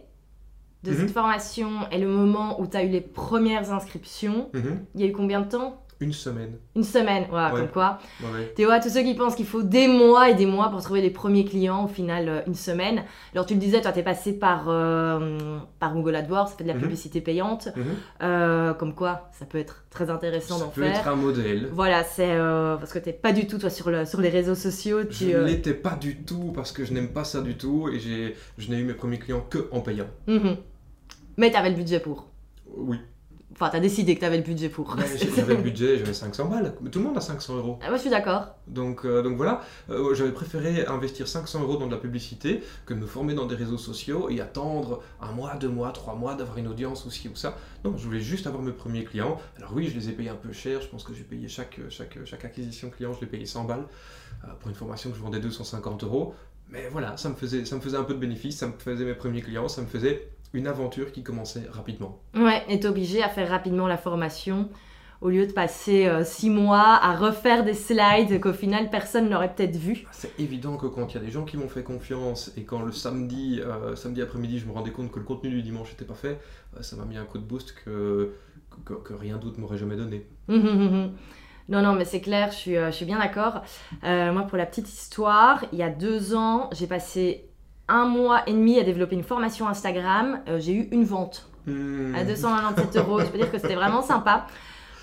de 0.83 0.91
Mhm. 0.91 0.97
cette 0.97 1.11
formation 1.11 1.69
et 1.91 1.97
le 1.99 2.07
moment 2.07 2.59
où 2.61 2.67
tu 2.67 2.75
as 2.77 2.83
eu 2.83 2.89
les 2.89 3.01
premières 3.01 3.71
inscriptions, 3.71 4.49
Mhm. 4.53 4.85
il 4.95 5.01
y 5.01 5.03
a 5.03 5.07
eu 5.07 5.11
combien 5.11 5.41
de 5.41 5.47
temps? 5.49 5.80
Une 6.01 6.13
semaine. 6.13 6.57
Une 6.75 6.83
semaine, 6.83 7.25
voilà, 7.29 7.53
Ouais. 7.53 7.59
comme 7.61 7.69
quoi. 7.69 7.99
Ouais. 8.23 8.47
Théo, 8.55 8.71
à 8.71 8.79
tous 8.79 8.89
ceux 8.89 9.03
qui 9.03 9.13
pensent 9.13 9.35
qu'il 9.35 9.45
faut 9.45 9.61
des 9.61 9.87
mois 9.87 10.29
et 10.31 10.33
des 10.33 10.47
mois 10.47 10.69
pour 10.69 10.81
trouver 10.81 10.99
les 11.01 11.11
premiers 11.11 11.45
clients, 11.45 11.85
au 11.85 11.87
final, 11.87 12.27
euh, 12.27 12.41
une 12.47 12.55
semaine. 12.55 13.03
Alors, 13.33 13.45
tu 13.45 13.53
le 13.53 13.59
disais, 13.59 13.81
toi, 13.81 13.91
tu 13.91 13.99
es 13.99 14.03
passé 14.03 14.33
par, 14.33 14.65
euh, 14.67 15.59
par 15.79 15.93
Google 15.93 16.15
AdWords, 16.15 16.47
ça 16.49 16.55
fait 16.57 16.63
de 16.63 16.69
la 16.69 16.73
Mhm. 16.73 16.81
publicité 16.81 17.21
payante. 17.21 17.69
Mhm. 17.75 17.83
Euh, 18.23 18.73
comme 18.73 18.95
quoi, 18.95 19.29
ça 19.31 19.45
peut 19.45 19.59
être 19.59 19.85
très 19.91 20.09
intéressant 20.09 20.57
Ça 20.57 20.65
d'en 20.65 20.71
peut 20.71 20.81
faire. 20.81 20.95
être 20.97 21.07
un 21.07 21.15
modèle. 21.15 21.69
Voilà, 21.71 22.03
c'est 22.03 22.35
parce 22.35 22.91
que 22.91 22.99
t'es 22.99 23.13
pas 23.13 23.31
du 23.31 23.45
tout, 23.45 23.59
toi, 23.59 23.69
sur, 23.69 23.91
le, 23.91 24.03
sur 24.05 24.19
les 24.21 24.29
réseaux 24.29 24.55
sociaux. 24.55 25.01
Je 25.01 25.05
Tu, 25.17 25.25
ne 25.25 25.33
euh, 25.35 25.45
l'étais 25.45 25.75
pas 25.75 25.95
du 25.95 26.17
tout 26.23 26.51
parce 26.55 26.71
que 26.71 26.83
je 26.83 26.93
n'aime 26.93 27.09
pas 27.09 27.23
ça 27.23 27.41
du 27.41 27.55
tout 27.57 27.89
et 27.89 27.99
je 27.99 28.71
n'ai 28.71 28.79
eu 28.79 28.83
mes 28.83 28.93
premiers 28.95 29.19
clients 29.19 29.45
que 29.47 29.67
en 29.71 29.81
payant. 29.81 30.07
mhm. 30.27 30.57
Mais 31.37 31.51
t'avais 31.51 31.69
le 31.69 31.75
budget 31.75 31.99
pour. 31.99 32.27
Oui. 32.75 32.97
Enfin, 33.53 33.69
t'as 33.69 33.79
décidé 33.81 34.15
que 34.15 34.21
t'avais 34.21 34.37
le 34.37 34.43
budget 34.43 34.69
pour. 34.69 34.95
J'avais 35.35 35.55
le 35.55 35.61
budget, 35.61 35.97
j'avais 35.97 36.13
500 36.13 36.45
balles. 36.45 36.73
Tout 36.91 36.99
le 36.99 37.05
monde 37.05 37.17
a 37.17 37.21
500 37.21 37.57
euros. 37.57 37.79
Ah, 37.81 37.87
moi, 37.89 37.97
je 37.97 38.01
suis 38.01 38.09
d'accord. 38.09 38.55
Donc, 38.67 39.05
euh, 39.05 39.21
donc 39.21 39.35
voilà, 39.35 39.61
Euh, 39.89 40.13
j'avais 40.15 40.31
préféré 40.31 40.85
investir 40.85 41.27
500 41.27 41.61
euros 41.61 41.75
dans 41.77 41.87
de 41.87 41.91
la 41.91 41.97
publicité 41.97 42.63
que 42.85 42.93
de 42.93 42.99
me 42.99 43.05
former 43.05 43.33
dans 43.33 43.45
des 43.45 43.55
réseaux 43.55 43.77
sociaux 43.77 44.29
et 44.29 44.39
attendre 44.39 45.01
un 45.21 45.31
mois, 45.33 45.55
deux 45.55 45.67
mois, 45.69 45.91
trois 45.91 46.15
mois 46.15 46.35
d'avoir 46.35 46.57
une 46.57 46.67
audience 46.67 47.05
ou 47.05 47.11
ci 47.11 47.27
ou 47.27 47.35
ça. 47.35 47.57
Non, 47.83 47.97
je 47.97 48.05
voulais 48.05 48.21
juste 48.21 48.47
avoir 48.47 48.63
mes 48.63 48.71
premiers 48.71 49.03
clients. 49.03 49.37
Alors 49.57 49.71
oui, 49.73 49.87
je 49.87 49.95
les 49.99 50.09
ai 50.09 50.13
payés 50.13 50.29
un 50.29 50.35
peu 50.35 50.53
cher. 50.53 50.81
Je 50.81 50.87
pense 50.87 51.03
que 51.03 51.13
j'ai 51.13 51.23
payé 51.23 51.47
chaque, 51.47 51.79
chaque, 51.89 52.17
chaque 52.25 52.45
acquisition 52.45 52.89
client, 52.89 53.11
je 53.13 53.19
l'ai 53.21 53.27
payé 53.27 53.45
100 53.45 53.65
balles 53.65 53.85
euh, 54.45 54.47
pour 54.59 54.69
une 54.69 54.75
formation 54.75 55.09
que 55.11 55.17
je 55.17 55.21
vendais 55.21 55.39
250 55.41 56.03
euros. 56.05 56.33
Mais 56.71 56.87
voilà, 56.91 57.17
ça 57.17 57.29
me, 57.29 57.35
faisait, 57.35 57.65
ça 57.65 57.75
me 57.75 57.81
faisait 57.81 57.97
un 57.97 58.03
peu 58.03 58.13
de 58.13 58.19
bénéfice, 58.19 58.57
ça 58.57 58.67
me 58.67 58.73
faisait 58.73 59.03
mes 59.03 59.13
premiers 59.13 59.41
clients, 59.41 59.67
ça 59.67 59.81
me 59.81 59.87
faisait 59.87 60.29
une 60.53 60.67
aventure 60.67 61.11
qui 61.11 61.23
commençait 61.23 61.63
rapidement. 61.69 62.21
Ouais, 62.33 62.63
et 62.69 62.85
obligé 62.85 63.21
à 63.21 63.29
faire 63.29 63.49
rapidement 63.49 63.87
la 63.87 63.97
formation 63.97 64.69
au 65.21 65.29
lieu 65.29 65.45
de 65.45 65.51
passer 65.51 66.07
euh, 66.07 66.23
six 66.23 66.49
mois 66.49 66.99
à 67.01 67.15
refaire 67.15 67.63
des 67.63 67.75
slides 67.75 68.39
qu'au 68.39 68.53
final 68.53 68.89
personne 68.89 69.29
n'aurait 69.29 69.53
peut-être 69.53 69.75
vu. 69.75 70.05
C'est 70.11 70.37
évident 70.39 70.77
que 70.77 70.87
quand 70.87 71.13
il 71.13 71.15
y 71.15 71.17
a 71.17 71.23
des 71.23 71.29
gens 71.29 71.45
qui 71.45 71.57
m'ont 71.57 71.69
fait 71.69 71.83
confiance 71.83 72.51
et 72.57 72.63
quand 72.63 72.81
le 72.81 72.91
samedi, 72.91 73.61
euh, 73.61 73.95
samedi 73.95 74.21
après-midi, 74.21 74.59
je 74.59 74.65
me 74.65 74.71
rendais 74.71 74.91
compte 74.91 75.11
que 75.11 75.19
le 75.19 75.25
contenu 75.25 75.51
du 75.51 75.61
dimanche 75.61 75.91
n'était 75.91 76.05
pas 76.05 76.15
fait, 76.15 76.39
euh, 76.75 76.81
ça 76.81 76.95
m'a 76.95 77.05
mis 77.05 77.17
un 77.17 77.25
coup 77.25 77.37
de 77.37 77.43
boost 77.43 77.75
que, 77.85 78.33
que, 78.83 78.93
que 78.93 79.13
rien 79.13 79.37
d'autre 79.37 79.59
m'aurait 79.59 79.77
jamais 79.77 79.95
donné. 79.95 80.25
Non, 81.71 81.81
non, 81.81 81.93
mais 81.93 82.03
c'est 82.05 82.19
clair, 82.19 82.51
je 82.51 82.57
suis, 82.57 82.77
euh, 82.77 82.87
je 82.91 82.95
suis 82.97 83.05
bien 83.05 83.17
d'accord. 83.17 83.61
Euh, 84.03 84.33
moi, 84.33 84.43
pour 84.43 84.57
la 84.57 84.65
petite 84.65 84.89
histoire, 84.89 85.63
il 85.71 85.79
y 85.79 85.83
a 85.83 85.89
deux 85.89 86.35
ans, 86.35 86.69
j'ai 86.73 86.85
passé 86.85 87.45
un 87.87 88.05
mois 88.05 88.43
et 88.45 88.51
demi 88.51 88.77
à 88.77 88.83
développer 88.83 89.15
une 89.15 89.23
formation 89.23 89.67
Instagram. 89.69 90.41
Euh, 90.49 90.59
j'ai 90.59 90.73
eu 90.73 90.89
une 90.91 91.05
vente 91.05 91.47
Hmm. 91.67 92.15
à 92.15 92.23
297 92.23 92.97
euros. 92.97 93.19
Je 93.19 93.27
peux 93.27 93.37
dire 93.37 93.51
que 93.51 93.59
c'était 93.59 93.75
vraiment 93.75 94.01
sympa. 94.01 94.47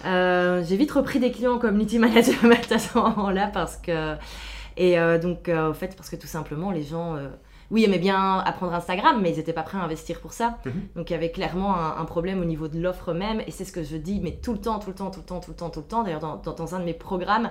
Euh, 0.04 0.60
j'ai 0.66 0.76
vite 0.76 0.90
repris 0.90 1.20
des 1.20 1.30
clients 1.30 1.54
en 1.54 1.58
community 1.58 1.98
management 2.00 2.72
à 2.72 2.78
ce 2.78 2.98
moment-là 2.98 3.46
parce 3.46 3.76
que. 3.76 4.16
Et 4.76 4.96
donc, 5.20 5.48
au 5.48 5.72
fait, 5.72 5.96
parce 5.96 6.10
que 6.10 6.16
tout 6.16 6.26
simplement, 6.28 6.70
les 6.72 6.82
gens 6.82 7.16
oui, 7.70 7.84
aimaient 7.84 7.98
bien 7.98 8.38
apprendre 8.38 8.72
Instagram, 8.74 9.20
mais 9.22 9.30
ils 9.32 9.36
n'étaient 9.36 9.52
pas 9.52 9.62
prêts 9.62 9.78
à 9.78 9.82
investir 9.82 10.20
pour 10.20 10.32
ça. 10.32 10.58
Mhm. 10.64 10.72
Donc 10.96 11.10
il 11.10 11.12
y 11.12 11.16
avait 11.16 11.30
clairement 11.30 11.76
un, 11.76 11.96
un 11.98 12.04
problème 12.04 12.40
au 12.40 12.44
niveau 12.44 12.68
de 12.68 12.80
l'offre 12.80 13.12
même, 13.12 13.40
et 13.46 13.50
c'est 13.50 13.64
ce 13.64 13.72
que 13.72 13.82
je 13.82 13.96
dis, 13.96 14.20
mais 14.22 14.32
tout 14.42 14.52
le 14.52 14.58
temps, 14.60 14.78
tout 14.78 14.88
le 14.90 14.94
temps, 14.96 15.10
tout 15.10 15.20
le 15.20 15.26
temps, 15.26 15.40
tout 15.40 15.50
le 15.50 15.56
temps, 15.56 15.70
tout 15.70 15.80
le 15.80 15.86
temps. 15.86 16.02
D'ailleurs, 16.02 16.20
dans, 16.20 16.36
dans- 16.36 16.54
dans 16.54 16.74
un 16.74 16.80
de 16.80 16.84
mes 16.84 16.94
programmes, 16.94 17.50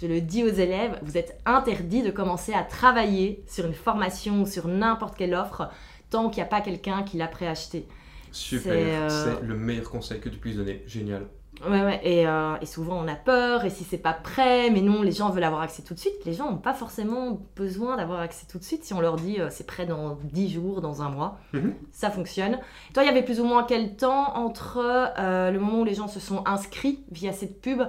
je 0.00 0.06
le 0.06 0.20
dis 0.20 0.42
aux 0.44 0.48
élèves, 0.48 0.98
vous 1.02 1.16
êtes 1.18 1.38
interdit 1.44 2.02
de 2.02 2.10
commencer 2.10 2.54
à 2.54 2.62
travailler 2.62 3.42
sur 3.46 3.66
une 3.66 3.74
formation 3.74 4.42
ou 4.42 4.46
sur 4.46 4.68
n'importe 4.68 5.16
quelle 5.16 5.34
offre 5.34 5.68
tant 6.10 6.30
qu'il 6.30 6.42
n'y 6.42 6.46
a 6.46 6.50
pas 6.50 6.60
quelqu'un 6.62 7.02
qui 7.02 7.18
l'a 7.18 7.26
préacheté. 7.28 7.86
Super, 8.32 8.72
C'est, 8.72 8.78
euh, 8.96 9.08
c'est 9.40 9.46
le 9.46 9.54
meilleur 9.56 9.90
conseil 9.90 10.20
que 10.20 10.28
tu 10.28 10.38
puisses 10.38 10.56
donner. 10.56 10.82
Génial. 10.86 11.26
Ouais, 11.66 11.82
ouais, 11.82 12.00
et, 12.04 12.26
euh, 12.26 12.54
et 12.60 12.66
souvent 12.66 13.02
on 13.02 13.08
a 13.08 13.14
peur, 13.16 13.64
et 13.64 13.70
si 13.70 13.82
c'est 13.84 13.98
pas 13.98 14.12
prêt, 14.12 14.70
mais 14.70 14.80
non, 14.80 15.02
les 15.02 15.10
gens 15.12 15.30
veulent 15.30 15.42
avoir 15.44 15.62
accès 15.62 15.82
tout 15.82 15.94
de 15.94 15.98
suite. 15.98 16.14
Les 16.24 16.32
gens 16.32 16.50
n'ont 16.50 16.58
pas 16.58 16.74
forcément 16.74 17.40
besoin 17.56 17.96
d'avoir 17.96 18.20
accès 18.20 18.46
tout 18.48 18.58
de 18.58 18.64
suite 18.64 18.84
si 18.84 18.94
on 18.94 19.00
leur 19.00 19.16
dit 19.16 19.40
euh, 19.40 19.48
c'est 19.50 19.66
prêt 19.66 19.84
dans 19.86 20.18
10 20.24 20.50
jours, 20.52 20.80
dans 20.80 21.02
un 21.02 21.08
mois. 21.08 21.38
Mhm. 21.52 21.74
Ça 21.90 22.10
fonctionne. 22.10 22.58
Toi, 22.94 23.02
il 23.02 23.06
y 23.06 23.08
avait 23.10 23.24
plus 23.24 23.40
ou 23.40 23.44
moins 23.44 23.64
quel 23.64 23.96
temps 23.96 24.36
entre 24.36 24.78
euh, 25.18 25.50
le 25.50 25.58
moment 25.58 25.80
où 25.80 25.84
les 25.84 25.94
gens 25.94 26.08
se 26.08 26.20
sont 26.20 26.42
inscrits 26.46 27.04
via 27.10 27.32
cette 27.32 27.60
pub 27.60 27.82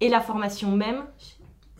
et 0.00 0.08
la 0.08 0.20
formation 0.20 0.70
même? 0.72 1.04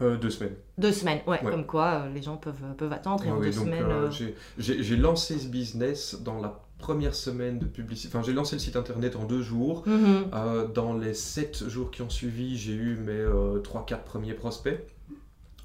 Deux 0.00 0.30
semaines. 0.30 0.56
Deux 0.76 0.90
semaines, 0.92 1.20
ouais, 1.26 1.40
Ouais. 1.44 1.50
comme 1.50 1.66
quoi 1.66 2.06
les 2.12 2.20
gens 2.20 2.36
peuvent, 2.36 2.74
peuvent 2.76 2.92
attendre 2.92 3.24
et 3.26 3.30
en 3.30 3.36
Ouais, 3.38 3.50
deux 3.50 3.56
donc, 3.58 3.66
semaines. 3.66 4.34
j'ai 4.58 4.96
lancé 4.96 5.38
ce 5.38 5.46
business 5.46 6.20
dans 6.20 6.40
la 6.40 6.60
première 6.78 7.14
semaine 7.14 7.58
de 7.58 7.66
publicité. 7.66 8.08
Enfin, 8.14 8.24
j'ai 8.24 8.32
lancé 8.32 8.56
le 8.56 8.60
site 8.60 8.76
internet 8.76 9.16
en 9.16 9.24
deux 9.24 9.42
jours. 9.42 9.82
mhm. 9.86 10.26
Euh, 10.32 10.66
dans 10.66 10.94
les 10.94 11.14
sept 11.14 11.68
jours 11.68 11.90
qui 11.90 12.02
ont 12.02 12.10
suivi, 12.10 12.56
j'ai 12.56 12.74
eu 12.74 12.96
mes 12.96 13.24
3-4 13.62 14.02
premiers 14.04 14.34
prospects 14.34 14.80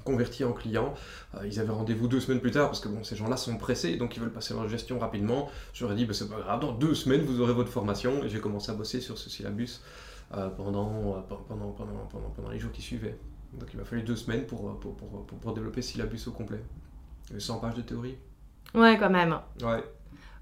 convertis 0.03 0.43
en 0.43 0.53
clients. 0.53 0.93
Euh, 1.35 1.45
ils 1.45 1.59
avaient 1.59 1.71
rendez-vous 1.71 2.07
deux 2.07 2.19
semaines 2.19 2.39
plus 2.39 2.51
tard 2.51 2.67
parce 2.67 2.79
que 2.79 2.89
bon, 2.89 3.03
ces 3.03 3.15
gens-là 3.15 3.37
sont 3.37 3.57
pressés, 3.57 3.95
donc 3.95 4.15
ils 4.15 4.19
veulent 4.19 4.31
passer 4.31 4.53
leur 4.53 4.67
gestion 4.67 4.99
rapidement. 4.99 5.49
Ai 5.79 5.95
dit, 5.95 6.05
bah, 6.05 6.13
c'est 6.13 6.29
pas 6.29 6.39
grave, 6.39 6.59
dans 6.59 6.71
deux 6.71 6.95
semaines, 6.95 7.21
vous 7.21 7.41
aurez 7.41 7.53
votre 7.53 7.69
formation. 7.69 8.23
Et 8.23 8.29
j'ai 8.29 8.39
commencé 8.39 8.71
à 8.71 8.75
bosser 8.75 9.01
sur 9.01 9.17
ce 9.17 9.29
syllabus 9.29 9.81
euh, 10.33 10.49
pendant, 10.49 11.15
euh, 11.17 11.21
pendant, 11.47 11.71
pendant, 11.71 12.07
pendant, 12.09 12.29
pendant 12.29 12.49
les 12.49 12.59
jours 12.59 12.71
qui 12.71 12.81
suivaient. 12.81 13.17
Donc 13.53 13.69
il 13.73 13.79
m'a 13.79 13.85
fallu 13.85 14.03
deux 14.03 14.15
semaines 14.15 14.45
pour, 14.45 14.69
euh, 14.69 14.73
pour, 14.79 14.95
pour, 14.95 15.25
pour, 15.25 15.39
pour 15.39 15.53
développer 15.53 15.81
ce 15.81 15.93
syllabus 15.93 16.27
au 16.27 16.31
complet. 16.31 16.61
Il 17.25 17.29
y 17.29 17.31
avait 17.33 17.39
100 17.39 17.59
pages 17.59 17.75
de 17.75 17.81
théorie. 17.81 18.17
Ouais, 18.73 18.97
quand 18.99 19.09
même. 19.09 19.35
Ouais. 19.61 19.83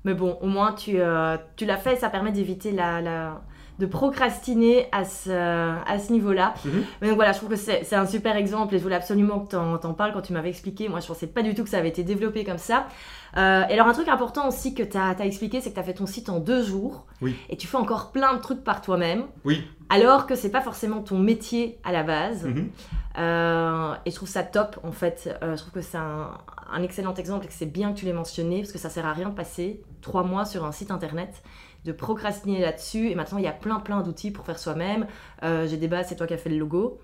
Mais 0.07 0.13
bon, 0.13 0.37
au 0.39 0.47
moins 0.47 0.71
tu, 0.71 1.01
euh, 1.01 1.35
l'as 1.65 1.75
fait, 1.75 1.97
ça 1.97 2.09
permet 2.09 2.31
d'éviter 2.31 2.71
la, 2.71 3.01
la- 3.01 3.41
de 3.79 3.85
procrastiner 3.85 4.87
à 4.91 5.05
ce, 5.05 5.29
à 5.29 5.99
ce 5.99 6.11
niveau-là. 6.11 6.53
Mhm. 6.65 6.83
Mais 7.01 7.07
donc 7.07 7.15
voilà, 7.15 7.31
je 7.31 7.37
trouve 7.37 7.49
que 7.49 7.55
c'est 7.55 7.83
c'est 7.83 7.95
un 7.95 8.05
super 8.05 8.35
exemple 8.35 8.73
et 8.75 8.77
je 8.77 8.83
voulais 8.83 8.95
absolument 8.95 9.39
que 9.39 9.51
tu 9.51 9.55
en 9.55 9.93
parles 9.93 10.13
quand 10.13 10.21
tu 10.21 10.33
m'avais 10.33 10.49
expliqué. 10.49 10.89
Moi, 10.89 10.99
je 10.99 11.07
pensais 11.07 11.27
pas 11.27 11.43
du 11.43 11.53
tout 11.53 11.63
que 11.63 11.69
ça 11.69 11.77
avait 11.77 11.89
été 11.89 12.03
développé 12.03 12.43
comme 12.43 12.57
ça. 12.57 12.87
Euh, 13.35 13.63
et 13.69 13.73
alors, 13.73 13.87
un 13.87 13.93
truc 13.93 14.07
important 14.07 14.47
aussi 14.47 14.73
que 14.73 14.83
tu 14.83 14.97
as, 14.97 15.15
expliqué, 15.19 15.61
c'est 15.61 15.69
que 15.69 15.75
tu 15.75 15.79
as 15.79 15.83
fait 15.83 15.93
ton 15.93 16.05
site 16.05 16.29
en 16.29 16.39
deux 16.39 16.63
jours. 16.63 17.05
Oui. 17.21 17.35
Et 17.49 17.57
tu 17.57 17.67
fais 17.67 17.77
encore 17.77 18.11
plein 18.11 18.33
de 18.35 18.41
trucs 18.41 18.63
par 18.63 18.81
toi-même. 18.81 19.25
Oui. 19.45 19.63
Alors 19.89 20.25
que 20.25 20.35
c'est 20.35 20.51
pas 20.51 20.61
forcément 20.61 21.01
ton 21.01 21.19
métier 21.19 21.77
à 21.83 21.91
la 21.91 22.03
base. 22.03 22.45
Mhm. 22.45 22.69
Euh, 23.17 23.93
et 24.05 24.11
je 24.11 24.15
trouve 24.15 24.29
ça 24.29 24.43
top 24.43 24.79
en 24.83 24.91
fait. 24.91 25.37
Euh, 25.41 25.55
je 25.55 25.61
trouve 25.61 25.73
que 25.73 25.81
c'est 25.81 25.97
un, 25.97 26.31
un 26.71 26.83
excellent 26.83 27.13
exemple 27.13 27.45
et 27.45 27.47
que 27.47 27.53
c'est 27.53 27.65
bien 27.65 27.93
que 27.93 27.99
tu 27.99 28.05
l'aies 28.05 28.13
mentionné 28.13 28.59
parce 28.59 28.71
que 28.71 28.77
ça 28.77 28.89
sert 28.89 29.05
à 29.05 29.13
rien 29.13 29.29
de 29.29 29.35
passer 29.35 29.81
trois 30.01 30.23
mois 30.23 30.45
sur 30.45 30.65
un 30.65 30.71
site 30.71 30.91
internet, 30.91 31.41
de 31.87 31.91
procrastiner 31.93 32.61
là-dessus. 32.61 33.09
Et 33.09 33.15
maintenant, 33.15 33.39
il 33.39 33.43
y 33.45 33.47
a 33.47 33.53
plein 33.53 33.79
plein 33.79 34.01
d'outils 34.01 34.31
pour 34.31 34.45
faire 34.45 34.59
soi-même. 34.59 35.07
Euh, 35.43 35.67
J'ai 35.67 35.77
des 35.77 35.87
bases, 35.87 36.07
c'est 36.09 36.15
toi 36.15 36.27
qui 36.27 36.33
as 36.33 36.37
fait 36.37 36.49
le 36.49 36.57
logo. 36.57 36.99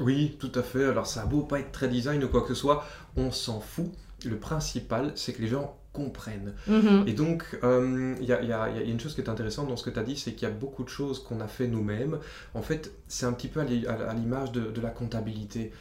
Oui, 0.00 0.36
tout 0.38 0.52
à 0.54 0.62
fait. 0.62 0.84
Alors 0.84 1.06
ça 1.06 1.22
a 1.22 1.26
beau 1.26 1.40
pas 1.42 1.58
être 1.60 1.72
très 1.72 1.88
design 1.88 2.22
ou 2.22 2.28
quoi 2.28 2.42
que 2.42 2.48
ce 2.48 2.54
soit, 2.54 2.84
on 3.16 3.30
s'en 3.30 3.60
fout. 3.60 3.90
Le 4.24 4.36
principal, 4.36 5.12
c'est 5.14 5.32
que 5.32 5.42
les 5.42 5.48
gens 5.48 5.76
comprennent. 5.92 6.54
Mhm. 6.68 7.04
Et 7.06 7.12
donc, 7.12 7.58
euh, 7.64 8.14
il 8.20 8.26
y, 8.26 8.32
a, 8.32 8.42
il 8.42 8.48
y 8.48 8.52
a- 8.52 8.68
il 8.70 8.76
y 8.76 8.80
a 8.80 8.82
une 8.92 9.00
chose 9.00 9.14
qui 9.14 9.20
est 9.20 9.28
intéressante 9.28 9.68
dans 9.68 9.76
ce 9.76 9.82
que 9.84 9.90
tu 9.90 9.98
as 9.98 10.02
dit, 10.04 10.16
c'est 10.16 10.32
qu'il 10.32 10.46
y 10.46 10.50
a 10.50 10.54
beaucoup 10.54 10.84
de 10.84 10.88
choses 10.88 11.22
qu'on 11.22 11.40
a 11.40 11.48
fait 11.48 11.66
nous-mêmes. 11.66 12.18
En 12.54 12.62
fait, 12.62 12.92
c'est 13.08 13.26
un 13.26 13.32
petit 13.32 13.48
peu 13.48 13.60
à 13.60 13.64
l'i- 13.64 13.86
à 13.86 13.94
à 14.10 14.14
l'image 14.14 14.52
de, 14.52 14.70
de 14.70 14.80
la 14.80 14.90
comptabilité. 14.90 15.72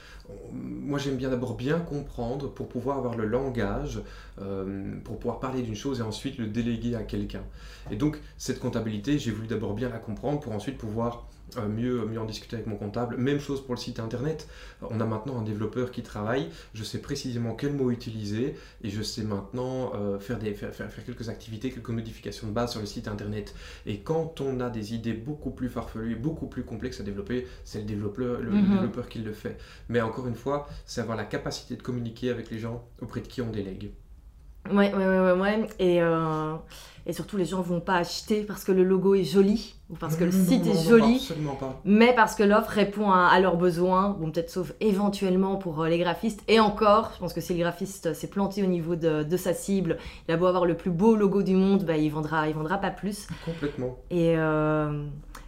Moi, 0.51 0.99
j'aime 0.99 1.15
bien 1.17 1.29
d'abord 1.29 1.55
bien 1.55 1.79
comprendre 1.79 2.47
pour 2.49 2.67
pouvoir 2.67 2.97
avoir 2.97 3.15
le 3.15 3.25
langage, 3.25 4.01
euh, 4.41 4.93
pour 5.03 5.17
pouvoir 5.19 5.39
parler 5.39 5.61
d'une 5.61 5.75
chose 5.75 5.99
et 5.99 6.03
ensuite 6.03 6.37
le 6.37 6.47
déléguer 6.47 6.95
à 6.95 7.03
quelqu'un. 7.03 7.43
Et 7.91 7.95
donc, 7.95 8.19
cette 8.37 8.59
comptabilité, 8.59 9.19
j'ai 9.19 9.31
voulu 9.31 9.47
d'abord 9.47 9.73
bien 9.73 9.89
la 9.89 9.99
comprendre 9.99 10.39
pour 10.39 10.53
ensuite 10.53 10.77
pouvoir 10.77 11.11
euh, 11.17 11.36
mieux, 11.69 12.05
mieux 12.05 12.19
en 12.19 12.25
discuter 12.25 12.55
avec 12.55 12.67
mon 12.67 12.75
comptable. 12.75 13.17
Même 13.17 13.39
chose 13.39 13.63
pour 13.65 13.73
le 13.75 13.79
site 13.79 13.99
internet. 13.99 14.47
On 14.81 14.99
a 14.99 15.05
maintenant 15.05 15.39
un 15.39 15.43
développeur 15.43 15.91
qui 15.91 16.03
travaille. 16.03 16.49
Je 16.73 16.83
sais 16.83 16.99
précisément 16.99 17.55
quel 17.55 17.73
mot 17.73 17.89
utiliser 17.91 18.55
et 18.83 18.89
je 18.89 19.01
sais 19.01 19.23
maintenant 19.23 19.93
euh, 19.95 20.19
faire, 20.19 20.37
des, 20.39 20.53
faire, 20.53 20.73
faire, 20.73 20.91
faire 20.91 21.05
quelques 21.05 21.29
activités, 21.29 21.71
quelques 21.71 21.89
modifications 21.89 22.47
de 22.47 22.51
base 22.53 22.71
sur 22.71 22.79
le 22.81 22.85
site 22.85 23.07
internet. 23.07 23.55
Et 23.85 23.99
quand 23.99 24.41
on 24.41 24.59
a 24.59 24.69
des 24.69 24.93
idées 24.93 25.13
beaucoup 25.13 25.51
plus 25.51 25.69
farfelues, 25.69 26.15
beaucoup 26.15 26.47
plus 26.47 26.63
complexes 26.63 26.99
à 26.99 27.03
développer, 27.03 27.47
c'est 27.63 27.79
le 27.79 27.85
développeur, 27.85 28.39
le, 28.41 28.51
le 28.57 28.67
Mhm. 28.67 28.69
développeur 28.69 29.07
qui 29.09 29.19
le 29.19 29.33
fait. 29.33 29.57
Mais 29.89 30.01
encore 30.01 30.27
une 30.27 30.35
fois, 30.35 30.67
c'est 30.85 31.01
avoir 31.01 31.17
la 31.17 31.25
capacité 31.25 31.75
de 31.75 31.81
communiquer 31.81 32.29
avec 32.29 32.49
les 32.51 32.59
gens 32.59 32.87
auprès 33.01 33.21
de 33.21 33.27
qui 33.27 33.41
on 33.41 33.49
délègue. 33.51 33.91
Ouais, 34.71 34.93
ouais, 34.93 35.07
ouais, 35.07 35.19
ouais, 35.19 35.39
ouais. 35.39 35.67
Et, 35.79 36.01
euh, 36.01 36.53
et 37.05 37.13
surtout, 37.13 37.37
les 37.37 37.45
gens 37.45 37.61
vont 37.61 37.79
pas 37.79 37.95
acheter 37.95 38.41
parce 38.43 38.63
que 38.65 38.71
le 38.73 38.83
logo 38.83 39.15
est 39.15 39.23
joli 39.23 39.75
ou 39.89 39.95
parce 39.95 40.17
que 40.17 40.25
le 40.25 40.31
non, 40.31 40.45
site 40.45 40.65
non, 40.65 40.71
est 40.71 40.75
non, 40.75 40.81
joli. 40.89 41.15
Absolument 41.15 41.55
pas. 41.55 41.81
mais 41.85 42.13
parce 42.13 42.35
que 42.35 42.43
l'offre 42.43 42.69
répond 42.71 43.09
à, 43.11 43.27
à 43.27 43.39
leurs 43.39 43.55
besoins, 43.55 44.09
bon 44.19 44.29
peut-être 44.31 44.49
sauf 44.49 44.73
éventuellement 44.81 45.55
pour 45.55 45.81
euh, 45.81 45.87
les 45.87 45.97
graphistes, 45.99 46.41
et 46.49 46.59
encore, 46.59 47.11
je 47.15 47.19
pense 47.19 47.33
que 47.33 47.39
si 47.39 47.53
le 47.53 47.59
graphiste 47.59 48.13
s'est 48.13 48.27
planté 48.27 48.61
au 48.63 48.65
niveau 48.65 48.95
de, 48.97 49.23
de 49.23 49.37
sa 49.37 49.53
cible, 49.53 49.97
il 50.27 50.33
a 50.33 50.37
beau 50.37 50.47
avoir 50.47 50.65
le 50.65 50.75
plus 50.75 50.91
beau 50.91 51.15
logo 51.15 51.43
du 51.43 51.55
monde, 51.55 51.85
bah, 51.85 51.95
il 51.95 52.09
vendra, 52.09 52.49
il 52.49 52.53
vendra 52.55 52.77
pas 52.79 52.91
plus, 52.91 53.27
Complètement. 53.45 53.97
et, 54.09 54.33
euh, 54.37 55.05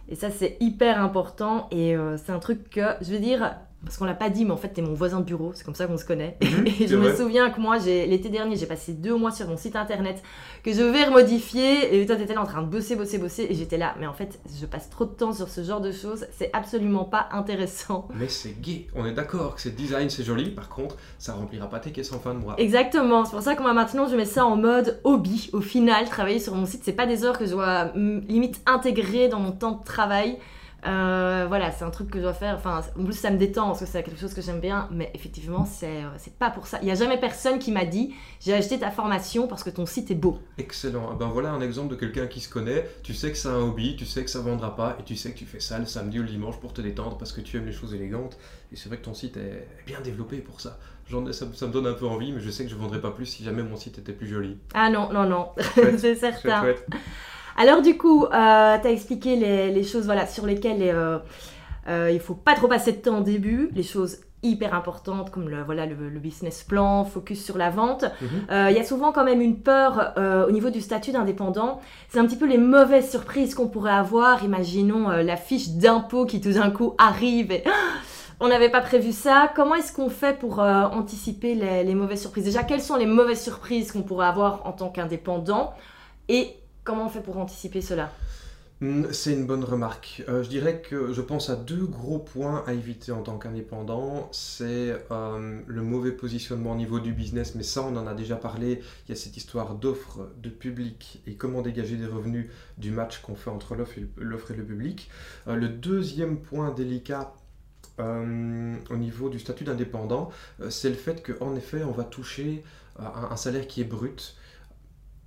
et 0.08 0.14
ça 0.14 0.30
c'est 0.30 0.56
hyper 0.60 1.02
important, 1.02 1.68
et 1.70 1.94
c'est 2.16 2.32
un 2.32 2.38
truc 2.38 2.70
que, 2.70 2.80
je 3.02 3.12
veux 3.12 3.18
dire, 3.20 3.54
parce 3.84 3.96
qu'on 3.96 4.04
l'a 4.04 4.14
pas 4.14 4.30
dit, 4.30 4.44
mais 4.44 4.50
en 4.52 4.56
fait 4.56 4.68
t'es 4.68 4.82
mon 4.82 4.94
voisin 4.94 5.20
de 5.20 5.24
bureau, 5.24 5.52
c'est 5.54 5.64
comme 5.64 5.74
ça 5.74 5.86
qu'on 5.86 5.96
se 5.96 6.04
connaît, 6.04 6.36
Mhm, 6.42 6.66
et 6.80 6.86
je 6.86 6.96
me 6.96 7.14
souviens 7.14 7.50
que 7.50 7.60
moi, 7.60 7.78
l'été 7.78 8.28
dernier, 8.28 8.56
j'ai 8.56 8.66
passé 8.66 8.92
deux 8.92 9.16
mois 9.16 9.30
sur 9.30 9.48
mon 9.48 9.56
site 9.56 9.76
internet, 9.76 10.22
que 10.62 10.72
je 10.72 10.82
vais 10.82 11.04
remodifier, 11.04 12.00
et 12.00 12.06
toi 12.06 12.16
t'étais 12.16 12.34
là 12.34 12.42
en 12.42 12.46
train 12.46 12.62
de 12.62 12.68
bosser, 12.68 12.96
bosser, 12.96 13.18
bosser, 13.18 13.46
et 13.48 13.54
j'étais 13.54 13.78
là, 13.78 13.94
mais 13.98 14.06
en 14.06 14.12
fait, 14.12 14.38
je 14.60 14.66
passe 14.66 14.90
trop 14.90 15.04
de 15.04 15.10
temps 15.10 15.32
sur 15.32 15.48
ce 15.48 15.62
genre 15.62 15.80
de 15.80 15.92
choses, 15.92 16.26
c'est 16.36 16.50
absolument 16.52 17.04
pas 17.04 17.28
intéressant. 17.32 18.08
Mais 18.14 18.28
c'est 18.28 18.60
gay. 18.60 18.86
On 18.94 19.06
est 19.06 19.12
d'accord 19.14 19.54
que 19.54 19.60
c'est 19.60 19.74
design, 19.74 20.10
c'est 20.10 20.24
joli. 20.24 20.50
Par 20.50 20.68
contre, 20.68 20.96
ça 21.18 21.32
remplira 21.32 21.68
pas 21.68 21.78
tes 21.80 21.90
caisses 21.90 22.12
en 22.12 22.18
fin 22.18 22.34
de 22.34 22.38
mois. 22.38 22.54
Exactement, 22.58 23.24
c'est 23.24 23.32
pour 23.32 23.42
ça 23.42 23.54
que 23.54 23.62
moi 23.62 23.72
maintenant 23.72 24.06
je 24.08 24.16
mets 24.16 24.24
ça 24.24 24.44
en 24.44 24.56
mode 24.56 25.00
hobby. 25.04 25.50
Au 25.52 25.60
final, 25.60 26.06
travailler 26.08 26.38
sur 26.38 26.54
mon 26.54 26.66
site, 26.66 26.82
c'est 26.84 26.92
pas 26.92 27.06
des 27.06 27.24
heures 27.24 27.38
que 27.38 27.46
je 27.46 27.52
dois 27.52 27.86
mm, 27.94 28.20
limite 28.28 28.60
intégrer 28.66 29.28
dans 29.28 29.40
mon 29.40 29.52
temps 29.52 29.72
de 29.72 29.84
travail. 29.84 30.38
Euh, 30.86 31.44
voilà, 31.48 31.70
c'est 31.70 31.84
un 31.84 31.90
truc 31.90 32.10
que 32.10 32.18
je 32.18 32.22
dois 32.22 32.32
faire. 32.32 32.54
Enfin, 32.56 32.80
en 32.98 33.04
plus, 33.04 33.14
ça 33.14 33.30
me 33.30 33.36
détend 33.36 33.66
parce 33.66 33.80
que 33.80 33.86
c'est 33.86 34.02
quelque 34.02 34.20
chose 34.20 34.34
que 34.34 34.40
j'aime 34.40 34.60
bien, 34.60 34.88
mais 34.90 35.10
effectivement, 35.14 35.64
c'est 35.64 36.04
euh, 36.04 36.08
c'est 36.18 36.34
pas 36.34 36.50
pour 36.50 36.66
ça. 36.66 36.78
Il 36.82 36.88
y 36.88 36.90
a 36.90 36.94
jamais 36.94 37.18
personne 37.18 37.58
qui 37.58 37.72
m'a 37.72 37.84
dit 37.84 38.14
j'ai 38.40 38.54
acheté 38.54 38.78
ta 38.78 38.90
formation 38.90 39.46
parce 39.46 39.62
que 39.62 39.70
ton 39.70 39.86
site 39.86 40.10
est 40.10 40.14
beau. 40.16 40.38
Excellent. 40.58 41.08
Ah 41.12 41.16
Ben 41.18 41.28
voilà 41.28 41.50
un 41.50 41.60
exemple 41.60 41.90
de 41.90 41.96
quelqu'un 41.96 42.26
qui 42.26 42.40
se 42.40 42.48
connaît. 42.48 42.88
Tu 43.02 43.14
sais 43.14 43.30
que 43.30 43.36
c'est 43.36 43.48
un 43.48 43.58
hobby, 43.58 43.96
tu 43.96 44.06
sais 44.06 44.24
que 44.24 44.30
ça 44.30 44.40
vendra 44.40 44.74
pas, 44.74 44.96
et 45.00 45.02
tu 45.04 45.16
sais 45.16 45.32
que 45.32 45.38
tu 45.38 45.46
fais 45.46 45.60
ça 45.60 45.78
le 45.78 45.86
samedi 45.86 46.18
ou 46.18 46.22
le 46.22 46.28
dimanche 46.28 46.58
pour 46.58 46.72
te 46.72 46.80
détendre 46.80 47.18
parce 47.18 47.32
que 47.32 47.40
tu 47.40 47.56
aimes 47.56 47.66
les 47.66 47.72
choses 47.72 47.94
élégantes. 47.94 48.38
Et 48.72 48.76
c'est 48.76 48.88
vrai 48.88 48.98
que 48.98 49.04
ton 49.04 49.14
site 49.14 49.36
est 49.36 49.66
bien 49.86 50.00
développé 50.00 50.38
pour 50.38 50.60
ça. 50.60 50.78
Ça, 51.32 51.46
ça 51.54 51.66
me 51.66 51.72
donne 51.72 51.88
un 51.88 51.94
peu 51.94 52.06
envie, 52.06 52.30
mais 52.32 52.40
je 52.40 52.50
sais 52.50 52.62
que 52.64 52.70
je 52.70 52.76
vendrais 52.76 53.00
pas 53.00 53.10
plus 53.10 53.26
si 53.26 53.42
jamais 53.42 53.64
mon 53.64 53.76
site 53.76 53.98
était 53.98 54.12
plus 54.12 54.28
joli. 54.28 54.58
Ah 54.74 54.90
non, 54.90 55.12
non, 55.12 55.28
non, 55.28 55.48
c'est 55.74 55.98
Chouette, 55.98 56.18
certain. 56.18 56.66
Alors 57.60 57.82
du 57.82 57.98
coup, 57.98 58.24
euh, 58.24 58.28
tu 58.80 58.86
as 58.86 58.90
expliqué 58.90 59.36
les, 59.36 59.70
les 59.70 59.84
choses 59.84 60.06
voilà, 60.06 60.26
sur 60.26 60.46
lesquelles 60.46 60.80
euh, 60.80 61.18
euh, 61.88 62.10
il 62.10 62.18
faut 62.18 62.34
pas 62.34 62.54
trop 62.54 62.68
passer 62.68 62.92
de 62.92 62.96
temps 62.96 63.18
au 63.18 63.22
début, 63.22 63.68
les 63.74 63.82
choses 63.82 64.16
hyper 64.42 64.72
importantes 64.74 65.30
comme 65.30 65.50
le, 65.50 65.62
voilà, 65.62 65.84
le, 65.84 66.08
le 66.08 66.18
business 66.18 66.62
plan, 66.62 67.04
focus 67.04 67.44
sur 67.44 67.58
la 67.58 67.68
vente. 67.68 68.04
Mhm. 68.22 68.28
Euh, 68.50 68.68
Il 68.70 68.76
y 68.78 68.80
a 68.80 68.84
souvent 68.84 69.12
quand 69.12 69.24
même 69.24 69.42
une 69.42 69.58
peur 69.58 70.14
euh, 70.16 70.48
au 70.48 70.52
niveau 70.52 70.70
du 70.70 70.80
statut 70.80 71.12
d'indépendant. 71.12 71.82
C'est 72.08 72.18
un 72.18 72.24
petit 72.24 72.38
peu 72.38 72.46
les 72.46 72.56
mauvaises 72.56 73.10
surprises 73.10 73.54
qu'on 73.54 73.68
pourrait 73.68 73.92
avoir. 73.92 74.42
Imaginons 74.42 75.10
euh, 75.10 75.22
la 75.22 75.36
fiche 75.36 75.68
d'impôt 75.72 76.24
qui 76.24 76.40
tout 76.40 76.52
d'un 76.52 76.70
coup 76.70 76.94
arrive 76.96 77.52
et 77.52 77.62
on 78.40 78.48
n'avait 78.48 78.70
pas 78.70 78.80
prévu 78.80 79.12
ça. 79.12 79.52
Comment 79.54 79.74
est-ce 79.74 79.92
qu'on 79.92 80.08
fait 80.08 80.38
pour 80.38 80.62
euh, 80.62 80.84
anticiper 80.84 81.54
les, 81.54 81.84
les 81.84 81.94
mauvaises 81.94 82.22
surprises? 82.22 82.44
Déjà, 82.44 82.62
quelles 82.62 82.80
sont 82.80 82.96
les 82.96 83.04
mauvaises 83.04 83.42
surprises 83.42 83.92
qu'on 83.92 84.00
pourrait 84.00 84.28
avoir 84.28 84.66
en 84.66 84.72
tant 84.72 84.88
qu'indépendant? 84.88 85.74
Et 86.30 86.54
comment 86.84 87.06
on 87.06 87.08
fait 87.08 87.22
pour 87.22 87.38
anticiper 87.38 87.80
cela? 87.80 88.12
Hmm, 88.80 89.12
C'est 89.12 89.34
une 89.34 89.44
bonne 89.46 89.62
remarque. 89.62 90.22
Euh, 90.28 90.42
je 90.42 90.48
dirais 90.48 90.80
que 90.80 91.12
je 91.12 91.20
pense 91.20 91.50
à 91.50 91.56
deux 91.56 91.84
gros 91.84 92.18
points 92.18 92.64
à 92.66 92.72
éviter 92.72 93.12
en 93.12 93.22
tant 93.22 93.38
qu'indépendant. 93.38 94.30
C'est 94.32 94.96
euh, 95.10 95.60
le 95.66 95.82
mauvais 95.82 96.12
positionnement 96.12 96.72
au 96.72 96.76
niveau 96.76 96.98
du 96.98 97.12
business, 97.12 97.54
mais 97.54 97.62
ça 97.62 97.82
on 97.82 97.94
en 97.96 98.06
a 98.06 98.14
déjà 98.14 98.36
parlé. 98.36 98.80
Il 99.06 99.10
y 99.10 99.12
a 99.12 99.20
cette 99.20 99.36
histoire 99.36 99.74
d'offre, 99.74 100.30
de 100.38 100.48
public 100.48 101.22
et 101.26 101.34
comment 101.34 101.60
dégager 101.60 101.96
des 101.96 102.06
revenus 102.06 102.50
du 102.78 102.90
match 102.90 103.20
qu'on 103.20 103.34
fait 103.34 103.50
entre 103.50 103.74
l'offre 103.74 103.98
et, 103.98 104.56
le 104.56 104.64
public. 104.64 105.10
Euh, 105.46 105.56
le 105.56 105.68
deuxième 105.68 106.38
point 106.40 106.70
délicat 106.72 107.34
au 107.98 108.96
niveau 108.96 109.28
du 109.28 109.38
statut 109.38 109.64
d'indépendant, 109.64 110.30
c'est 110.70 110.88
le 110.88 110.94
fait 110.94 111.22
qu'en 111.22 111.54
effet 111.54 111.84
on 111.84 111.90
va 111.90 112.04
toucher 112.04 112.64
un, 112.98 113.28
un 113.30 113.36
salaire 113.36 113.66
qui 113.66 113.82
est 113.82 113.84
brut. 113.84 114.36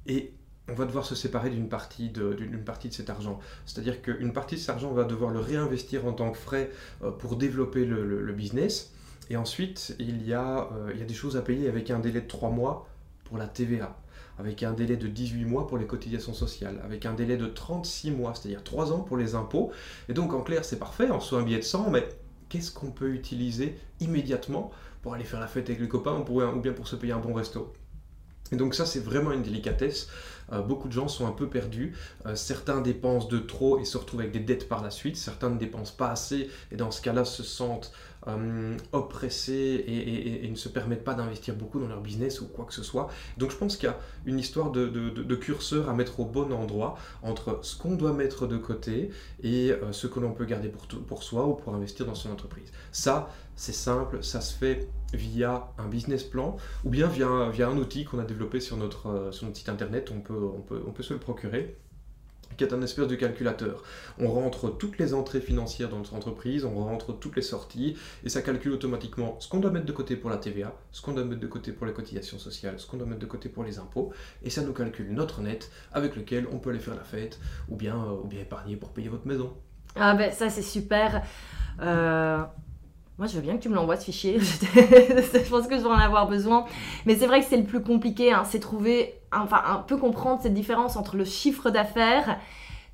et 0.08 0.34
on 0.70 0.74
va 0.74 0.86
devoir 0.86 1.06
se 1.06 1.16
séparer 1.16 1.50
d'une 1.50 1.68
partie 1.68 2.10
de, 2.10 2.34
d'une 2.34 2.64
partie 2.64 2.88
de 2.88 2.94
cet 2.94 3.10
argent. 3.10 3.40
C'est-à-dire 3.66 4.02
qu'une 4.02 4.32
partie 4.32 4.56
de 4.56 4.60
cet 4.60 4.70
argent, 4.70 4.90
on 4.90 4.94
va 4.94 5.04
devoir 5.04 5.32
le 5.32 5.40
réinvestir 5.40 6.06
en 6.06 6.14
tant 6.14 6.32
que 6.32 6.38
frais 6.38 6.72
euh, 7.04 7.12
pour 7.12 7.36
développer 7.36 7.86
le, 7.86 8.34
business. 8.34 8.94
Et 9.30 9.38
ensuite, 9.38 9.96
il 10.00 10.26
y, 10.26 10.34
a, 10.34 10.70
euh, 10.74 10.92
il 10.94 11.00
y 11.00 11.04
a 11.04 11.06
des 11.06 11.14
choses 11.14 11.38
à 11.38 11.42
payer 11.42 11.68
avec 11.68 11.92
un 11.92 12.00
délai 12.00 12.22
de 12.22 12.28
3 12.28 12.50
mois 12.50 12.88
pour 13.26 13.38
la 13.38 13.48
TVA, 13.48 13.98
avec 14.40 14.64
un 14.64 14.72
délai 14.72 14.96
de 14.96 15.08
18 15.08 15.46
mois 15.46 15.68
pour 15.68 15.78
les 15.78 15.86
cotisations 15.86 16.34
sociales, 16.34 16.80
avec 16.84 17.06
un 17.06 17.14
délai 17.14 17.38
de 17.38 17.48
36 17.48 18.12
mois, 18.12 18.34
c'est-à-dire 18.34 18.64
3 18.64 18.94
ans 18.94 19.00
pour 19.00 19.18
les 19.18 19.36
impôts. 19.36 19.72
Et 20.08 20.14
donc, 20.14 20.34
en 20.34 20.42
clair, 20.42 20.64
c'est 20.64 20.80
parfait, 20.80 21.10
on 21.12 21.20
reçoit 21.20 21.40
un 21.40 21.44
billet 21.44 21.60
de 21.60 21.64
100, 21.64 21.90
mais 21.90 22.08
qu'est-ce 22.50 22.72
qu'on 22.72 22.92
peut 22.92 23.10
utiliser 23.10 23.78
immédiatement 24.00 24.72
pour 25.02 25.14
aller 25.14 25.26
faire 25.26 25.42
la 25.42 25.48
fête 25.48 25.70
avec 25.70 25.82
les 25.82 25.90
copains 25.90 26.24
ou 26.28 26.60
bien 26.60 26.74
pour 26.74 26.88
se 26.88 26.96
payer 26.96 27.14
un 27.14 27.20
bon 27.20 27.34
resto? 27.34 27.74
Et 28.54 28.56
donc 28.56 28.76
ça, 28.76 28.86
c'est 28.86 29.00
vraiment 29.00 29.32
une 29.32 29.42
délicatesse. 29.42 30.10
Euh, 30.52 30.62
beaucoup 30.62 30.88
de 30.88 30.94
gens 30.94 31.08
sont 31.08 31.28
un 31.28 31.32
peu 31.32 31.48
perdus. 31.48 31.96
Euh, 32.26 32.36
certains 32.36 32.82
dépensent 32.82 33.28
de 33.28 33.40
trop 33.40 33.80
et 33.80 33.86
se 33.86 33.98
retrouvent 33.98 34.22
avec 34.22 34.34
des 34.34 34.40
dettes 34.40 34.68
par 34.68 34.84
la 34.84 34.92
suite. 34.92 35.18
Certains 35.18 35.50
ne 35.50 35.58
dépensent 35.58 35.96
pas 35.98 36.10
assez 36.10 36.50
et 36.72 36.76
dans 36.76 36.92
ce 36.92 37.02
cas-là 37.02 37.26
se 37.26 37.44
sentent 37.44 37.92
euh, 38.28 38.78
oppressés 38.92 39.84
et, 39.88 40.50
ne 40.50 40.56
se 40.56 40.70
permettent 40.70 41.04
pas 41.04 41.14
d'investir 41.14 41.56
beaucoup 41.56 41.80
dans 41.80 41.88
leur 41.88 42.02
business 42.02 42.42
ou 42.42 42.48
quoi 42.48 42.66
que 42.66 42.74
ce 42.74 42.84
soit. 42.84 43.10
Donc 43.38 43.52
je 43.52 43.58
pense 43.58 43.78
qu'il 43.78 43.90
y 43.90 43.92
a 43.92 43.98
une 44.26 44.40
histoire 44.40 44.72
de, 44.72 45.36
curseur 45.36 45.90
à 45.90 45.94
mettre 45.94 46.20
au 46.20 46.26
bon 46.26 46.52
endroit 46.54 46.96
entre 47.22 47.60
ce 47.64 47.76
qu'on 47.76 47.96
doit 47.96 48.14
mettre 48.14 48.48
de 48.48 48.58
côté 48.58 49.10
et 49.42 49.72
ce 49.92 50.08
que 50.08 50.20
l'on 50.20 50.32
peut 50.32 50.46
garder 50.46 50.70
pour, 50.70 50.88
pour 50.88 51.24
soi 51.24 51.48
ou 51.48 51.56
pour 51.56 51.74
investir 51.74 52.06
dans 52.06 52.16
son 52.16 52.32
entreprise. 52.32 52.72
Ça, 52.92 53.30
c'est 53.56 53.74
simple, 53.74 54.24
ça 54.24 54.42
se 54.42 54.56
fait 54.56 54.88
via 55.14 55.72
un 55.78 55.88
business 55.88 56.24
plan 56.24 56.58
ou 56.84 56.90
bien 56.90 57.08
via, 57.08 57.50
via 57.50 57.68
un 57.68 57.78
outil 57.78 58.06
qu'on 58.06 58.20
a 58.20 58.26
développé 58.26 58.60
sur 58.60 58.78
notre, 58.78 59.30
sur 59.32 59.46
notre 59.46 59.58
site 59.58 59.70
internet. 59.70 60.12
On 60.16 60.22
peut, 60.22 60.50
on 60.56 60.62
peut, 60.62 60.82
on 60.88 60.92
peut 60.92 61.04
se 61.04 61.14
le 61.14 61.20
procurer 61.20 61.78
qui 62.58 62.64
est 62.64 62.74
un 62.74 62.82
espèce 62.82 63.08
de 63.08 63.16
calculateur. 63.16 63.84
On 64.20 64.32
rentre 64.32 64.70
toutes 64.70 64.98
les 64.98 65.14
entrées 65.14 65.42
financières 65.42 65.90
dans 65.90 65.98
notre 65.98 66.14
entreprise, 66.14 66.66
on 66.66 66.76
rentre 66.76 67.14
toutes 67.14 67.36
les 67.36 67.42
sorties, 67.42 67.98
et 68.24 68.30
ça 68.30 68.42
calcule 68.42 68.74
automatiquement 68.74 69.38
ce 69.40 69.48
qu'on 69.48 69.60
doit 69.60 69.72
mettre 69.72 69.86
de 69.86 69.92
côté 69.92 70.16
pour 70.16 70.30
la 70.30 70.38
TVA, 70.38 70.74
ce 70.92 71.02
qu'on 71.02 71.14
doit 71.14 71.26
mettre 71.26 71.42
de 71.42 71.48
côté 71.48 71.72
pour 71.72 71.86
les 71.86 71.94
cotisations 71.94 72.40
sociales, 72.40 72.80
ce 72.80 72.88
qu'on 72.88 72.98
doit 72.98 73.08
mettre 73.08 73.22
de 73.22 73.26
côté 73.26 73.50
pour 73.50 73.64
les 73.64 73.80
impôts, 73.80 74.14
et 74.44 74.50
ça 74.50 74.62
nous 74.62 74.74
calcule 74.74 75.12
notre 75.12 75.42
net 75.42 75.72
avec 75.92 76.16
lequel 76.16 76.48
on 76.52 76.60
peut 76.60 76.70
aller 76.70 76.80
faire 76.80 76.96
la 76.96 77.04
fête, 77.04 77.40
ou 77.70 77.76
bien, 77.76 77.96
euh, 77.96 78.40
épargner 78.40 78.76
pour 78.76 78.90
payer 78.90 79.10
votre 79.10 79.28
maison. 79.28 79.54
Ah 79.96 80.16
ben 80.16 80.32
ça 80.32 80.50
c'est 80.50 80.64
super. 80.64 81.24
Euh, 81.80 82.44
moi, 83.24 83.32
je 83.32 83.38
veux 83.38 83.42
bien 83.42 83.56
que 83.56 83.64
tu 83.64 83.70
me 83.70 83.76
l'envoies 83.76 83.96
ce 83.96 84.04
fichier. 84.04 84.38
je 84.42 85.50
pense 85.50 85.68
que 85.68 85.78
je 85.78 85.82
vais 85.82 85.88
en 85.88 85.94
avoir 85.94 86.28
besoin. 86.28 86.66
Mais 87.06 87.16
c'est 87.16 87.26
vrai 87.26 87.40
que 87.40 87.46
c'est 87.46 87.56
le 87.56 87.64
plus 87.64 87.82
compliqué. 87.82 88.34
Hein. 88.34 88.44
C'est 88.46 88.60
trouver, 88.60 89.14
enfin, 89.32 89.62
un 89.66 89.78
peu 89.78 89.96
comprendre 89.96 90.42
cette 90.44 90.54
différence 90.54 90.98
entre 90.98 91.16
le 91.16 91.24
chiffre 91.24 91.70
d'affaires 91.70 92.38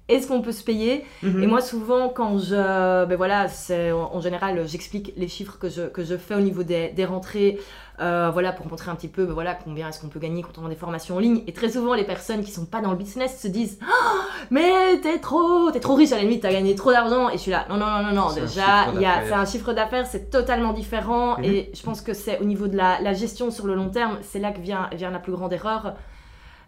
et 0.08 0.22
ce 0.22 0.28
qu'on 0.28 0.44
peut 0.44 0.52
se 0.52 0.64
payer. 0.64 1.04
Mhm. 1.24 1.42
Et 1.42 1.48
moi, 1.48 1.62
souvent, 1.62 2.10
quand 2.10 2.38
je. 2.38 3.06
Ben 3.06 3.16
voilà, 3.16 3.48
en 3.92 4.22
général, 4.22 4.68
j'explique 4.68 5.14
les 5.18 5.28
chiffres 5.28 5.58
que 5.58 5.68
je, 5.68 5.82
que 5.88 6.04
je 6.04 6.16
fais 6.16 6.36
au 6.36 6.42
niveau 6.42 6.62
des, 6.62 6.90
des 6.90 7.06
rentrées. 7.06 7.58
Euh, 8.02 8.30
voilà, 8.32 8.54
pour 8.54 8.68
montrer 8.68 8.90
un 8.90 8.96
petit 8.96 9.10
peu 9.10 9.26
ben 9.26 9.34
voilà, 9.34 9.56
combien 9.56 9.90
est-ce 9.90 10.00
qu'on 10.00 10.08
peut 10.08 10.20
gagner 10.20 10.42
quand 10.42 10.58
on 10.58 10.62
vend 10.62 10.70
des 10.70 10.76
formations 10.76 11.18
en 11.18 11.20
ligne. 11.20 11.44
Et 11.48 11.54
très 11.54 11.70
souvent, 11.70 11.94
les 11.94 12.06
personnes 12.06 12.44
qui 12.44 12.52
sont 12.52 12.66
pas 12.66 12.82
dans 12.82 12.92
le 12.92 12.98
business 12.98 13.42
se 13.42 13.48
disent 13.48 13.78
oh, 13.84 14.20
Mais 14.52 15.00
t'es 15.02 15.20
trop, 15.20 15.70
t'es 15.72 15.82
trop 15.82 15.96
riche, 15.96 16.14
à 16.14 16.16
la 16.16 16.22
limite, 16.22 16.42
t'as 16.42 16.52
gagné 16.52 16.76
trop 16.76 16.92
d'argent. 16.92 17.30
Et 17.30 17.34
je 17.34 17.40
suis 17.40 17.52
là, 17.52 17.66
non, 17.70 17.76
non, 17.76 17.88
non, 17.88 18.04
non, 18.04 18.14
non. 18.14 18.34
déjà, 18.34 18.88
c'est 19.26 19.34
un 19.34 19.46
chiffre 19.46 19.74
d'affaires, 19.74 20.08
c'est 20.08 20.30
totalement 20.30 20.72
différent. 20.72 21.38
Mhm. 21.38 21.44
Et 21.44 21.72
je 21.74 21.84
pense 21.84 22.02
que 22.02 22.14
c'est 22.14 22.40
au 22.40 22.46
niveau 22.46 22.68
de 22.68 22.78
la, 22.78 23.02
la, 23.02 23.14
gestion 23.14 23.52
sur 23.52 23.68
le 23.68 23.76
long 23.76 23.90
terme, 23.90 24.18
c'est 24.22 24.40
là 24.40 24.52
que 24.52 24.62
vient, 24.62 24.90
vient 24.94 25.12
la 25.12 25.20
plus 25.20 25.34
grande 25.34 25.52
erreur. 25.52 25.94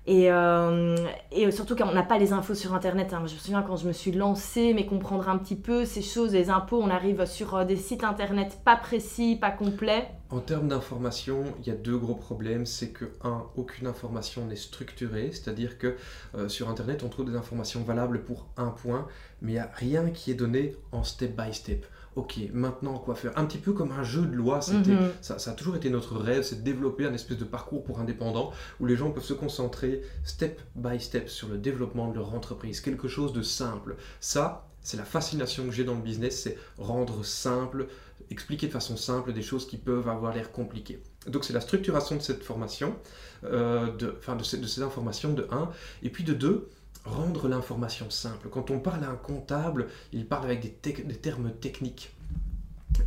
Et, 0.08 0.32
euh, 0.32 0.96
et, 1.32 1.52
surtout 1.52 1.76
quand 1.76 1.88
on 1.88 1.94
n'a 1.94 2.02
pas 2.02 2.18
les 2.18 2.34
infos 2.34 2.56
sur 2.56 2.74
Internet. 2.74 3.14
Hein. 3.14 3.24
Je 3.28 3.36
me 3.36 3.40
souviens 3.40 3.62
quand 3.62 3.76
je 3.76 3.88
me 3.88 3.94
suis 3.94 4.12
lancée, 4.12 4.74
mais 4.74 4.88
comprendre 4.88 5.30
un 5.30 5.38
petit 5.38 5.56
peu 5.56 5.86
ces 5.86 6.02
choses, 6.02 6.34
les 6.34 6.50
impôts, 6.50 6.82
on 6.82 6.90
arrive 6.90 7.26
sur 7.26 7.56
euh, 7.56 7.66
des 7.66 7.76
sites 7.76 8.04
Internet 8.04 8.60
pas 8.66 8.76
précis, 8.76 9.38
pas 9.40 9.52
complets. 9.52 10.10
En 10.32 10.40
termes 10.40 10.70
d'information, 10.70 11.44
il 11.60 11.68
y 11.68 11.70
a 11.70 11.76
deux 11.76 11.98
gros 11.98 12.16
problèmes. 12.16 12.66
C'est 12.66 12.90
que, 12.90 13.06
un, 13.24 13.44
aucune 13.56 13.86
information 13.86 14.46
n'est 14.46 14.56
structurée, 14.56 15.30
c'est-à-dire 15.32 15.78
que 15.78 15.96
euh, 16.36 16.50
sur 16.50 16.70
Internet, 16.70 17.04
on 17.04 17.10
trouve 17.10 17.30
des 17.30 17.38
informations 17.38 17.84
valables 17.84 18.24
pour 18.24 18.48
un 18.58 18.70
point, 18.70 19.08
mais 19.42 19.52
il 19.52 19.56
n'y 19.56 19.60
a 19.60 19.70
rien 19.76 20.10
qui 20.10 20.32
est 20.32 20.36
donné 20.36 20.76
en 20.92 21.04
step 21.04 21.40
by 21.40 21.54
step 21.54 21.86
ok, 22.16 22.40
maintenant 22.54 22.98
quoi 22.98 23.16
faire 23.16 23.38
Un 23.38 23.46
petit 23.46 23.58
peu 23.58 23.74
comme 23.74 23.92
un 23.92 24.04
jeu 24.04 24.22
de 24.22 24.36
loi, 24.36 24.62
c'était, 24.62 24.92
mhm. 24.92 25.12
ça, 25.22 25.36
a 25.36 25.54
toujours 25.54 25.76
été 25.76 25.90
notre 25.90 26.18
rêve, 26.18 26.44
c'est 26.44 26.58
de 26.58 26.62
développer 26.62 27.06
un 27.06 27.14
espèce 27.14 27.38
de 27.38 27.46
parcours 27.46 27.84
pour 27.84 28.00
indépendants 28.00 28.52
où 28.80 28.86
les 28.86 28.96
gens 28.96 29.12
peuvent 29.12 29.24
se 29.24 29.34
concentrer 29.34 30.02
step 30.24 30.62
by 30.76 31.00
step 31.00 31.30
sur 31.30 31.48
le 31.48 31.58
développement 31.58 32.10
de 32.10 32.16
leur 32.16 32.34
entreprise, 32.34 32.82
quelque 32.82 33.08
chose 33.08 33.34
de 33.34 33.42
simple. 33.42 33.96
Ça, 34.20 34.68
c'est 34.82 34.98
la 34.98 35.06
fascination 35.06 35.66
que 35.66 35.72
j'ai 35.72 35.84
dans 35.84 35.96
le 35.96 36.02
business, 36.02 36.42
c'est 36.42 36.58
rendre 36.78 37.24
simple, 37.24 37.88
expliquer 38.30 38.68
de 38.68 38.72
façon 38.72 38.98
simple 38.98 39.32
des 39.32 39.42
choses 39.42 39.68
qui 39.68 39.78
peuvent 39.78 40.10
avoir 40.10 40.34
l'air 40.34 40.52
compliquées. 40.52 41.02
Donc 41.28 41.46
c'est 41.46 41.54
la 41.54 41.62
structuration 41.62 42.16
de 42.16 42.22
cette 42.22 42.44
formation, 42.44 42.96
euh, 43.44 43.96
de, 43.96 44.16
enfin 44.18 44.36
de, 44.36 44.58
de 44.58 44.68
ces 44.68 44.82
informations 44.82 45.34
de 45.34 45.48
1, 45.52 45.70
et 46.04 46.10
puis 46.10 46.24
de 46.24 46.34
2, 46.34 46.70
rendre 47.06 47.48
l'information 47.48 48.10
simple. 48.10 48.50
Quand 48.50 48.72
on 48.72 48.80
parle 48.80 49.04
à 49.04 49.10
un 49.10 49.16
comptable, 49.16 49.88
il 50.14 50.26
parle 50.26 50.46
avec 50.46 50.82
des, 50.82 51.16
termes 51.16 51.52
techniques. 51.52 52.14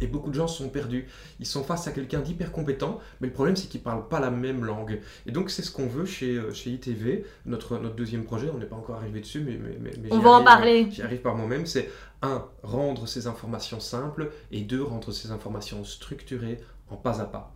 Et 0.00 0.06
beaucoup 0.06 0.30
de 0.30 0.34
gens 0.34 0.48
sont 0.48 0.70
perdus. 0.70 1.06
Ils 1.40 1.46
sont 1.46 1.62
face 1.62 1.86
à 1.86 1.92
quelqu'un 1.92 2.20
d'hyper 2.20 2.52
compétent, 2.52 3.00
mais 3.20 3.28
le 3.28 3.32
problème 3.32 3.54
c'est 3.54 3.68
qu'ils 3.68 3.80
ne 3.80 3.84
parlent 3.84 4.08
pas 4.08 4.18
la 4.18 4.30
même 4.30 4.64
langue. 4.64 5.00
Et 5.26 5.30
donc 5.30 5.50
c'est 5.50 5.62
ce 5.62 5.70
qu'on 5.70 5.86
veut 5.86 6.06
chez, 6.06 6.36
euh, 6.36 6.52
chez 6.52 6.70
ITV, 6.70 7.24
notre, 7.46 7.78
notre 7.78 7.94
deuxième 7.94 8.24
projet, 8.24 8.50
on 8.52 8.58
n'est 8.58 8.66
pas 8.66 8.76
encore 8.76 8.96
arrivé 8.96 9.20
dessus, 9.20 9.40
mais, 9.40 9.58
mais, 9.58 9.92
mais 10.00 10.08
on 10.10 10.18
va 10.18 10.30
en 10.30 10.44
parler. 10.44 10.88
J'y 10.90 11.02
arrive 11.02 11.20
par 11.20 11.36
moi-même, 11.36 11.66
c'est 11.66 11.90
un, 12.22 12.44
rendre 12.62 13.06
ces 13.06 13.26
informations 13.26 13.78
simples, 13.78 14.32
et 14.50 14.62
deux, 14.62 14.82
rendre 14.82 15.12
ces 15.12 15.30
informations 15.30 15.84
structurées 15.84 16.60
en 16.88 16.96
pas 16.96 17.20
à 17.20 17.26
pas. 17.26 17.54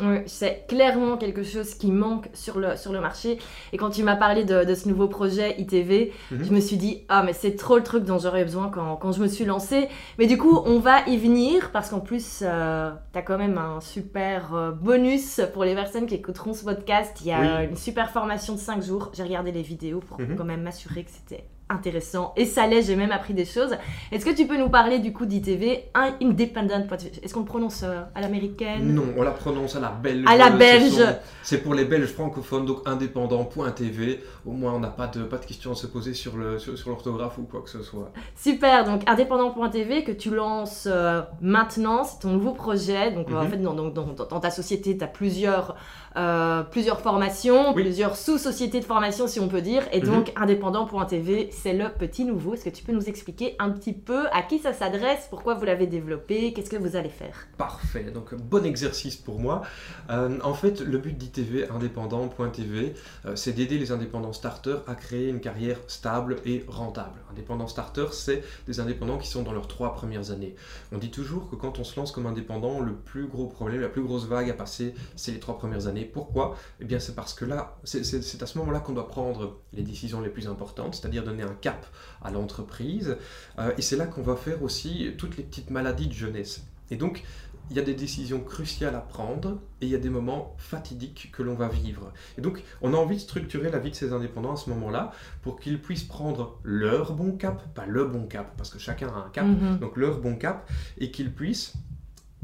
Oui, 0.00 0.18
c'est 0.26 0.66
clairement 0.68 1.16
quelque 1.16 1.42
chose 1.42 1.74
qui 1.74 1.90
manque 1.90 2.28
sur 2.34 2.58
le, 2.58 2.76
sur 2.76 2.92
le 2.92 3.00
marché. 3.00 3.38
Et 3.72 3.78
quand 3.78 3.90
tu 3.90 4.02
m'as 4.02 4.16
parlé 4.16 4.44
de, 4.44 4.64
de, 4.64 4.74
ce 4.74 4.88
nouveau 4.88 5.08
projet 5.08 5.58
ITV, 5.58 6.12
mhm. 6.30 6.44
je 6.44 6.52
me 6.52 6.60
suis 6.60 6.76
dit, 6.76 7.04
ah, 7.08 7.22
mais 7.22 7.32
c'est 7.32 7.56
trop 7.56 7.76
le 7.76 7.82
truc 7.82 8.04
dont 8.04 8.18
j'aurais 8.18 8.44
besoin 8.44 8.68
quand, 8.68 8.96
quand, 8.96 9.12
je 9.12 9.22
me 9.22 9.28
suis 9.28 9.44
lancée. 9.44 9.88
Mais 10.18 10.26
du 10.26 10.36
coup, 10.36 10.60
on 10.66 10.78
va 10.78 11.06
y 11.06 11.16
venir 11.16 11.70
parce 11.72 11.90
qu'en 11.90 12.00
plus, 12.00 12.40
euh, 12.42 12.90
tu 13.12 13.18
as 13.18 13.22
quand 13.22 13.38
même 13.38 13.58
un 13.58 13.80
super 13.80 14.54
euh, 14.54 14.70
bonus 14.70 15.40
pour 15.54 15.64
les 15.64 15.74
personnes 15.74 16.06
qui 16.06 16.14
écouteront 16.14 16.52
ce 16.52 16.64
podcast. 16.64 17.16
Il 17.22 17.28
y 17.28 17.32
a 17.32 17.64
une 17.64 17.76
super 17.76 18.10
formation 18.10 18.54
de 18.54 18.58
5 18.58 18.82
jours. 18.82 19.10
J'ai 19.14 19.22
regardé 19.22 19.52
les 19.52 19.62
vidéos 19.62 20.00
pour 20.00 20.20
mhm. 20.20 20.36
quand 20.36 20.44
même 20.44 20.62
m'assurer 20.62 21.04
que 21.04 21.10
c'était 21.10 21.44
intéressant 21.68 22.32
et 22.36 22.44
ça 22.44 22.66
l'est, 22.66 22.82
j'ai 22.82 22.96
même 22.96 23.12
appris 23.12 23.34
des 23.34 23.44
choses. 23.44 23.76
Est-ce 24.12 24.24
que 24.24 24.34
tu 24.34 24.46
peux 24.46 24.56
nous 24.56 24.68
parler 24.68 24.98
du 24.98 25.12
coup 25.12 25.26
d'ITV, 25.26 25.84
Independent 25.94 26.86
Est-ce 27.22 27.34
qu'on 27.34 27.40
le 27.40 27.46
prononce 27.46 27.82
euh, 27.82 28.02
à 28.14 28.20
l'américaine? 28.20 28.94
Non, 28.94 29.06
on 29.16 29.22
la 29.22 29.32
prononce 29.32 29.76
à 29.76 29.80
la 29.80 29.90
belge. 29.90 30.24
À 30.28 30.36
la 30.36 30.50
belge 30.50 31.04
C'est 31.42 31.62
pour 31.62 31.74
les 31.74 31.84
belges 31.84 32.12
francophones, 32.12 32.66
donc 32.66 32.78
indépendant.tv. 32.86 34.22
Au 34.44 34.52
moins, 34.52 34.74
on 34.74 34.80
n'a 34.80 34.88
pas 34.88 35.08
de, 35.08 35.24
pas 35.24 35.38
de 35.38 35.44
questions 35.44 35.72
à 35.72 35.74
se 35.74 35.86
poser 35.86 36.14
sur 36.14 36.36
l'orthographe 36.36 37.34
sur, 37.34 37.42
ou 37.42 37.46
quoi 37.46 37.62
que 37.62 37.70
ce 37.70 37.82
soit. 37.82 38.12
Super, 38.36 38.84
donc 38.84 39.02
indépendant.tv 39.06 40.04
que 40.04 40.12
tu 40.12 40.30
lances 40.30 40.86
euh, 40.90 41.22
maintenant, 41.40 42.04
c'est 42.04 42.20
ton 42.20 42.30
nouveau 42.30 42.52
projet. 42.52 43.12
Donc 43.12 43.30
en 43.30 43.42
mhm. 43.42 43.50
fait, 43.50 43.56
dans, 43.58 43.74
dans, 43.74 43.90
dans, 43.90 44.40
ta 44.40 44.50
société, 44.50 44.96
tu 44.96 45.04
as 45.04 45.08
plusieurs, 45.08 45.76
euh, 46.16 46.62
plusieurs 46.62 47.00
formations, 47.00 47.74
plusieurs 47.74 48.16
sous-sociétés 48.16 48.80
de 48.80 48.84
formation 48.84 49.26
si 49.26 49.40
on 49.40 49.48
peut 49.48 49.60
dire. 49.60 49.82
Et 49.92 50.00
mhm. 50.00 50.06
donc 50.06 50.32
indépendant.tv, 50.36 51.50
c'est 51.52 51.74
le 51.74 51.90
petit 51.90 52.24
nouveau. 52.24 52.54
Est-ce 52.54 52.64
que 52.64 52.70
tu 52.70 52.84
peux 52.84 52.92
nous 52.92 53.08
expliquer 53.08 53.54
un 53.58 53.70
petit 53.70 53.92
peu 53.92 54.26
à 54.32 54.42
qui 54.42 54.58
ça 54.58 54.72
s'adresse, 54.72 55.26
pourquoi 55.30 55.54
vous 55.54 55.64
l'avez 55.64 55.86
développé, 55.86 56.52
qu'est-ce 56.52 56.70
que 56.70 56.76
vous 56.76 56.96
allez 56.96 57.08
faire? 57.08 57.46
Parfait, 57.58 58.04
donc 58.04 58.34
bon 58.34 58.64
exercice 58.64 59.16
pour 59.16 59.38
moi. 59.38 59.62
Euh, 60.10 60.38
en 60.42 60.54
fait, 60.54 60.80
le 60.80 60.98
but 60.98 61.16
d'ITV 61.16 61.68
indépendant.tv, 61.68 62.94
euh, 63.26 63.36
c'est 63.36 63.52
d'aider 63.52 63.78
les 63.78 63.92
indépendants 63.92 64.32
starters 64.32 64.82
à 64.86 64.94
créer 64.94 65.28
une 65.28 65.40
carrière 65.40 65.78
stable 65.86 66.36
et 66.44 66.64
rentable. 66.68 67.20
Indépendant 67.30 67.66
starter, 67.66 68.06
c'est 68.12 68.42
des 68.66 68.80
indépendants 68.80 69.18
qui 69.18 69.28
sont 69.28 69.42
dans 69.42 69.52
leurs 69.52 69.68
trois 69.68 69.94
premières 69.94 70.30
années. 70.30 70.54
On 70.92 70.98
dit 70.98 71.10
toujours 71.10 71.50
que 71.50 71.56
quand 71.56 71.78
on 71.78 71.84
se 71.84 71.98
lance 71.98 72.12
comme 72.12 72.26
indépendant, 72.26 72.80
le 72.80 72.94
plus 72.94 73.26
gros 73.26 73.46
problème, 73.46 73.80
la 73.80 73.88
plus 73.88 74.02
grosse 74.02 74.26
vague 74.26 74.50
à 74.50 74.54
passer, 74.54 74.94
c'est 75.16 75.32
les 75.32 75.40
trois 75.40 75.58
premières 75.58 75.86
années. 75.86 76.05
Pourquoi? 76.06 76.56
Eh 76.80 76.84
bien, 76.84 76.98
c'est 76.98 77.14
parce 77.14 77.34
que 77.34 77.44
là, 77.44 77.78
c'est 77.84 78.42
à 78.42 78.46
ce 78.46 78.58
moment-là 78.58 78.80
qu'on 78.80 78.92
doit 78.92 79.08
prendre 79.08 79.60
les 79.72 79.82
décisions 79.82 80.20
les 80.20 80.30
plus 80.30 80.48
importantes, 80.48 80.94
c'est-à-dire 80.94 81.24
donner 81.24 81.42
un 81.42 81.54
cap 81.54 81.86
à 82.22 82.30
l'entreprise. 82.30 83.16
Euh, 83.58 83.72
et 83.78 83.82
c'est 83.82 83.96
là 83.96 84.06
qu'on 84.06 84.22
va 84.22 84.36
faire 84.36 84.62
aussi 84.62 85.12
toutes 85.18 85.36
les 85.36 85.44
petites 85.44 85.70
maladies 85.70 86.08
de 86.08 86.12
jeunesse. 86.12 86.64
Et 86.90 86.96
donc, 86.96 87.24
il 87.70 87.76
y 87.76 87.80
a 87.80 87.82
des 87.82 87.94
décisions 87.94 88.40
cruciales 88.40 88.94
à 88.94 89.00
prendre 89.00 89.60
et 89.80 89.86
il 89.86 89.88
y 89.88 89.94
a 89.94 89.98
des 89.98 90.08
moments 90.08 90.54
fatidiques 90.58 91.30
que 91.32 91.42
l'on 91.42 91.54
va 91.54 91.68
vivre. 91.68 92.12
Et 92.38 92.40
donc, 92.40 92.62
on 92.80 92.94
a 92.94 92.96
envie 92.96 93.16
de 93.16 93.20
structurer 93.20 93.70
la 93.70 93.78
vie 93.78 93.90
de 93.90 93.96
ces 93.96 94.12
indépendants 94.12 94.52
à 94.52 94.56
ce 94.56 94.70
moment-là 94.70 95.12
pour 95.42 95.58
qu'ils 95.58 95.80
puissent 95.80 96.04
prendre 96.04 96.60
leur 96.62 97.14
bon 97.14 97.32
cap, 97.32 97.74
pas 97.74 97.86
le 97.86 98.04
bon 98.04 98.26
cap, 98.26 98.56
parce 98.56 98.70
que 98.70 98.78
chacun 98.78 99.08
a 99.08 99.26
un 99.26 99.30
cap, 99.30 99.46
mhm. 99.46 99.78
donc 99.78 99.96
leur 99.96 100.20
bon 100.20 100.36
cap, 100.36 100.70
et 100.98 101.10
qu'ils 101.10 101.32
puissent 101.32 101.74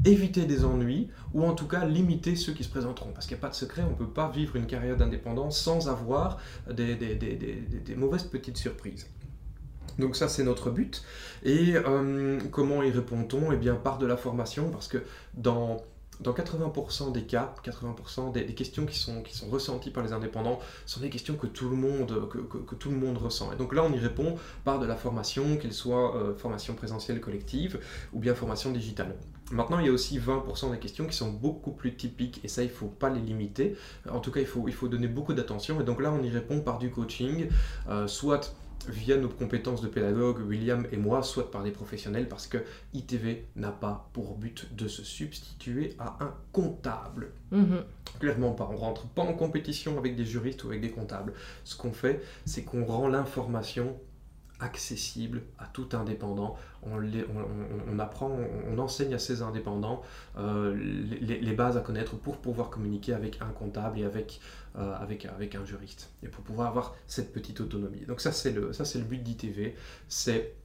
éviter 0.05 0.45
des 0.45 0.65
ennuis 0.65 1.09
ou 1.33 1.43
en 1.43 1.53
tout 1.53 1.67
cas 1.67 1.85
limiter 1.85 2.35
ceux 2.35 2.53
qui 2.53 2.63
se 2.63 2.69
présenteront. 2.69 3.11
Parce 3.13 3.25
qu'il 3.25 3.35
n'y 3.35 3.39
a 3.39 3.41
pas 3.41 3.49
de 3.49 3.55
secret, 3.55 3.83
on 3.85 3.91
ne 3.91 3.95
peut 3.95 4.07
pas 4.07 4.29
vivre 4.29 4.55
une 4.55 4.65
carrière 4.65 4.97
d'indépendant 4.97 5.51
sans 5.51 5.89
avoir 5.89 6.39
des, 6.69 6.97
mauvaises 7.95 8.23
petites 8.23 8.57
surprises. 8.57 9.07
Donc 9.99 10.15
ça 10.15 10.27
c'est 10.27 10.43
notre 10.43 10.71
but. 10.71 11.03
Et 11.43 11.75
euh, 11.75 12.39
comment 12.51 12.81
y 12.83 12.91
répond-on? 12.91 13.51
Eh 13.51 13.57
bien 13.57 13.75
par 13.75 13.97
de 13.97 14.05
la 14.05 14.17
formation, 14.17 14.69
parce 14.69 14.87
que 14.87 15.03
dans 15.35 15.83
dans 16.23 16.33
80% 16.33 17.11
des 17.11 17.23
cas, 17.23 17.53
80% 17.63 18.31
des, 18.31 18.45
questions 18.53 18.85
qui 18.85 18.97
sont, 18.97 19.23
ressenties 19.49 19.91
par 19.91 20.03
les 20.03 20.13
indépendants 20.13 20.59
sont 20.85 21.01
des 21.01 21.09
questions 21.09 21.35
que 21.35 21.47
tout 21.47 21.69
le 21.69 21.75
monde, 21.75 23.17
ressent. 23.17 23.51
Et 23.53 23.55
donc 23.55 23.73
là, 23.73 23.83
on 23.83 23.93
y 23.93 23.99
répond 23.99 24.37
par 24.63 24.79
de 24.79 24.85
la 24.85 24.95
formation, 24.95 25.57
qu'elle 25.57 25.73
soit 25.73 26.15
euh, 26.15 26.35
formation 26.35 26.73
présentielle 26.73 27.19
collective 27.19 27.79
ou 28.13 28.19
bien 28.19 28.33
formation 28.33 28.71
digitale. 28.71 29.15
Maintenant, 29.51 29.79
il 29.79 29.85
y 29.85 29.89
a 29.89 29.91
aussi 29.91 30.17
20% 30.17 30.71
des 30.71 30.79
questions 30.79 31.05
qui 31.05 31.15
sont 31.15 31.29
beaucoup 31.29 31.71
plus 31.71 31.95
typiques 31.95 32.39
et 32.43 32.47
ça, 32.47 32.63
il 32.63 32.69
ne 32.69 32.73
faut 32.73 32.87
pas 32.87 33.09
les 33.09 33.19
limiter. 33.19 33.75
En 34.09 34.19
tout 34.19 34.31
cas, 34.31 34.39
il 34.39 34.47
faut, 34.47 34.67
il 34.67 34.73
faut 34.73 34.87
donner 34.87 35.07
beaucoup 35.07 35.33
d'attention. 35.33 35.79
Et 35.81 35.83
donc 35.83 36.01
là, 36.01 36.11
on 36.11 36.23
y 36.23 36.29
répond 36.29 36.61
par 36.61 36.79
du 36.79 36.89
coaching, 36.89 37.49
euh, 37.89 38.07
soit 38.07 38.55
via 38.87 39.17
nos 39.17 39.29
compétences 39.29 39.81
de 39.81 39.87
pédagogue, 39.87 40.39
William 40.47 40.85
et 40.91 40.97
moi, 40.97 41.23
soit 41.23 41.51
par 41.51 41.63
des 41.63 41.71
professionnels, 41.71 42.27
parce 42.27 42.47
que 42.47 42.57
ITV 42.93 43.45
n'a 43.55 43.71
pas 43.71 44.09
pour 44.13 44.35
but 44.35 44.73
de 44.75 44.87
se 44.87 45.03
substituer 45.03 45.95
à 45.99 46.17
un 46.21 46.33
comptable. 46.51 47.31
Mhm. 47.51 47.83
Clairement 48.19 48.51
pas. 48.51 48.69
On 48.71 48.77
rentre 48.77 49.07
pas 49.07 49.23
en 49.23 49.33
compétition 49.33 49.97
avec 49.97 50.15
des 50.15 50.25
juristes 50.25 50.63
ou 50.63 50.67
avec 50.67 50.81
des 50.81 50.91
comptables. 50.91 51.33
Ce 51.63 51.75
qu'on 51.75 51.91
fait, 51.91 52.21
c'est 52.45 52.63
qu'on 52.63 52.85
rend 52.85 53.07
l'information 53.07 53.95
accessible 54.59 55.41
à 55.59 55.65
tout 55.65 55.89
indépendant. 55.93 56.55
On, 56.83 57.99
apprend, 57.99 58.31
on, 58.69 58.77
enseigne 58.77 59.13
à 59.13 59.19
ces 59.19 59.41
indépendants 59.41 60.01
euh, 60.37 60.75
les, 60.75 61.53
bases 61.53 61.77
à 61.77 61.81
connaître 61.81 62.15
pour 62.15 62.37
pouvoir 62.37 62.69
communiquer 62.69 63.13
avec 63.13 63.41
un 63.41 63.51
comptable 63.51 63.99
et 63.99 64.03
avec, 64.03 64.39
euh, 64.75 64.95
avec, 64.95 65.25
avec 65.25 65.55
un 65.55 65.65
juriste. 65.65 66.11
Et 66.23 66.27
pour 66.27 66.43
pouvoir 66.43 66.67
avoir 66.67 66.95
cette 67.07 67.31
petite 67.31 67.61
autonomie. 67.61 68.05
Donc 68.07 68.21
ça, 68.21 68.31
c'est 68.31 68.51
le, 68.51 68.73
ça, 68.73 68.83
le 68.97 69.05
but 69.05 69.21
d'ITV. 69.21 69.75
C'est 70.07 70.55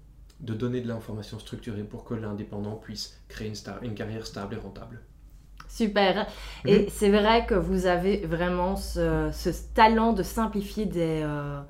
de 0.41 0.55
donner 0.55 0.81
de 0.81 0.89
l'information 0.89 1.39
structurée 1.39 1.83
pour 1.83 2.05
que 2.05 2.15
l'indépendant 2.15 2.77
puisse 2.77 3.21
créer 3.29 3.49
une, 3.49 3.57
une 3.83 3.95
carrière 3.95 4.27
stable 4.27 4.55
et 4.55 4.59
rentable. 4.59 5.01
Super. 5.69 6.27
Et 6.65 6.81
mhm. 6.81 6.87
c'est 6.91 7.11
vrai 7.11 7.45
que 7.47 7.55
vous 7.55 7.87
avez 7.87 8.25
vraiment 8.25 8.77
ce, 8.77 9.31
ce 9.33 9.51
talent 9.75 10.13
de 10.13 10.23
simplifier 10.23 10.87
des, 10.87 11.21
euh, 11.23 11.61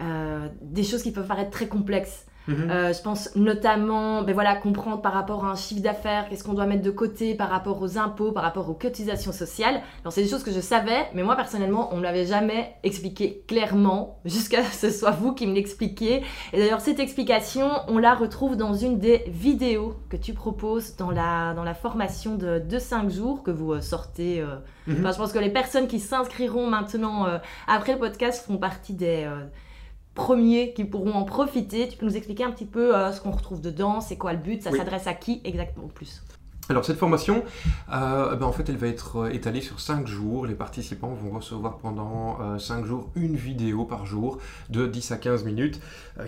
euh, 0.00 0.48
des 0.62 0.84
choses 0.84 1.02
qui 1.02 1.12
peuvent 1.12 1.26
paraître 1.26 1.50
très 1.50 1.68
complexes. 1.68 2.26
Mhm. 2.50 2.70
Euh, 2.70 2.92
je 2.92 3.00
pense 3.00 3.34
notamment, 3.36 4.22
ben 4.22 4.34
voilà, 4.34 4.56
comprendre 4.56 5.00
par 5.00 5.12
rapport 5.12 5.44
à 5.44 5.50
un 5.50 5.54
chiffre 5.54 5.80
d'affaires, 5.80 6.28
qu'est-ce 6.28 6.42
qu'on 6.42 6.54
doit 6.54 6.66
mettre 6.66 6.82
de 6.82 6.90
côté 6.90 7.34
par 7.34 7.48
rapport 7.48 7.80
aux 7.80 7.96
impôts, 7.96 8.32
par 8.32 8.42
rapport 8.42 8.68
aux 8.68 8.74
cotisations 8.74 9.32
sociales. 9.32 9.80
Alors 10.02 10.12
c'est 10.12 10.22
des 10.22 10.28
choses 10.28 10.42
que 10.42 10.50
je 10.50 10.60
savais, 10.60 11.08
mais 11.14 11.22
moi 11.22 11.36
personnellement, 11.36 11.90
on 11.92 11.98
ne 11.98 12.02
l'avait 12.02 12.26
jamais 12.26 12.74
expliqué 12.82 13.44
clairement, 13.46 14.18
jusqu'à 14.24 14.64
ce 14.64 14.70
que 14.70 14.90
ce 14.90 14.98
soit 14.98 15.12
vous 15.12 15.32
qui 15.32 15.46
me 15.46 15.54
l'expliquiez. 15.54 16.22
Et 16.52 16.58
d'ailleurs, 16.58 16.80
cette 16.80 16.98
explication, 16.98 17.70
on 17.88 17.98
la 17.98 18.14
retrouve 18.14 18.56
dans 18.56 18.74
une 18.74 18.98
des 18.98 19.24
vidéos 19.28 19.94
que 20.08 20.16
tu 20.16 20.32
proposes 20.32 20.96
dans 20.96 21.10
la, 21.10 21.54
dans 21.54 21.64
la 21.64 21.74
formation 21.74 22.34
de 22.34 22.58
2-5 22.58 23.10
jours 23.10 23.42
que 23.42 23.50
vous 23.50 23.72
euh, 23.72 23.80
sortez. 23.80 24.42
Mhm. 24.86 24.96
je 24.96 25.16
pense 25.16 25.32
que 25.32 25.38
les 25.38 25.50
personnes 25.50 25.86
qui 25.86 26.00
s'inscriront 26.00 26.66
maintenant 26.66 27.26
après 27.68 27.92
le 27.92 27.98
podcast 27.98 28.44
font 28.44 28.56
partie 28.56 28.94
des 28.94 29.28
premiers 30.14 30.72
qui 30.72 30.84
pourront 30.84 31.12
en 31.12 31.24
profiter. 31.24 31.88
Tu 31.88 31.96
peux 31.96 32.06
nous 32.06 32.16
expliquer 32.16 32.44
un 32.44 32.50
petit 32.50 32.66
peu 32.66 32.96
euh, 32.96 33.12
ce 33.12 33.20
qu'on 33.20 33.30
retrouve 33.30 33.60
dedans, 33.60 34.00
c'est 34.00 34.16
quoi 34.16 34.32
le 34.32 34.38
but, 34.38 34.62
ça 34.62 34.70
s'adresse 34.70 35.06
à 35.06 35.14
qui 35.14 35.40
exactement 35.44 35.88
plus? 35.88 36.22
Alors 36.68 36.84
cette 36.84 36.98
formation, 36.98 37.42
euh, 37.92 38.36
ben, 38.36 38.46
en 38.46 38.52
fait, 38.52 38.68
elle 38.68 38.76
va 38.76 38.86
être 38.86 39.16
euh, 39.16 39.30
étalée 39.30 39.60
sur 39.60 39.80
5 39.80 40.06
jours. 40.06 40.46
Les 40.46 40.54
participants 40.54 41.12
vont 41.12 41.30
recevoir 41.30 41.78
pendant 41.78 42.58
5 42.58 42.84
jours 42.84 43.10
une 43.16 43.34
vidéo 43.34 43.84
par 43.84 44.06
jour 44.06 44.38
de 44.68 44.86
10 44.86 45.10
à 45.12 45.16
15 45.16 45.44
minutes 45.44 45.80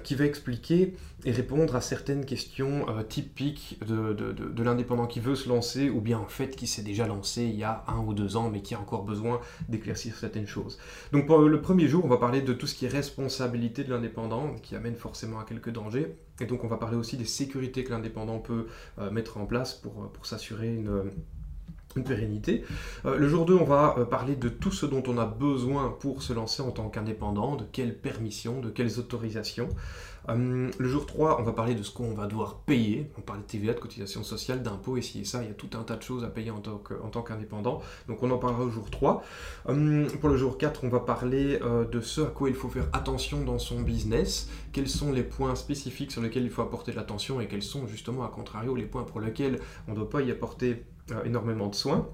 qui 0.02 0.16
va 0.16 0.24
expliquer 0.24 0.96
et 1.24 1.32
répondre 1.32 1.76
à 1.76 1.80
certaines 1.80 2.24
questions 2.24 2.86
typiques 3.08 3.78
de, 3.86 4.12
de 4.12 4.62
l'indépendant 4.62 5.06
qui 5.06 5.20
veut 5.20 5.34
se 5.34 5.48
lancer 5.48 5.88
ou 5.90 6.00
bien 6.00 6.18
en 6.18 6.26
fait 6.26 6.56
qui 6.56 6.66
s'est 6.66 6.82
déjà 6.82 7.06
lancé 7.06 7.42
il 7.44 7.54
y 7.54 7.64
a 7.64 7.84
un 7.88 7.98
ou 7.98 8.14
deux 8.14 8.36
ans 8.36 8.50
mais 8.50 8.60
qui 8.60 8.74
a 8.74 8.80
encore 8.80 9.04
besoin 9.04 9.40
d'éclaircir 9.68 10.16
certaines 10.16 10.46
choses. 10.46 10.78
Donc 11.12 11.26
pour 11.26 11.38
le 11.38 11.60
premier 11.60 11.88
jour, 11.88 12.04
on 12.04 12.08
va 12.08 12.16
parler 12.16 12.42
de 12.42 12.52
tout 12.52 12.66
ce 12.66 12.74
qui 12.74 12.86
est 12.86 12.88
responsabilité 12.88 13.84
de 13.84 13.90
l'indépendant 13.90 14.54
qui 14.62 14.74
amène 14.74 14.96
forcément 14.96 15.38
à 15.38 15.44
quelques 15.44 15.70
dangers. 15.70 16.16
Et 16.40 16.46
donc 16.46 16.64
on 16.64 16.68
va 16.68 16.76
parler 16.76 16.96
aussi 16.96 17.16
des 17.16 17.24
sécurités 17.24 17.84
que 17.84 17.90
l'indépendant 17.90 18.38
peut 18.38 18.66
euh, 18.98 19.10
mettre 19.10 19.38
en 19.38 19.46
place 19.46 19.74
pour, 19.74 20.10
pour 20.10 20.26
s'assurer 20.26 20.74
une, 20.74 21.10
une 21.96 22.04
pérennité. 22.04 22.64
Euh, 23.04 23.16
le 23.16 23.28
jour 23.28 23.44
2, 23.44 23.54
on 23.54 23.64
va 23.64 23.96
euh, 23.98 24.04
parler 24.04 24.36
de 24.36 24.48
tout 24.48 24.72
ce 24.72 24.86
dont 24.86 25.02
on 25.06 25.18
a 25.18 25.26
besoin 25.26 25.96
pour 26.00 26.22
se 26.22 26.32
lancer 26.32 26.62
en 26.62 26.70
tant 26.70 26.88
qu'indépendant, 26.88 27.56
de 27.56 27.64
quelles 27.70 27.96
permissions, 27.96 28.60
de 28.60 28.70
quelles 28.70 28.98
autorisations. 28.98 29.68
Euh, 30.28 30.70
le 30.78 30.88
jour 30.88 31.06
3, 31.06 31.40
on 31.40 31.42
va 31.42 31.52
parler 31.52 31.74
de 31.74 31.82
ce 31.82 31.90
qu'on 31.90 32.14
va 32.14 32.26
devoir 32.26 32.60
payer. 32.60 33.10
On 33.18 33.22
parle 33.22 33.40
de 33.40 33.44
TVA, 33.44 33.74
de 33.74 33.80
cotisation 33.80 34.22
sociale, 34.22 34.62
d'impôts, 34.62 34.96
ici 34.96 35.20
et 35.20 35.24
ça. 35.24 35.42
Il 35.42 35.48
y 35.48 35.50
a 35.50 35.54
tout 35.54 35.70
un 35.74 35.82
tas 35.82 35.96
de 35.96 36.02
choses 36.02 36.22
à 36.22 36.28
payer 36.28 36.50
en 36.50 36.60
tant 36.60 37.22
qu'indépendant. 37.22 37.80
Donc 38.06 38.22
on 38.22 38.30
en 38.30 38.38
parlera 38.38 38.62
au 38.62 38.70
jour 38.70 38.88
3. 38.88 39.24
pour 39.64 40.28
le 40.28 40.36
jour 40.36 40.58
4, 40.58 40.84
on 40.84 40.88
va 40.88 41.00
parler 41.00 41.58
de 41.58 42.00
ce 42.00 42.20
à 42.20 42.26
quoi 42.26 42.48
il 42.50 42.54
faut 42.54 42.68
faire 42.68 42.88
attention 42.92 43.42
dans 43.42 43.58
son 43.58 43.80
business. 43.80 44.48
Quels 44.72 44.88
sont 44.88 45.10
les 45.10 45.24
points 45.24 45.56
spécifiques 45.56 46.12
sur 46.12 46.22
lesquels 46.22 46.44
il 46.44 46.50
faut 46.50 46.62
apporter 46.62 46.92
de 46.92 46.96
l'attention 46.96 47.40
et 47.40 47.48
quels 47.48 47.62
sont 47.62 47.88
justement, 47.88 48.24
à 48.24 48.28
contrario, 48.28 48.76
les 48.76 48.86
points 48.86 49.02
pour 49.02 49.20
lesquels 49.20 49.58
on 49.88 49.90
ne 49.90 49.96
doit 49.96 50.08
pas 50.08 50.22
y 50.22 50.30
apporter 50.30 50.84
énormément 51.24 51.68
de 51.68 51.74
soins. 51.74 52.08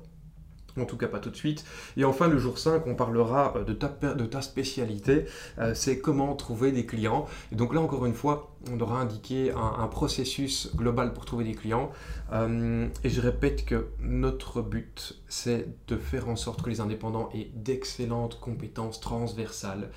En 0.80 0.84
tout 0.84 0.97
cas, 0.97 1.09
pas 1.09 1.18
tout 1.18 1.30
de 1.30 1.36
suite. 1.36 1.64
Et 1.97 2.05
enfin, 2.05 2.28
le 2.28 2.39
jour 2.39 2.59
5, 2.59 2.86
on 2.86 2.95
parlera 2.95 3.55
euh, 3.57 3.64
de 3.64 3.72
ta, 3.72 3.89
de 3.89 4.26
ta 4.26 4.43
spécialité. 4.43 5.26
Euh, 5.59 5.74
c'est 5.74 5.99
comment 5.99 6.34
trouver 6.34 6.72
des 6.72 6.86
clients. 6.86 7.26
Et 7.53 7.57
donc 7.57 7.74
là, 7.74 7.80
encore 7.80 8.07
une 8.07 8.14
fois, 8.14 8.57
on 8.70 8.80
aura 8.80 9.01
indiqué 9.01 9.53
un, 9.53 9.86
processus 9.86 10.70
global 10.74 11.12
pour 11.12 11.24
trouver 11.24 11.45
des 11.45 11.55
clients. 11.55 11.91
et 12.32 13.09
je 13.09 13.20
répète 13.20 13.64
que 13.64 13.86
notre 14.01 14.62
but, 14.62 15.16
c'est 15.28 15.68
de 15.86 15.97
faire 15.97 16.28
en 16.28 16.36
sorte 16.36 16.62
que 16.62 16.68
les 16.68 16.80
indépendants 16.80 17.30
aient 17.34 17.51
d'excellentes 17.55 18.39
compétences 18.41 19.01
transversales. 19.01 19.91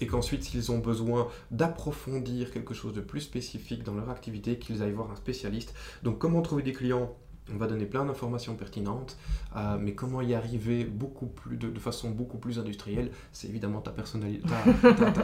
et 0.00 0.06
qu'ensuite, 0.06 0.44
s'ils 0.44 0.72
ont 0.72 0.78
besoin 0.78 1.28
d'approfondir 1.50 2.52
quelque 2.52 2.74
chose 2.74 2.94
de 2.94 3.02
plus 3.02 3.20
spécifique 3.20 3.84
dans 3.84 3.94
leur 3.94 4.08
activité, 4.08 4.58
qu'ils 4.58 4.82
aillent 4.82 4.92
voir 4.92 5.10
un 5.10 5.16
spécialiste. 5.16 5.74
Donc, 6.02 6.18
comment 6.18 6.40
trouver 6.40 6.62
des 6.62 6.72
clients? 6.72 7.14
On 7.52 7.56
va 7.56 7.66
donner 7.66 7.86
plein 7.86 8.04
d'informations 8.04 8.54
pertinentes, 8.54 9.16
euh, 9.56 9.76
mais 9.78 9.94
comment 9.94 10.20
y 10.20 10.34
arriver 10.34 10.84
beaucoup 10.84 11.26
plus, 11.26 11.56
de, 11.56 11.78
façon 11.78 12.10
beaucoup 12.10 12.38
plus 12.38 12.58
industrielle, 12.58 13.10
c'est 13.32 13.48
évidemment 13.48 13.80
ta 13.80 13.90
personnalité, 13.90 14.46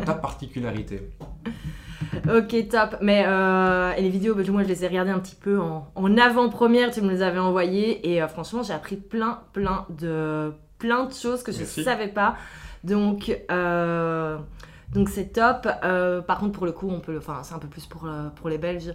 ta, 0.04 0.14
particularité. 0.14 1.10
Ok, 2.32 2.68
top. 2.68 2.96
Mais 3.02 3.24
euh, 3.26 3.92
et 3.94 4.02
les 4.02 4.08
vidéos, 4.08 4.34
bah, 4.34 4.42
moi 4.50 4.62
je 4.62 4.68
les 4.68 4.84
ai 4.84 4.88
regardées 4.88 5.10
un 5.10 5.18
petit 5.18 5.34
peu 5.34 5.58
en, 5.60 6.16
avant-première, 6.16 6.92
tu 6.92 7.00
me 7.00 7.10
les 7.10 7.22
avais 7.22 7.40
envoyées, 7.40 8.12
et 8.12 8.22
euh, 8.22 8.28
franchement 8.28 8.62
j'ai 8.62 8.72
appris 8.72 8.96
plein, 8.96 9.40
plein 9.52 9.84
de, 9.90 10.52
plein 10.78 11.04
de 11.04 11.12
choses 11.12 11.42
que 11.42 11.50
je 11.50 11.60
ne 11.60 11.64
savais 11.64 12.08
pas. 12.08 12.36
Donc, 12.84 13.36
donc 14.94 15.08
c'est 15.08 15.32
top. 15.32 15.66
par 16.26 16.38
contre, 16.38 16.52
pour 16.52 16.66
le 16.66 16.72
coup, 16.72 16.88
on 16.88 17.00
peut, 17.00 17.18
enfin, 17.18 17.40
c'est 17.42 17.54
un 17.54 17.58
peu 17.58 17.68
plus 17.68 17.86
pour, 17.86 18.08
pour 18.36 18.48
les 18.48 18.58
Belges. 18.58 18.94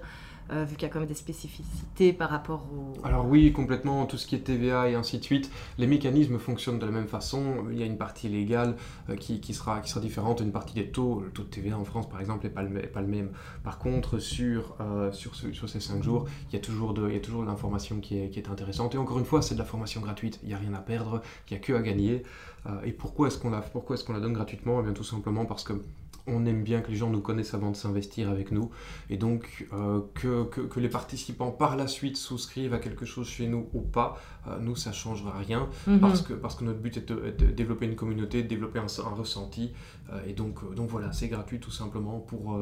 Euh, 0.51 0.65
vu 0.65 0.75
qu'il 0.75 0.83
y 0.87 0.91
a 0.91 0.93
quand 0.93 0.99
même 0.99 1.07
des 1.07 1.13
spécificités 1.13 2.11
par 2.11 2.29
rapport 2.29 2.65
au... 2.73 3.05
Alors 3.05 3.25
oui, 3.25 3.53
complètement, 3.53 4.05
tout 4.05 4.17
ce 4.17 4.27
qui 4.27 4.35
est 4.35 4.39
TVA 4.39 4.89
et 4.89 4.95
ainsi 4.95 5.17
de 5.17 5.23
suite, 5.23 5.49
les 5.77 5.87
mécanismes 5.87 6.37
fonctionnent 6.37 6.79
de 6.79 6.85
la 6.85 6.91
même 6.91 7.07
façon. 7.07 7.65
Il 7.71 7.79
y 7.79 7.83
a 7.83 7.85
une 7.85 7.97
partie 7.97 8.27
légale 8.27 8.75
euh, 9.09 9.15
qui, 9.15 9.39
qui, 9.39 9.53
sera, 9.53 9.79
qui 9.79 9.89
sera 9.89 10.01
différente, 10.01 10.41
une 10.41 10.51
partie 10.51 10.75
des 10.75 10.87
taux. 10.87 11.21
Le 11.21 11.29
taux 11.29 11.43
de 11.43 11.47
TVA 11.47 11.77
en 11.77 11.85
France, 11.85 12.09
par 12.09 12.19
exemple, 12.19 12.45
n'est 12.45 12.51
pas, 12.51 12.63
pas, 12.63 13.01
le 13.01 13.07
même. 13.07 13.31
Par 13.63 13.79
contre, 13.79 14.19
sur, 14.19 14.75
euh, 14.81 15.11
sur, 15.13 15.35
ces 15.35 15.79
5 15.79 16.03
jours, 16.03 16.25
il 16.49 16.53
y 16.53 16.57
a 16.57 16.61
toujours 16.61 16.93
de, 16.93 17.03
de 17.07 17.45
l'information 17.45 17.99
qui 17.99 18.19
est, 18.19 18.29
qui 18.29 18.39
est 18.39 18.49
intéressante. 18.49 18.95
Et 18.95 18.97
encore 18.97 19.19
une 19.19 19.25
fois, 19.25 19.41
c'est 19.41 19.55
de 19.55 19.59
la 19.59 19.65
formation 19.65 20.01
gratuite. 20.01 20.39
Il 20.43 20.49
n'y 20.49 20.55
a 20.55 20.57
rien 20.57 20.73
à 20.73 20.79
perdre, 20.79 21.21
il 21.49 21.53
n'y 21.53 21.57
a 21.57 21.61
que 21.61 21.73
à 21.73 21.81
gagner. 21.81 22.23
et 22.83 22.91
pourquoi 22.91 23.27
est-ce 23.27 23.37
qu'on 23.37 23.49
la, 23.49 23.61
pourquoi 23.61 23.95
est-ce 23.95 24.03
qu'on 24.03 24.13
la 24.13 24.19
donne 24.19 24.33
gratuitement? 24.33 24.79
Eh 24.81 24.83
bien 24.83 24.93
tout 24.93 25.03
simplement 25.03 25.45
parce 25.45 25.63
que 25.63 25.73
on 26.27 26.45
aime 26.45 26.63
bien 26.63 26.81
que 26.81 26.89
les 26.89 26.95
gens 26.95 27.09
nous 27.09 27.21
connaissent 27.21 27.53
avant 27.53 27.71
de 27.71 27.75
s'investir 27.75 28.29
avec 28.29 28.51
nous. 28.51 28.71
Et 29.09 29.17
donc, 29.17 29.67
euh, 29.73 30.01
que, 30.13 30.43
que, 30.45 30.79
les 30.79 30.89
participants 30.89 31.51
par 31.51 31.75
la 31.75 31.87
suite 31.87 32.17
souscrivent 32.17 32.73
à 32.73 32.79
quelque 32.79 33.05
chose 33.05 33.27
chez 33.27 33.47
nous 33.47 33.69
ou 33.73 33.81
pas, 33.81 34.21
euh, 34.47 34.57
nous, 34.59 34.75
ça 34.75 34.91
ne 34.91 34.95
changera 34.95 35.37
rien. 35.37 35.69
Mhm. 35.87 35.99
parce, 35.99 36.21
que, 36.21 36.33
parce 36.33 36.55
que 36.55 36.63
notre 36.63 36.79
but 36.79 36.97
est 36.97 37.11
de, 37.11 37.51
développer 37.51 37.85
une 37.85 37.95
communauté, 37.95 38.43
de 38.43 38.47
développer 38.47 38.79
un, 38.79 39.15
ressenti. 39.15 39.73
Euh, 40.11 40.21
et 40.27 40.33
donc, 40.33 40.73
donc 40.75 40.89
voilà, 40.89 41.11
c'est 41.11 41.27
gratuit 41.27 41.59
tout 41.59 41.71
simplement 41.71 42.19
pour, 42.19 42.59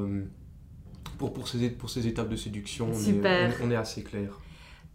pour, 1.18 1.34
pour, 1.34 1.47
ces, 1.47 1.70
pour 1.70 1.89
ces 1.89 2.07
étapes 2.07 2.30
de 2.30 2.36
séduction. 2.36 2.89
on 2.91 3.72
est 3.72 3.76
assez 3.76 4.03
clair. 4.03 4.38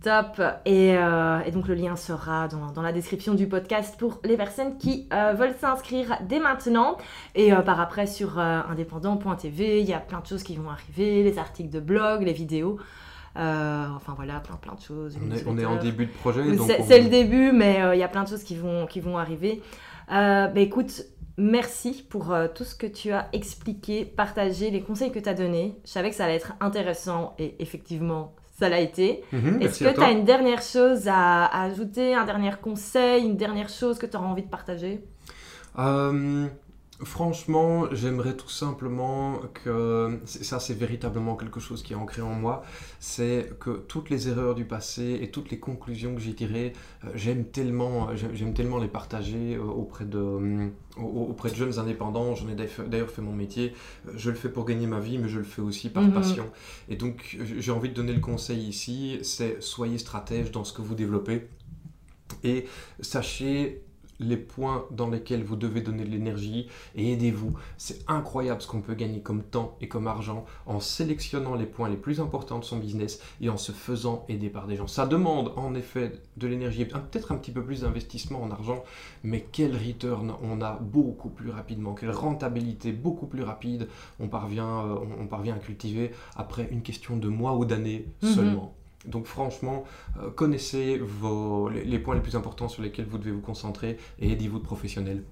Top. 0.03 0.39
Euh, 0.39 1.41
et, 1.45 1.51
donc 1.51 1.69
le 1.69 1.75
lien 1.75 1.97
sera 1.97 2.49
dans, 2.49 2.83
la 2.83 2.93
description 2.93 3.35
du 3.35 3.49
podcast 3.49 3.99
pour 3.99 4.21
les 4.25 4.37
personnes 4.37 4.77
qui 4.79 5.09
euh, 5.13 5.33
veulent 5.33 5.55
s'inscrire 5.59 6.19
dès 6.29 6.39
maintenant. 6.39 6.99
Et 7.35 7.53
euh, 7.53 7.61
par 7.63 7.81
après 7.81 8.07
sur 8.07 8.39
indépendant.tv, 8.39 9.81
il 9.81 9.89
y 9.89 9.95
a 9.95 9.99
plein 9.99 10.21
de 10.21 10.27
choses 10.27 10.43
qui 10.43 10.57
vont 10.57 10.71
arriver, 10.71 11.23
les 11.23 11.39
articles 11.39 11.71
de 11.71 11.81
blog, 11.81 12.23
les 12.23 12.35
vidéos. 12.35 12.79
enfin 13.35 14.15
voilà, 14.15 14.41
plein, 14.41 14.57
plein 14.57 14.75
de 14.75 14.81
choses. 14.81 15.19
On 15.47 15.59
est, 15.59 15.65
en 15.65 15.77
début 15.77 16.07
de 16.07 16.13
projet. 16.13 16.43
C'est 16.87 17.01
le 17.01 17.09
début, 17.09 17.53
mais 17.53 17.81
il 17.95 17.99
y 17.99 18.05
a 18.05 18.09
plein 18.09 18.25
de 18.25 18.29
choses 18.29 18.45
qui 18.45 18.57
vont, 18.57 18.87
qui 18.87 19.01
vont 19.01 19.19
arriver. 19.19 19.63
bah, 20.09 20.51
écoute, 20.57 21.05
Merci 21.39 22.07
pour 22.09 22.35
tout 22.55 22.65
ce 22.65 22.75
que 22.75 22.87
tu 22.87 23.13
as 23.13 23.29
expliqué, 23.35 24.07
partagé, 24.07 24.71
les 24.71 24.81
conseils 24.81 25.13
que 25.13 25.19
tu 25.19 25.29
as 25.29 25.35
donnés. 25.35 25.79
Je 25.85 25.91
savais 25.91 26.09
que 26.09 26.17
ça 26.17 26.25
allait 26.25 26.37
être 26.37 26.55
intéressant 26.61 27.35
et 27.39 27.57
effectivement, 27.59 28.35
ça 28.59 28.69
l'a 28.69 28.81
été. 28.81 29.23
Mhm, 29.33 29.61
Est-ce 29.61 29.85
que 29.85 29.95
tu 29.95 30.01
as 30.01 30.11
une 30.11 30.25
dernière 30.25 30.63
chose 30.63 31.09
à, 31.09 31.45
ajouter, 31.65 32.15
un 32.15 32.25
dernier 32.25 32.53
conseil, 32.61 33.25
une 33.25 33.37
dernière 33.37 33.69
chose 33.69 33.99
que 33.99 34.07
tu 34.07 34.17
auras 34.17 34.27
envie 34.27 34.43
de 34.43 34.49
partager? 34.49 35.05
Euh, 35.79 36.47
Franchement, 37.05 37.93
j'aimerais 37.93 38.37
tout 38.37 38.49
simplement 38.49 39.41
que, 39.53 40.19
ça 40.25 40.59
c'est 40.59 40.75
véritablement 40.75 41.37
quelque 41.37 41.61
chose 41.61 41.83
qui 41.83 41.93
est 41.93 41.97
ancré 41.97 42.23
en 42.23 42.33
moi, 42.33 42.63
c'est 43.01 43.53
que 43.61 43.71
toutes 43.71 44.09
les 44.09 44.29
erreurs 44.29 44.55
du 44.55 44.65
passé 44.65 45.19
et 45.21 45.31
toutes 45.31 45.51
les 45.51 45.59
conclusions 45.59 46.15
que 46.15 46.23
j'ai 46.23 46.35
tirées, 46.35 46.73
euh, 47.05 47.11
j'aime 47.15 47.45
tellement, 47.45 48.09
j'aime 48.15 48.55
tellement 48.55 48.79
les 48.79 48.89
partager 48.89 49.57
euh, 49.57 49.63
auprès 49.63 50.07
de, 50.07 50.71
auprès 50.97 51.51
de 51.51 51.55
jeunes 51.55 51.79
indépendants. 51.79 52.35
J'en 52.35 52.49
ai 52.49 52.55
d'ailleurs 52.55 53.11
fait 53.11 53.23
mon 53.23 53.35
métier. 53.35 53.75
Euh, 54.09 54.13
je 54.17 54.31
le 54.31 54.37
fais 54.37 54.49
pour 54.49 54.65
gagner 54.65 54.87
ma 54.87 55.01
vie, 55.01 55.19
mais 55.19 55.29
je 55.29 55.39
le 55.39 55.45
fais 55.45 55.63
aussi 55.63 55.91
par 55.91 56.03
mhm. 56.03 56.15
passion. 56.15 56.51
Et 56.89 56.97
donc 56.97 57.37
j'ai 57.59 57.73
envie 57.73 57.91
de 57.91 57.95
donner 57.95 58.15
le 58.15 58.21
conseil 58.21 58.61
ici, 58.61 59.19
c'est 59.23 59.63
soyez 59.63 59.99
stratège 59.99 60.51
dans 60.51 60.65
ce 60.65 60.73
que 60.73 60.81
vous 60.81 60.95
développez 60.95 61.49
et 62.43 62.67
sachez 63.01 63.83
les 64.21 64.37
points 64.37 64.85
dans 64.91 65.09
lesquels 65.09 65.45
vous 65.45 65.57
devez 65.57 65.81
donner 65.81 66.05
de 66.05 66.11
l'énergie 66.11 66.69
et 66.95 67.13
aidez-vous. 67.13 67.55
C'est 67.77 68.05
incroyable 68.09 68.63
ce 68.63 68.67
qu'on 68.67 68.81
peut 68.81 68.95
gagner 68.95 69.21
comme 69.21 69.43
temps 69.43 69.77
et 69.81 69.89
comme 69.89 70.07
argent 70.07 70.45
en 70.67 70.81
sélectionnant 70.81 71.55
les 71.55 71.67
points 71.67 71.89
les 71.89 71.97
plus 71.97 72.21
importants 72.21 72.59
de 72.59 72.65
son 72.65 72.79
business 72.79 73.21
et 73.41 73.49
en 73.49 73.57
se 73.57 73.73
faisant 73.73 74.25
aider 74.29 74.49
par 74.49 74.67
des 74.67 74.77
gens. 74.77 74.87
Ça 74.87 75.07
demande 75.07 75.53
en 75.57 75.75
effet 75.75 76.13
de 76.37 76.47
l'énergie 76.47 76.83
et 76.83 76.87
peut-être 76.87 77.33
un 77.33 77.37
petit 77.37 77.51
peu 77.51 77.63
plus 77.63 77.83
d'investissement 77.83 78.43
en 78.43 78.51
argent, 78.51 78.85
mais 79.23 79.47
quel 79.51 79.77
return 79.77 80.35
on 80.43 80.61
a 80.61 80.75
beaucoup 80.75 81.31
plus 81.31 81.51
rapidement, 81.51 81.95
quelle 81.95 82.11
rentabilité 82.11 82.93
beaucoup 82.93 83.27
plus 83.27 83.43
rapide 83.43 83.89
on 84.21 84.29
parvient, 84.29 84.87
euh, 84.87 84.97
on 85.21 85.27
parvient 85.27 85.55
à 85.55 85.59
cultiver 85.59 86.13
après 86.37 86.69
une 86.71 86.83
question 86.83 87.17
de 87.17 87.29
mois 87.29 87.57
ou 87.57 87.65
d'années 87.65 88.07
mhm. 88.23 88.29
seulement. 88.29 88.76
Donc 89.07 89.27
franchement, 89.27 89.85
euh, 90.19 90.31
connaissez 90.31 90.99
vos, 90.99 91.69
les, 91.69 91.99
points 91.99 92.15
les 92.15 92.21
plus 92.21 92.37
importants 92.37 92.69
sur 92.69 92.83
lesquels 92.83 93.07
vous 93.07 93.19
devez 93.19 93.31
vous 93.31 93.41
concentrer 93.41 93.99
et 94.19 94.33
aidez-vous 94.33 94.59
de 94.59 94.65
professionnels. 94.65 95.23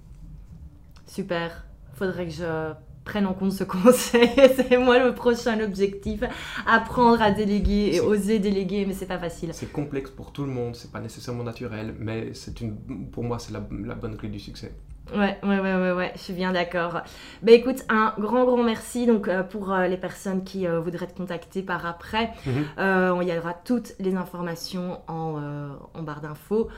Super. 1.07 1.67
Faudrait 1.95 2.27
que 2.27 2.33
je 2.33 2.73
prenne 3.05 3.27
en 3.27 3.35
compte 3.35 3.53
ce 3.53 3.65
conseil. 3.65 4.31
c'est 4.57 4.79
moi 4.79 4.99
le 4.99 5.15
prochain 5.15 5.61
objectif. 5.61 6.23
Apprendre 6.67 7.21
à 7.23 7.31
déléguer 7.31 7.95
et 7.95 8.01
oser 8.01 8.39
déléguer, 8.39 8.87
mais 8.87 8.95
c'est 8.95 9.07
pas 9.07 9.19
facile. 9.19 9.51
C'est 9.53 9.71
complexe 9.71 10.11
pour 10.11 10.33
tout 10.33 10.45
le 10.45 10.51
monde, 10.51 10.75
c'est 10.75 10.91
pas 10.91 11.01
nécessairement 11.01 11.45
naturel, 11.45 11.95
mais 11.99 12.33
c'est 12.35 12.61
une, 12.61 12.77
pour 13.11 13.25
moi, 13.25 13.39
c'est 13.39 13.53
la 13.53 13.61
bonne 13.61 14.17
clé 14.17 14.29
du 14.29 14.41
succès. 14.41 14.73
Ouais, 15.13 15.39
ouais, 15.43 15.61
ouais, 15.61 15.75
ouais, 15.75 15.93
ouais, 15.93 16.13
je 16.15 16.21
suis 16.21 16.33
bien 16.33 16.53
d'accord. 16.53 17.03
Bah 17.43 17.53
écoute, 17.53 17.85
un 17.91 18.15
grand, 18.19 18.45
grand 18.45 18.63
merci 18.63 19.07
donc 19.07 19.29
euh, 19.29 19.43
pour 19.43 19.71
euh, 19.73 19.87
les 19.87 19.99
personnes 19.99 20.45
qui 20.45 20.67
euh, 20.67 20.81
voudraient 20.81 21.07
te 21.07 21.17
contacter 21.17 21.63
par 21.63 21.85
après. 21.85 22.31
Mhm. 22.47 23.23
il 23.23 23.29
y 23.29 23.39
aura 23.39 23.53
toutes 23.53 23.93
les 24.01 24.17
informations 24.17 25.01
en, 25.07 25.39
en 25.95 26.03
barre 26.03 26.21
d'infos. 26.21 26.69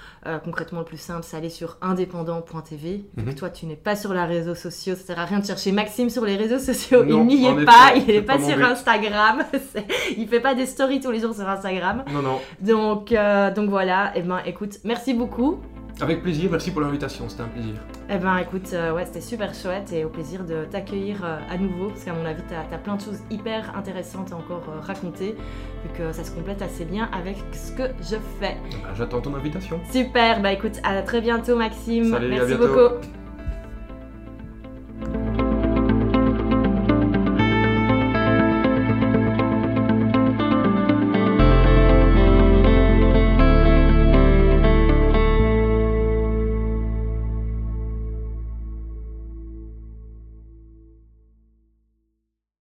concrètement, 0.45 0.81
le 0.81 0.85
plus 0.85 1.01
simple, 1.01 1.23
c'est 1.23 1.37
aller 1.37 1.51
sur 1.51 1.79
indépendant.tv. 1.81 3.05
Mhm. 3.17 3.35
Toi, 3.35 3.51
tu 3.51 3.67
n'es 3.67 3.77
pas 3.77 3.95
sur 3.95 4.13
les 4.13 4.25
réseaux 4.25 4.55
sociaux, 4.55 4.97
ça 4.97 5.03
sert 5.03 5.19
à 5.19 5.25
rien 5.25 5.39
de 5.39 5.47
chercher 5.47 5.73
Maxime 5.73 6.11
sur 6.11 6.25
les 6.25 6.37
réseaux 6.37 6.59
sociaux. 6.59 7.05
il 7.09 7.27
n'y 7.27 7.47
est 7.47 7.65
pas, 7.65 7.93
il 7.95 8.07
n'est 8.07 8.23
pas, 8.23 8.41
sur 8.41 8.63
Instagram. 8.63 9.45
il 10.17 10.29
fait 10.29 10.41
pas 10.41 10.55
des 10.55 10.67
stories 10.67 11.01
tous 11.01 11.13
les 11.13 11.21
jours 11.21 11.35
sur 11.35 11.49
Instagram. 11.49 12.05
Non, 12.13 12.23
non. 12.23 12.41
Donc, 12.61 13.15
donc 13.55 13.71
voilà, 13.71 14.13
et 14.17 14.21
eh 14.21 14.23
ben 14.23 14.41
écoute, 14.45 14.79
merci 14.85 15.15
beaucoup. 15.15 15.61
Avec 15.99 16.23
plaisir, 16.23 16.51
merci 16.51 16.71
pour 16.71 16.83
l'invitation, 16.83 17.27
c'était 17.27 17.43
un 17.43 17.49
plaisir. 17.49 17.75
Eh 18.11 18.19
ben 18.19 18.37
écoute, 18.37 18.69
euh, 18.75 18.93
ouais, 18.93 19.07
c'était 19.07 19.23
super 19.23 19.55
chouette 19.55 19.93
et 19.95 20.05
au 20.05 20.11
plaisir 20.11 20.45
de 20.45 20.67
t'accueillir 20.71 21.25
euh, 21.25 21.39
à 21.51 21.57
nouveau, 21.57 21.89
parce 21.89 22.05
qu'à 22.05 22.13
mon 22.13 22.27
avis, 22.27 22.43
t'as 22.49 22.75
as 22.75 22.79
plein 22.79 22.97
de 22.97 23.01
choses 23.01 23.21
hyper 23.31 23.75
intéressantes 23.75 24.31
à 24.31 24.37
encore 24.37 24.65
euh, 24.69 24.81
raconter, 24.81 25.29
vu 25.29 25.89
que 25.97 26.13
ça 26.13 26.23
se 26.23 26.33
complète 26.33 26.61
assez 26.61 26.85
bien 26.85 27.09
avec 27.13 27.39
ce 27.53 27.73
que 27.73 27.85
je 28.03 28.17
fais. 28.39 28.57
Bah, 28.83 28.91
j'attends 28.95 29.23
ton 29.23 29.35
invitation. 29.35 29.81
Super, 29.91 30.43
bah 30.43 30.53
écoute, 30.53 30.81
à 30.85 31.01
très 31.01 31.23
bientôt 31.23 31.57
Maxime. 31.57 32.11
Salut, 32.11 32.29
merci 32.29 32.55
beaucoup. 32.57 32.97